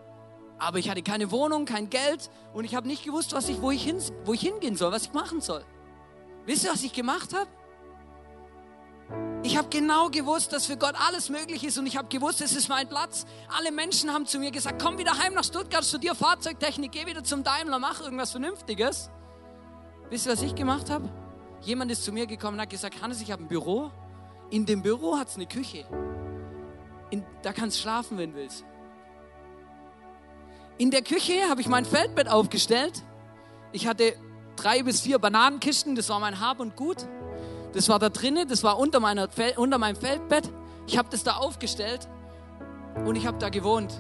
aber 0.60 0.78
ich 0.78 0.90
hatte 0.90 1.02
keine 1.02 1.32
Wohnung, 1.32 1.66
kein 1.66 1.90
Geld 1.90 2.30
und 2.54 2.66
ich 2.66 2.76
habe 2.76 2.88
nicht 2.88 3.04
gewusst, 3.04 3.34
was 3.34 3.50
ich, 3.50 3.62
wo, 3.62 3.72
ich 3.72 3.84
hin, 3.84 4.02
wo 4.26 4.34
ich 4.34 4.42
hingehen 4.42 4.76
soll, 4.76 4.92
was 4.92 5.06
ich 5.06 5.14
machen 5.14 5.42
soll. 5.42 5.64
Wisst 6.46 6.66
ihr, 6.66 6.72
was 6.72 6.84
ich 6.84 6.94
gemacht 6.94 7.34
habe? 7.34 7.48
Ich 9.42 9.58
habe 9.58 9.70
genau 9.70 10.10
gewusst, 10.10 10.52
dass 10.54 10.66
für 10.66 10.78
Gott 10.78 10.96
alles 11.08 11.30
möglich 11.30 11.64
ist 11.64 11.78
und 11.78 11.88
ich 11.88 11.98
habe 11.98 12.10
gewusst, 12.10 12.42
es 12.42 12.56
ist 12.56 12.68
mein 12.68 12.88
Platz. 12.88 13.26
Alle 13.58 13.72
Menschen 13.72 14.14
haben 14.14 14.26
zu 14.26 14.38
mir 14.38 14.52
gesagt, 14.52 14.82
komm 14.82 14.98
wieder 14.98 15.18
heim 15.18 15.34
nach 15.34 15.46
Stuttgart, 15.46 15.84
studier 15.86 16.14
Fahrzeugtechnik, 16.14 16.92
geh 16.92 17.06
wieder 17.06 17.24
zum 17.24 17.44
Daimler, 17.44 17.80
mach 17.80 18.02
irgendwas 18.02 18.32
Vernünftiges. 18.32 19.10
Wisst 20.10 20.28
ihr, 20.28 20.34
was 20.34 20.42
ich 20.42 20.56
gemacht 20.56 20.90
habe? 20.90 21.10
Jemand 21.62 21.92
ist 21.92 22.04
zu 22.04 22.12
mir 22.12 22.28
gekommen 22.28 22.56
und 22.56 22.62
hat 22.62 22.70
gesagt, 22.70 23.02
Hannes, 23.02 23.22
ich 23.22 23.32
habe 23.32 23.44
ein 23.44 23.48
Büro. 23.48 23.92
In 24.50 24.66
dem 24.66 24.82
Büro 24.82 25.18
hat 25.18 25.30
es 25.30 25.36
eine 25.36 25.46
Küche. 25.46 25.86
In, 27.10 27.26
da 27.42 27.54
kannst 27.54 27.78
du 27.78 27.82
schlafen, 27.82 28.18
wenn 28.18 28.32
du 28.32 28.38
willst. 28.38 28.66
In 30.80 30.92
der 30.92 31.02
Küche 31.02 31.34
habe 31.50 31.60
ich 31.60 31.68
mein 31.68 31.84
Feldbett 31.84 32.30
aufgestellt. 32.30 33.04
Ich 33.74 33.86
hatte 33.86 34.14
drei 34.56 34.82
bis 34.82 35.02
vier 35.02 35.20
Bananenkisten, 35.20 35.94
das 35.94 36.08
war 36.08 36.22
mein 36.22 36.40
Hab 36.40 36.62
und 36.62 36.78
Gut. 36.78 37.06
Das 37.74 37.90
war 37.90 38.00
da 38.00 38.08
drinnen, 38.08 38.48
das 38.48 38.64
war 38.64 38.80
unter, 38.80 39.02
meiner, 39.02 39.28
unter 39.58 39.78
meinem 39.78 39.98
Feldbett. 39.98 40.50
Ich 40.88 40.98
habe 40.98 41.10
das 41.12 41.24
da 41.24 41.34
aufgestellt 41.34 42.08
und 43.06 43.18
ich 43.18 43.28
habe 43.28 43.38
da 43.40 43.50
gewohnt. 43.50 43.94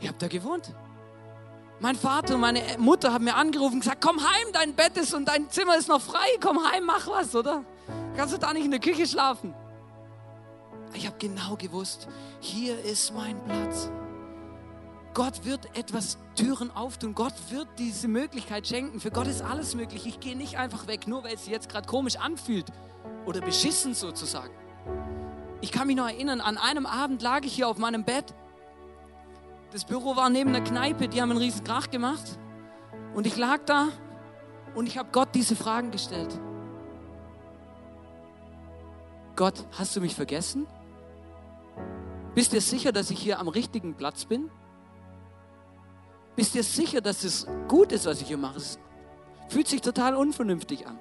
Ich 0.00 0.08
habe 0.08 0.18
da 0.18 0.26
gewohnt. 0.26 0.74
Mein 1.78 1.94
Vater 1.94 2.34
und 2.34 2.40
meine 2.40 2.62
Mutter 2.78 3.12
haben 3.12 3.24
mir 3.24 3.36
angerufen 3.36 3.74
und 3.74 3.80
gesagt, 3.80 4.02
komm 4.04 4.18
heim, 4.18 4.48
dein 4.52 4.74
Bett 4.74 4.96
ist 4.96 5.14
und 5.14 5.26
dein 5.26 5.50
Zimmer 5.50 5.76
ist 5.76 5.86
noch 5.88 6.02
frei, 6.02 6.26
komm 6.40 6.58
heim, 6.68 6.84
mach 6.84 7.06
was, 7.06 7.36
oder? 7.36 7.64
Kannst 8.16 8.34
du 8.34 8.38
da 8.38 8.52
nicht 8.52 8.64
in 8.64 8.72
der 8.72 8.80
Küche 8.80 9.06
schlafen? 9.06 9.54
Ich 10.94 11.06
habe 11.06 11.16
genau 11.20 11.54
gewusst, 11.54 12.08
hier 12.40 12.76
ist 12.84 13.14
mein 13.14 13.40
Platz. 13.44 13.88
Gott 15.14 15.44
wird 15.44 15.76
etwas 15.76 16.18
Türen 16.34 16.70
auftun. 16.70 17.14
Gott 17.14 17.34
wird 17.50 17.68
diese 17.78 18.08
Möglichkeit 18.08 18.66
schenken. 18.66 19.00
Für 19.00 19.10
Gott 19.10 19.26
ist 19.26 19.42
alles 19.42 19.74
möglich. 19.74 20.06
Ich 20.06 20.20
gehe 20.20 20.36
nicht 20.36 20.56
einfach 20.56 20.86
weg, 20.86 21.06
nur 21.06 21.22
weil 21.24 21.34
es 21.34 21.44
sich 21.44 21.52
jetzt 21.52 21.68
gerade 21.68 21.86
komisch 21.86 22.16
anfühlt 22.16 22.66
oder 23.26 23.40
beschissen 23.40 23.94
sozusagen. 23.94 24.54
Ich 25.60 25.70
kann 25.70 25.86
mich 25.86 25.96
noch 25.96 26.08
erinnern, 26.08 26.40
an 26.40 26.56
einem 26.56 26.86
Abend 26.86 27.22
lag 27.22 27.44
ich 27.44 27.52
hier 27.52 27.68
auf 27.68 27.78
meinem 27.78 28.04
Bett. 28.04 28.34
Das 29.70 29.84
Büro 29.84 30.16
war 30.16 30.30
neben 30.30 30.52
der 30.52 30.64
Kneipe, 30.64 31.08
die 31.08 31.20
haben 31.20 31.30
einen 31.30 31.40
riesen 31.40 31.62
Krach 31.62 31.90
gemacht. 31.90 32.38
Und 33.14 33.26
ich 33.26 33.36
lag 33.36 33.60
da 33.66 33.88
und 34.74 34.86
ich 34.86 34.96
habe 34.96 35.10
Gott 35.12 35.28
diese 35.34 35.56
Fragen 35.56 35.90
gestellt. 35.90 36.38
Gott, 39.36 39.66
hast 39.72 39.94
du 39.94 40.00
mich 40.00 40.14
vergessen? 40.14 40.66
Bist 42.34 42.52
du 42.52 42.60
sicher, 42.60 42.92
dass 42.92 43.10
ich 43.10 43.18
hier 43.18 43.38
am 43.38 43.48
richtigen 43.48 43.94
Platz 43.94 44.24
bin? 44.24 44.50
Bist 46.34 46.54
du 46.54 46.62
sicher, 46.62 47.00
dass 47.00 47.24
es 47.24 47.46
gut 47.68 47.92
ist, 47.92 48.06
was 48.06 48.20
ich 48.20 48.28
hier 48.28 48.38
mache? 48.38 48.56
Es 48.56 48.78
fühlt 49.48 49.68
sich 49.68 49.80
total 49.80 50.16
unvernünftig 50.16 50.86
an. 50.86 50.98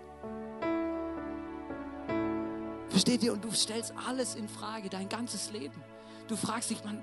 Versteht 2.90 3.24
ihr? 3.24 3.32
Und 3.32 3.44
du 3.44 3.52
stellst 3.52 3.94
alles 4.08 4.36
in 4.36 4.50
Frage, 4.50 4.90
dein 4.90 5.08
ganzes 5.08 5.52
Leben. 5.52 5.82
Du 6.28 6.36
fragst 6.36 6.70
dich, 6.70 6.84
man, 6.84 7.02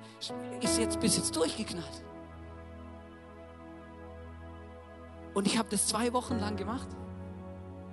ist 0.61 0.79
jetzt 0.79 1.01
bis 1.01 1.17
jetzt 1.17 1.35
durchgeknallt? 1.35 2.05
Und 5.35 5.47
ich 5.47 5.59
habe 5.59 5.69
das 5.71 5.87
zwei 5.87 6.12
Wochen 6.12 6.38
lang 6.38 6.57
gemacht. 6.57 6.88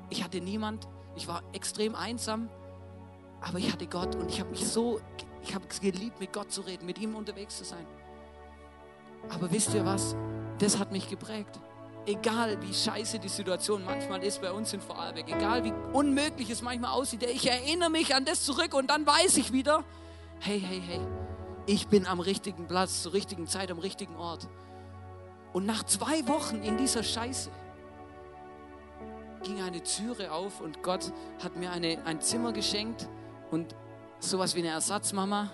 Ich 0.09 0.23
hatte 0.23 0.41
niemand, 0.41 0.87
ich 1.15 1.27
war 1.27 1.43
extrem 1.53 1.95
einsam, 1.95 2.49
aber 3.39 3.59
ich 3.59 3.71
hatte 3.71 3.87
Gott 3.87 4.15
und 4.15 4.29
ich 4.29 4.39
habe 4.39 4.49
mich 4.49 4.67
so, 4.67 4.99
ich 5.43 5.55
habe 5.55 5.65
es 5.69 5.79
geliebt, 5.79 6.19
mit 6.19 6.33
Gott 6.33 6.51
zu 6.51 6.61
reden, 6.61 6.85
mit 6.85 6.99
ihm 6.99 7.15
unterwegs 7.15 7.57
zu 7.57 7.63
sein. 7.63 7.85
Aber 9.29 9.51
wisst 9.51 9.73
ihr 9.73 9.85
was? 9.85 10.15
Das 10.59 10.79
hat 10.79 10.91
mich 10.91 11.09
geprägt. 11.09 11.59
Egal 12.05 12.61
wie 12.61 12.73
scheiße 12.73 13.19
die 13.19 13.29
Situation 13.29 13.83
manchmal 13.83 14.23
ist 14.23 14.41
bei 14.41 14.51
uns 14.51 14.71
in 14.73 14.79
Vorarlberg, 14.79 15.27
egal 15.27 15.63
wie 15.63 15.73
unmöglich 15.91 16.51
es 16.51 16.61
manchmal 16.61 16.91
aussieht, 16.91 17.23
ich 17.23 17.49
erinnere 17.49 17.89
mich 17.89 18.13
an 18.13 18.25
das 18.25 18.43
zurück 18.43 18.75
und 18.75 18.91
dann 18.91 19.07
weiß 19.07 19.37
ich 19.37 19.51
wieder, 19.51 19.83
hey, 20.39 20.61
hey, 20.61 20.81
hey, 20.85 21.01
ich 21.65 21.87
bin 21.87 22.05
am 22.05 22.19
richtigen 22.19 22.67
Platz, 22.67 23.01
zur 23.01 23.13
richtigen 23.13 23.47
Zeit, 23.47 23.71
am 23.71 23.79
richtigen 23.79 24.15
Ort. 24.17 24.47
Und 25.51 25.65
nach 25.65 25.83
zwei 25.83 26.27
Wochen 26.27 26.57
in 26.61 26.77
dieser 26.77 27.01
Scheiße 27.01 27.49
ging 29.41 29.61
eine 29.61 29.81
Türe 29.81 30.31
auf 30.31 30.61
und 30.61 30.83
Gott 30.83 31.11
hat 31.43 31.55
mir 31.55 31.71
eine, 31.71 31.97
ein 32.05 32.21
Zimmer 32.21 32.51
geschenkt 32.51 33.07
und 33.49 33.75
sowas 34.19 34.55
wie 34.55 34.59
eine 34.59 34.69
Ersatzmama, 34.69 35.51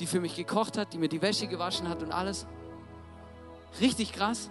die 0.00 0.06
für 0.06 0.20
mich 0.20 0.36
gekocht 0.36 0.78
hat, 0.78 0.92
die 0.92 0.98
mir 0.98 1.08
die 1.08 1.20
Wäsche 1.20 1.48
gewaschen 1.48 1.88
hat 1.88 2.02
und 2.02 2.12
alles. 2.12 2.46
Richtig 3.82 4.12
krass. 4.12 4.48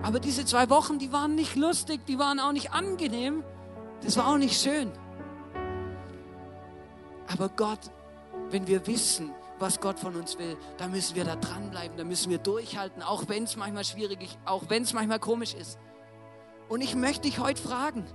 Aber 0.00 0.20
diese 0.20 0.46
zwei 0.46 0.70
Wochen, 0.70 0.98
die 0.98 1.12
waren 1.12 1.34
nicht 1.34 1.56
lustig, 1.56 2.06
die 2.06 2.18
waren 2.18 2.38
auch 2.38 2.52
nicht 2.52 2.72
angenehm, 2.72 3.42
das 4.02 4.16
war 4.16 4.28
auch 4.28 4.38
nicht 4.38 4.58
schön. 4.58 4.92
Aber 7.26 7.48
Gott, 7.48 7.90
wenn 8.50 8.66
wir 8.66 8.86
wissen, 8.86 9.30
was 9.58 9.80
Gott 9.80 9.98
von 9.98 10.14
uns 10.14 10.38
will, 10.38 10.56
dann 10.78 10.92
müssen 10.92 11.16
wir 11.16 11.24
da 11.24 11.36
dranbleiben, 11.36 11.98
dann 11.98 12.08
müssen 12.08 12.30
wir 12.30 12.38
durchhalten, 12.38 13.02
auch 13.02 13.24
wenn 13.28 13.44
es 13.44 13.56
manchmal 13.56 13.84
schwierig 13.84 14.22
ist, 14.22 14.38
auch 14.46 14.64
wenn 14.68 14.84
es 14.84 14.94
manchmal 14.94 15.18
komisch 15.18 15.52
ist. 15.52 15.78
Und 16.68 16.80
ich 16.80 16.94
möchte 16.94 17.22
dich 17.22 17.40
heute 17.40 17.60
fragen, 17.60 18.06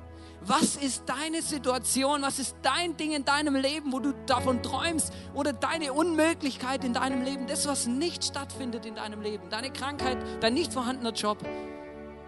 was 0.48 0.76
ist 0.76 1.04
deine 1.08 1.42
Situation? 1.42 2.22
Was 2.22 2.40
ist 2.40 2.56
dein 2.62 2.96
Ding 2.98 3.14
in 3.14 3.26
deinem 3.26 3.56
Leben, 3.56 3.92
wo 3.92 4.00
du 4.00 4.14
davon 4.26 4.62
träumst? 4.62 5.12
Oder 5.34 5.54
deine 5.54 5.94
Unmöglichkeit 5.94 6.84
in 6.84 6.94
deinem 6.94 7.24
Leben? 7.24 7.48
Das, 7.48 7.68
was 7.68 7.88
nicht 7.88 8.24
stattfindet 8.24 8.86
in 8.86 8.96
deinem 8.96 9.22
Leben. 9.22 9.50
Deine 9.50 9.72
Krankheit, 9.72 10.18
dein 10.42 10.54
nicht 10.54 10.72
vorhandener 10.72 11.14
Job, 11.14 11.40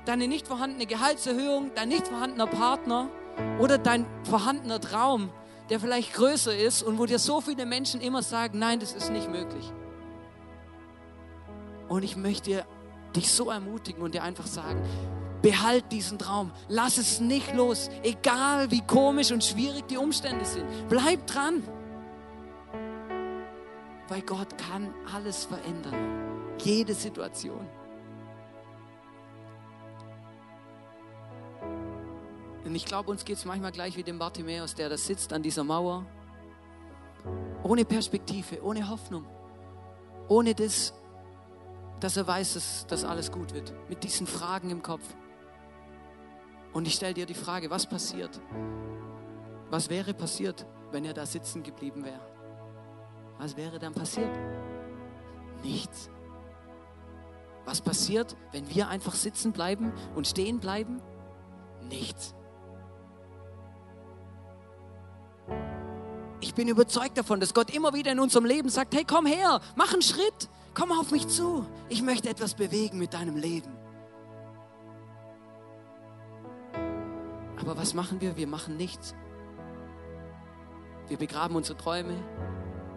deine 0.05 0.27
nicht 0.27 0.47
vorhandene 0.47 0.85
Gehaltserhöhung, 0.85 1.71
dein 1.75 1.89
nicht 1.89 2.07
vorhandener 2.07 2.47
Partner 2.47 3.09
oder 3.59 3.77
dein 3.77 4.05
vorhandener 4.23 4.81
Traum, 4.81 5.29
der 5.69 5.79
vielleicht 5.79 6.13
größer 6.13 6.55
ist 6.55 6.81
und 6.81 6.97
wo 6.97 7.05
dir 7.05 7.19
so 7.19 7.41
viele 7.41 7.65
Menschen 7.65 8.01
immer 8.01 8.23
sagen, 8.23 8.57
nein, 8.57 8.79
das 8.79 8.93
ist 8.93 9.11
nicht 9.11 9.29
möglich. 9.29 9.71
Und 11.87 12.03
ich 12.03 12.17
möchte 12.17 12.65
dich 13.15 13.31
so 13.31 13.49
ermutigen 13.49 14.01
und 14.01 14.13
dir 14.13 14.23
einfach 14.23 14.47
sagen, 14.47 14.81
Behalt 15.41 15.91
diesen 15.91 16.17
Traum. 16.17 16.51
Lass 16.67 16.97
es 16.97 17.19
nicht 17.19 17.53
los. 17.53 17.89
Egal 18.03 18.71
wie 18.71 18.81
komisch 18.81 19.31
und 19.31 19.43
schwierig 19.43 19.87
die 19.87 19.97
Umstände 19.97 20.45
sind. 20.45 20.65
Bleib 20.89 21.27
dran. 21.27 21.63
Weil 24.07 24.21
Gott 24.21 24.57
kann 24.57 24.93
alles 25.13 25.45
verändern. 25.45 26.55
Jede 26.59 26.93
Situation. 26.93 27.67
Und 32.67 32.75
ich 32.75 32.85
glaube, 32.85 33.11
uns 33.11 33.23
geht 33.23 33.37
es 33.37 33.45
manchmal 33.45 33.71
gleich 33.71 33.95
wie 33.95 34.03
dem 34.03 34.19
Bartimäus, 34.19 34.75
der 34.75 34.89
da 34.89 34.97
sitzt 34.97 35.31
an 35.31 35.41
dieser 35.41 35.63
Mauer, 35.63 36.05
ohne 37.63 37.85
Perspektive, 37.85 38.61
ohne 38.61 38.89
Hoffnung, 38.89 39.25
ohne 40.27 40.53
das, 40.53 40.93
dass 42.01 42.17
er 42.17 42.27
weiß, 42.27 42.55
dass, 42.55 42.87
dass 42.87 43.05
alles 43.05 43.31
gut 43.31 43.53
wird, 43.53 43.73
mit 43.87 44.03
diesen 44.03 44.27
Fragen 44.27 44.69
im 44.69 44.83
Kopf. 44.83 45.03
Und 46.77 46.85
ich 46.87 46.93
stelle 46.93 47.15
dir 47.15 47.25
die 47.25 47.33
Frage, 47.33 47.71
was 47.71 47.87
passiert? 47.87 48.39
Was 49.71 49.89
wäre 49.89 50.13
passiert, 50.13 50.67
wenn 50.91 51.05
er 51.05 51.15
da 51.15 51.25
sitzen 51.25 51.63
geblieben 51.63 52.05
wäre? 52.05 52.21
Was 53.39 53.57
wäre 53.57 53.79
dann 53.79 53.95
passiert? 53.95 54.29
Nichts. 55.63 56.11
Was 57.65 57.81
passiert, 57.81 58.35
wenn 58.51 58.69
wir 58.69 58.89
einfach 58.89 59.15
sitzen 59.15 59.53
bleiben 59.53 59.91
und 60.13 60.27
stehen 60.27 60.59
bleiben? 60.59 61.01
Nichts. 61.89 62.35
Ich 66.41 66.53
bin 66.53 66.67
überzeugt 66.67 67.17
davon, 67.17 67.39
dass 67.39 67.55
Gott 67.55 67.73
immer 67.73 67.95
wieder 67.95 68.11
in 68.11 68.19
unserem 68.19 68.45
Leben 68.45 68.69
sagt, 68.69 68.93
hey, 68.93 69.03
komm 69.03 69.25
her, 69.25 69.61
mach 69.75 69.93
einen 69.93 70.03
Schritt, 70.03 70.47
komm 70.75 70.91
auf 70.91 71.09
mich 71.09 71.27
zu. 71.27 71.65
Ich 71.89 72.03
möchte 72.03 72.29
etwas 72.29 72.53
bewegen 72.53 72.99
mit 72.99 73.15
deinem 73.15 73.35
Leben. 73.35 73.76
Aber 77.67 77.77
was 77.77 77.93
machen 77.93 78.21
wir? 78.21 78.37
Wir 78.37 78.47
machen 78.47 78.77
nichts. 78.77 79.13
Wir 81.09 81.17
begraben 81.17 81.53
unsere 81.57 81.77
Träume. 81.77 82.13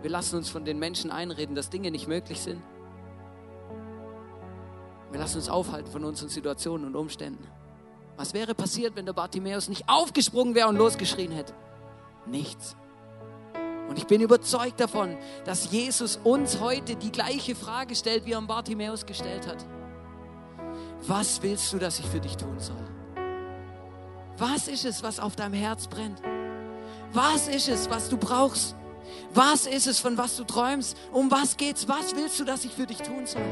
Wir 0.01 0.11
lassen 0.11 0.37
uns 0.37 0.49
von 0.49 0.65
den 0.65 0.79
Menschen 0.79 1.11
einreden, 1.11 1.57
dass 1.57 1.71
Dinge 1.71 1.91
nicht 1.91 2.07
möglich 2.07 2.41
sind. 2.41 2.63
Wir 5.11 5.19
lassen 5.19 5.39
uns 5.39 5.49
aufhalten 5.49 5.91
von 5.91 6.05
unseren 6.05 6.29
Situationen 6.29 6.87
und 6.87 6.95
Umständen. 6.95 7.45
Was 8.17 8.33
wäre 8.33 8.55
passiert, 8.55 8.95
wenn 8.95 9.07
der 9.07 9.13
Bartimäus 9.13 9.69
nicht 9.69 9.89
aufgesprungen 9.89 10.55
wäre 10.55 10.69
und 10.69 10.77
losgeschrien 10.77 11.33
hätte? 11.33 11.53
Nichts. 12.27 12.77
Und 13.89 13.99
ich 13.99 14.07
bin 14.07 14.21
überzeugt 14.21 14.79
davon, 14.79 15.17
dass 15.47 15.73
Jesus 15.73 16.21
uns 16.23 16.61
heute 16.61 16.95
die 16.95 17.11
gleiche 17.11 17.57
Frage 17.57 17.97
stellt, 17.97 18.25
wie 18.25 18.35
er 18.35 18.43
Bartimäus 18.43 19.05
gestellt 19.05 19.49
hat. 19.49 19.67
Was 21.09 21.43
willst 21.43 21.73
du, 21.73 21.79
dass 21.79 21.99
ich 21.99 22.07
für 22.07 22.21
dich 22.21 22.37
tun 22.37 22.61
soll? 22.61 23.00
Was 24.41 24.67
ist 24.67 24.85
es, 24.85 25.05
was 25.05 25.21
auf 25.21 25.37
deinem 25.37 25.55
Herz 25.55 25.87
brennt? 25.87 26.21
Was 27.13 27.47
ist 27.47 27.69
es, 27.69 27.89
was 27.89 28.09
du 28.09 28.17
brauchst? 28.17 28.75
Was 29.33 29.67
ist 29.67 29.87
es, 29.87 30.01
von 30.01 30.19
was 30.19 30.37
du 30.37 30.43
träumst? 30.43 30.97
Um 31.13 31.31
was 31.31 31.57
geht's? 31.57 31.87
Was 31.87 32.17
willst 32.17 32.41
du, 32.41 32.45
dass 32.45 32.65
ich 32.65 32.73
für 32.73 32.87
dich 32.87 32.99
tun 32.99 33.27
soll? 33.27 33.43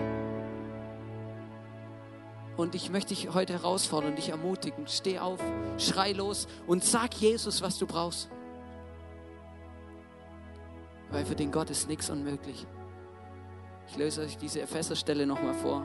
Und 2.57 2.75
ich 2.75 2.91
möchte 2.91 3.15
dich 3.15 3.33
heute 3.33 3.53
herausfordern, 3.53 4.17
dich 4.17 4.31
ermutigen. 4.31 4.89
Steh 4.89 5.21
auf, 5.21 5.39
schrei 5.77 6.11
los 6.11 6.49
und 6.67 6.83
sag 6.83 7.15
Jesus, 7.15 7.63
was 7.63 7.79
du 7.79 7.87
brauchst 7.87 8.29
weil 11.11 11.25
für 11.25 11.35
den 11.35 11.51
Gott 11.51 11.71
ist 11.71 11.89
nichts 11.89 12.11
unmöglich. 12.11 12.67
Ich 13.89 13.97
löse 13.97 14.23
euch 14.23 14.37
diese 14.37 14.61
Epheser-Stelle 14.61 15.27
nochmal 15.27 15.55
vor. 15.55 15.85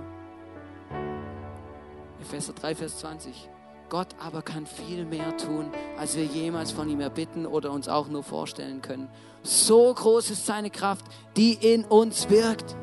Epheser 2.20 2.54
3, 2.54 2.76
Vers 2.76 3.00
20. 3.00 3.50
Gott 3.94 4.16
aber 4.20 4.42
kann 4.42 4.66
viel 4.66 5.06
mehr 5.06 5.38
tun, 5.38 5.72
als 6.00 6.18
wir 6.18 6.26
jemals 6.26 6.72
von 6.72 6.90
ihm 6.90 7.00
erbitten 7.00 7.46
oder 7.46 7.70
uns 7.72 7.88
auch 7.88 8.08
nur 8.08 8.24
vorstellen 8.24 8.82
können. 8.82 9.08
So 9.44 9.94
groß 9.94 10.32
ist 10.32 10.48
seine 10.48 10.72
Kraft, 10.72 11.06
die 11.38 11.54
in 11.54 11.86
uns 11.86 12.28
wirkt. 12.32 12.76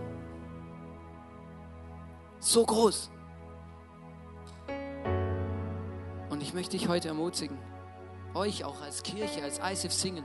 So 2.38 2.64
groß. 2.64 3.10
Und 6.30 6.42
ich 6.44 6.54
möchte 6.54 6.78
dich 6.78 6.86
heute 6.86 7.08
ermutigen, 7.08 7.58
euch 8.34 8.64
auch 8.64 8.80
als 8.80 9.02
Kirche, 9.02 9.42
als 9.42 9.58
ISF 9.58 9.92
singen. 9.92 10.24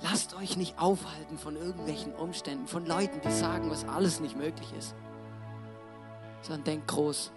Lasst 0.00 0.36
euch 0.36 0.56
nicht 0.56 0.78
aufhalten 0.78 1.38
von 1.38 1.56
irgendwelchen 1.56 2.14
Umständen, 2.14 2.68
von 2.68 2.86
Leuten, 2.86 3.20
die 3.24 3.32
sagen, 3.32 3.68
was 3.68 3.84
alles 3.88 4.20
nicht 4.20 4.36
möglich 4.36 4.72
ist. 4.78 4.94
Sondern 6.42 6.62
denkt 6.62 6.86
groß. 6.86 7.32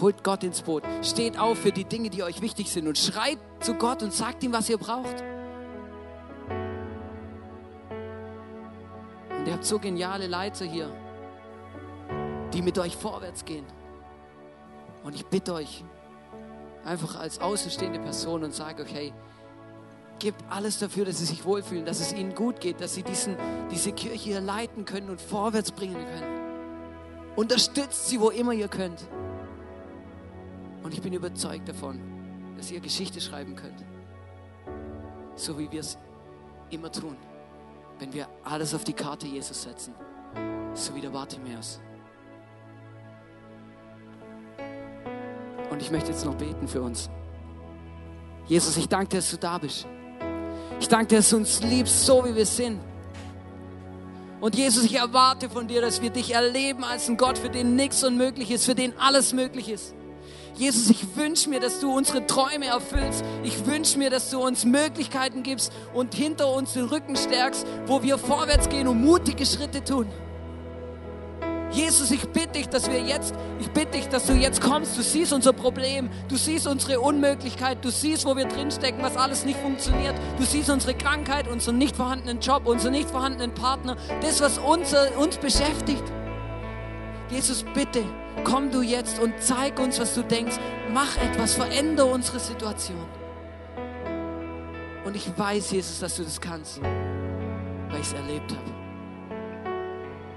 Holt 0.00 0.22
Gott 0.22 0.44
ins 0.44 0.62
Boot. 0.62 0.82
Steht 1.02 1.38
auf 1.38 1.58
für 1.58 1.72
die 1.72 1.84
Dinge, 1.84 2.10
die 2.10 2.22
euch 2.22 2.40
wichtig 2.40 2.70
sind 2.70 2.86
und 2.86 2.98
schreit 2.98 3.38
zu 3.60 3.74
Gott 3.74 4.02
und 4.02 4.12
sagt 4.12 4.42
ihm, 4.42 4.52
was 4.52 4.68
ihr 4.68 4.78
braucht. 4.78 5.22
Und 9.38 9.46
ihr 9.46 9.52
habt 9.52 9.64
so 9.64 9.78
geniale 9.78 10.26
Leiter 10.26 10.64
hier, 10.64 10.90
die 12.52 12.62
mit 12.62 12.78
euch 12.78 12.96
vorwärts 12.96 13.44
gehen. 13.44 13.64
Und 15.04 15.14
ich 15.14 15.24
bitte 15.26 15.54
euch, 15.54 15.84
einfach 16.84 17.18
als 17.18 17.40
außenstehende 17.40 18.00
Person 18.00 18.44
und 18.44 18.54
sage 18.54 18.82
euch, 18.82 18.92
hey, 18.92 19.12
Gebt 20.18 20.42
alles 20.48 20.78
dafür, 20.78 21.04
dass 21.04 21.18
sie 21.18 21.26
sich 21.26 21.44
wohlfühlen, 21.44 21.84
dass 21.84 22.00
es 22.00 22.12
ihnen 22.14 22.34
gut 22.34 22.60
geht, 22.60 22.80
dass 22.80 22.94
sie 22.94 23.02
diesen, 23.02 23.36
diese 23.70 23.92
Kirche 23.92 24.16
hier 24.16 24.40
leiten 24.40 24.86
können 24.86 25.10
und 25.10 25.20
vorwärts 25.20 25.72
bringen 25.72 25.94
können. 25.94 27.34
Unterstützt 27.36 28.08
sie, 28.08 28.18
wo 28.18 28.30
immer 28.30 28.52
ihr 28.52 28.68
könnt. 28.68 29.06
Und 30.86 30.94
ich 30.94 31.02
bin 31.02 31.12
überzeugt 31.12 31.68
davon, 31.68 31.98
dass 32.56 32.70
ihr 32.70 32.78
Geschichte 32.78 33.20
schreiben 33.20 33.56
könnt. 33.56 33.84
So 35.34 35.58
wie 35.58 35.68
wir 35.72 35.80
es 35.80 35.98
immer 36.70 36.92
tun, 36.92 37.16
wenn 37.98 38.12
wir 38.12 38.28
alles 38.44 38.72
auf 38.72 38.84
die 38.84 38.92
Karte 38.92 39.26
Jesus 39.26 39.64
setzen. 39.64 39.92
So 40.74 40.94
wie 40.94 41.00
der 41.00 41.08
Bartimäus. 41.08 41.80
Und 45.70 45.82
ich 45.82 45.90
möchte 45.90 46.12
jetzt 46.12 46.24
noch 46.24 46.36
beten 46.36 46.68
für 46.68 46.82
uns. 46.82 47.10
Jesus, 48.46 48.76
ich 48.76 48.88
danke 48.88 49.08
dir, 49.08 49.16
dass 49.16 49.30
du 49.32 49.38
da 49.38 49.58
bist. 49.58 49.88
Ich 50.78 50.86
danke 50.86 51.08
dir, 51.08 51.16
dass 51.16 51.30
du 51.30 51.38
uns 51.38 51.64
liebst, 51.64 52.06
so 52.06 52.24
wie 52.24 52.36
wir 52.36 52.46
sind. 52.46 52.78
Und 54.40 54.54
Jesus, 54.54 54.84
ich 54.84 54.94
erwarte 54.94 55.50
von 55.50 55.66
dir, 55.66 55.80
dass 55.80 56.00
wir 56.00 56.10
dich 56.10 56.32
erleben 56.32 56.84
als 56.84 57.08
einen 57.08 57.16
Gott, 57.16 57.38
für 57.38 57.50
den 57.50 57.74
nichts 57.74 58.04
unmöglich 58.04 58.52
ist, 58.52 58.66
für 58.66 58.76
den 58.76 58.96
alles 59.00 59.32
möglich 59.32 59.68
ist. 59.68 59.95
Jesus, 60.56 60.88
ich 60.88 61.16
wünsche 61.16 61.50
mir, 61.50 61.60
dass 61.60 61.80
du 61.80 61.92
unsere 61.92 62.26
Träume 62.26 62.66
erfüllst. 62.66 63.22
Ich 63.42 63.66
wünsche 63.66 63.98
mir, 63.98 64.08
dass 64.08 64.30
du 64.30 64.42
uns 64.42 64.64
Möglichkeiten 64.64 65.42
gibst 65.42 65.70
und 65.92 66.14
hinter 66.14 66.50
uns 66.50 66.72
den 66.72 66.86
Rücken 66.86 67.14
stärkst, 67.14 67.66
wo 67.86 68.02
wir 68.02 68.16
vorwärts 68.16 68.70
gehen 68.70 68.88
und 68.88 69.04
mutige 69.04 69.44
Schritte 69.44 69.84
tun. 69.84 70.06
Jesus, 71.72 72.10
ich 72.10 72.26
bitte 72.28 72.52
dich, 72.52 72.68
dass 72.68 72.90
wir 72.90 73.00
jetzt, 73.00 73.34
ich 73.60 73.70
bitte 73.70 73.98
dich, 73.98 74.08
dass 74.08 74.26
du 74.26 74.32
jetzt 74.32 74.62
kommst. 74.62 74.96
Du 74.96 75.02
siehst 75.02 75.34
unser 75.34 75.52
Problem, 75.52 76.08
du 76.28 76.36
siehst 76.36 76.66
unsere 76.66 77.00
Unmöglichkeit, 77.00 77.84
du 77.84 77.90
siehst, 77.90 78.24
wo 78.24 78.34
wir 78.34 78.46
drinstecken, 78.46 79.02
was 79.02 79.16
alles 79.18 79.44
nicht 79.44 79.58
funktioniert. 79.60 80.14
Du 80.38 80.44
siehst 80.44 80.70
unsere 80.70 80.94
Krankheit, 80.94 81.48
unseren 81.48 81.76
nicht 81.76 81.96
vorhandenen 81.96 82.40
Job, 82.40 82.66
unseren 82.66 82.92
nicht 82.92 83.10
vorhandenen 83.10 83.52
Partner, 83.52 83.96
das, 84.22 84.40
was 84.40 84.56
uns, 84.56 84.94
uns 85.18 85.36
beschäftigt. 85.36 86.04
Jesus, 87.30 87.62
bitte, 87.74 88.04
komm 88.46 88.70
du 88.70 88.80
jetzt 88.80 89.18
und 89.18 89.34
zeig 89.40 89.80
uns, 89.80 89.98
was 89.98 90.14
du 90.14 90.22
denkst. 90.22 90.56
Mach 90.92 91.16
etwas, 91.16 91.54
verändere 91.54 92.06
unsere 92.06 92.38
Situation. 92.38 93.04
Und 95.04 95.16
ich 95.16 95.36
weiß, 95.36 95.72
Jesus, 95.72 95.98
dass 95.98 96.16
du 96.16 96.22
das 96.22 96.40
kannst, 96.40 96.80
weil 96.80 98.00
ich 98.00 98.06
es 98.06 98.12
erlebt 98.12 98.52
habe 98.52 98.70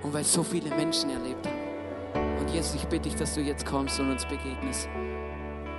und 0.01 0.13
weil 0.13 0.23
so 0.23 0.41
viele 0.41 0.69
Menschen 0.75 1.11
erlebt 1.11 1.45
haben. 1.45 2.39
Und 2.39 2.49
Jesus, 2.49 2.75
ich 2.75 2.85
bitte 2.85 3.09
dich, 3.09 3.15
dass 3.15 3.35
du 3.35 3.41
jetzt 3.41 3.65
kommst 3.65 3.99
und 3.99 4.09
uns 4.09 4.25
begegnest 4.25 4.89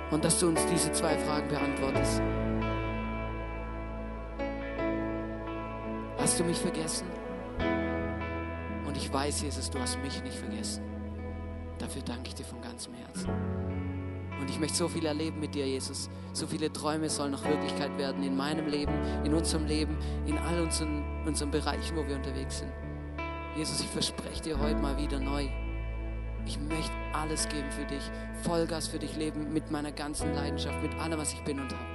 und 0.09 0.23
dass 0.23 0.39
du 0.39 0.47
uns 0.47 0.65
diese 0.67 0.91
zwei 0.93 1.17
Fragen 1.17 1.49
beantwortest. 1.49 2.21
Hast 6.17 6.39
du 6.39 6.43
mich 6.45 6.57
vergessen? 6.57 7.07
Und 8.87 8.95
ich 8.95 9.11
weiß, 9.11 9.41
Jesus, 9.41 9.69
du 9.69 9.79
hast 9.79 9.99
mich 10.01 10.21
nicht 10.23 10.37
vergessen. 10.37 10.90
Dafür 11.81 12.03
danke 12.03 12.27
ich 12.27 12.35
dir 12.35 12.45
von 12.45 12.61
ganzem 12.61 12.93
Herzen. 12.93 13.27
Und 14.39 14.49
ich 14.49 14.59
möchte 14.59 14.77
so 14.77 14.87
viel 14.87 15.05
erleben 15.05 15.39
mit 15.39 15.55
dir, 15.55 15.65
Jesus. 15.65 16.11
So 16.31 16.45
viele 16.45 16.71
Träume 16.71 17.09
sollen 17.09 17.31
noch 17.31 17.43
Wirklichkeit 17.43 17.97
werden 17.97 18.23
in 18.23 18.37
meinem 18.37 18.67
Leben, 18.67 18.93
in 19.23 19.33
unserem 19.33 19.65
Leben, 19.65 19.97
in 20.27 20.37
all 20.37 20.61
unseren, 20.61 21.03
unseren 21.25 21.49
Bereichen, 21.49 21.97
wo 21.97 22.07
wir 22.07 22.15
unterwegs 22.15 22.59
sind. 22.59 22.71
Jesus, 23.55 23.81
ich 23.81 23.87
verspreche 23.87 24.43
dir 24.43 24.59
heute 24.59 24.79
mal 24.79 24.95
wieder 24.97 25.19
neu. 25.19 25.47
Ich 26.45 26.59
möchte 26.59 26.93
alles 27.13 27.49
geben 27.49 27.71
für 27.71 27.85
dich, 27.85 28.03
Vollgas 28.43 28.87
für 28.87 28.99
dich 28.99 29.15
leben 29.15 29.51
mit 29.51 29.71
meiner 29.71 29.91
ganzen 29.91 30.33
Leidenschaft, 30.33 30.81
mit 30.83 30.93
allem, 30.95 31.19
was 31.19 31.33
ich 31.33 31.43
bin 31.43 31.59
und 31.59 31.71
habe. 31.71 31.90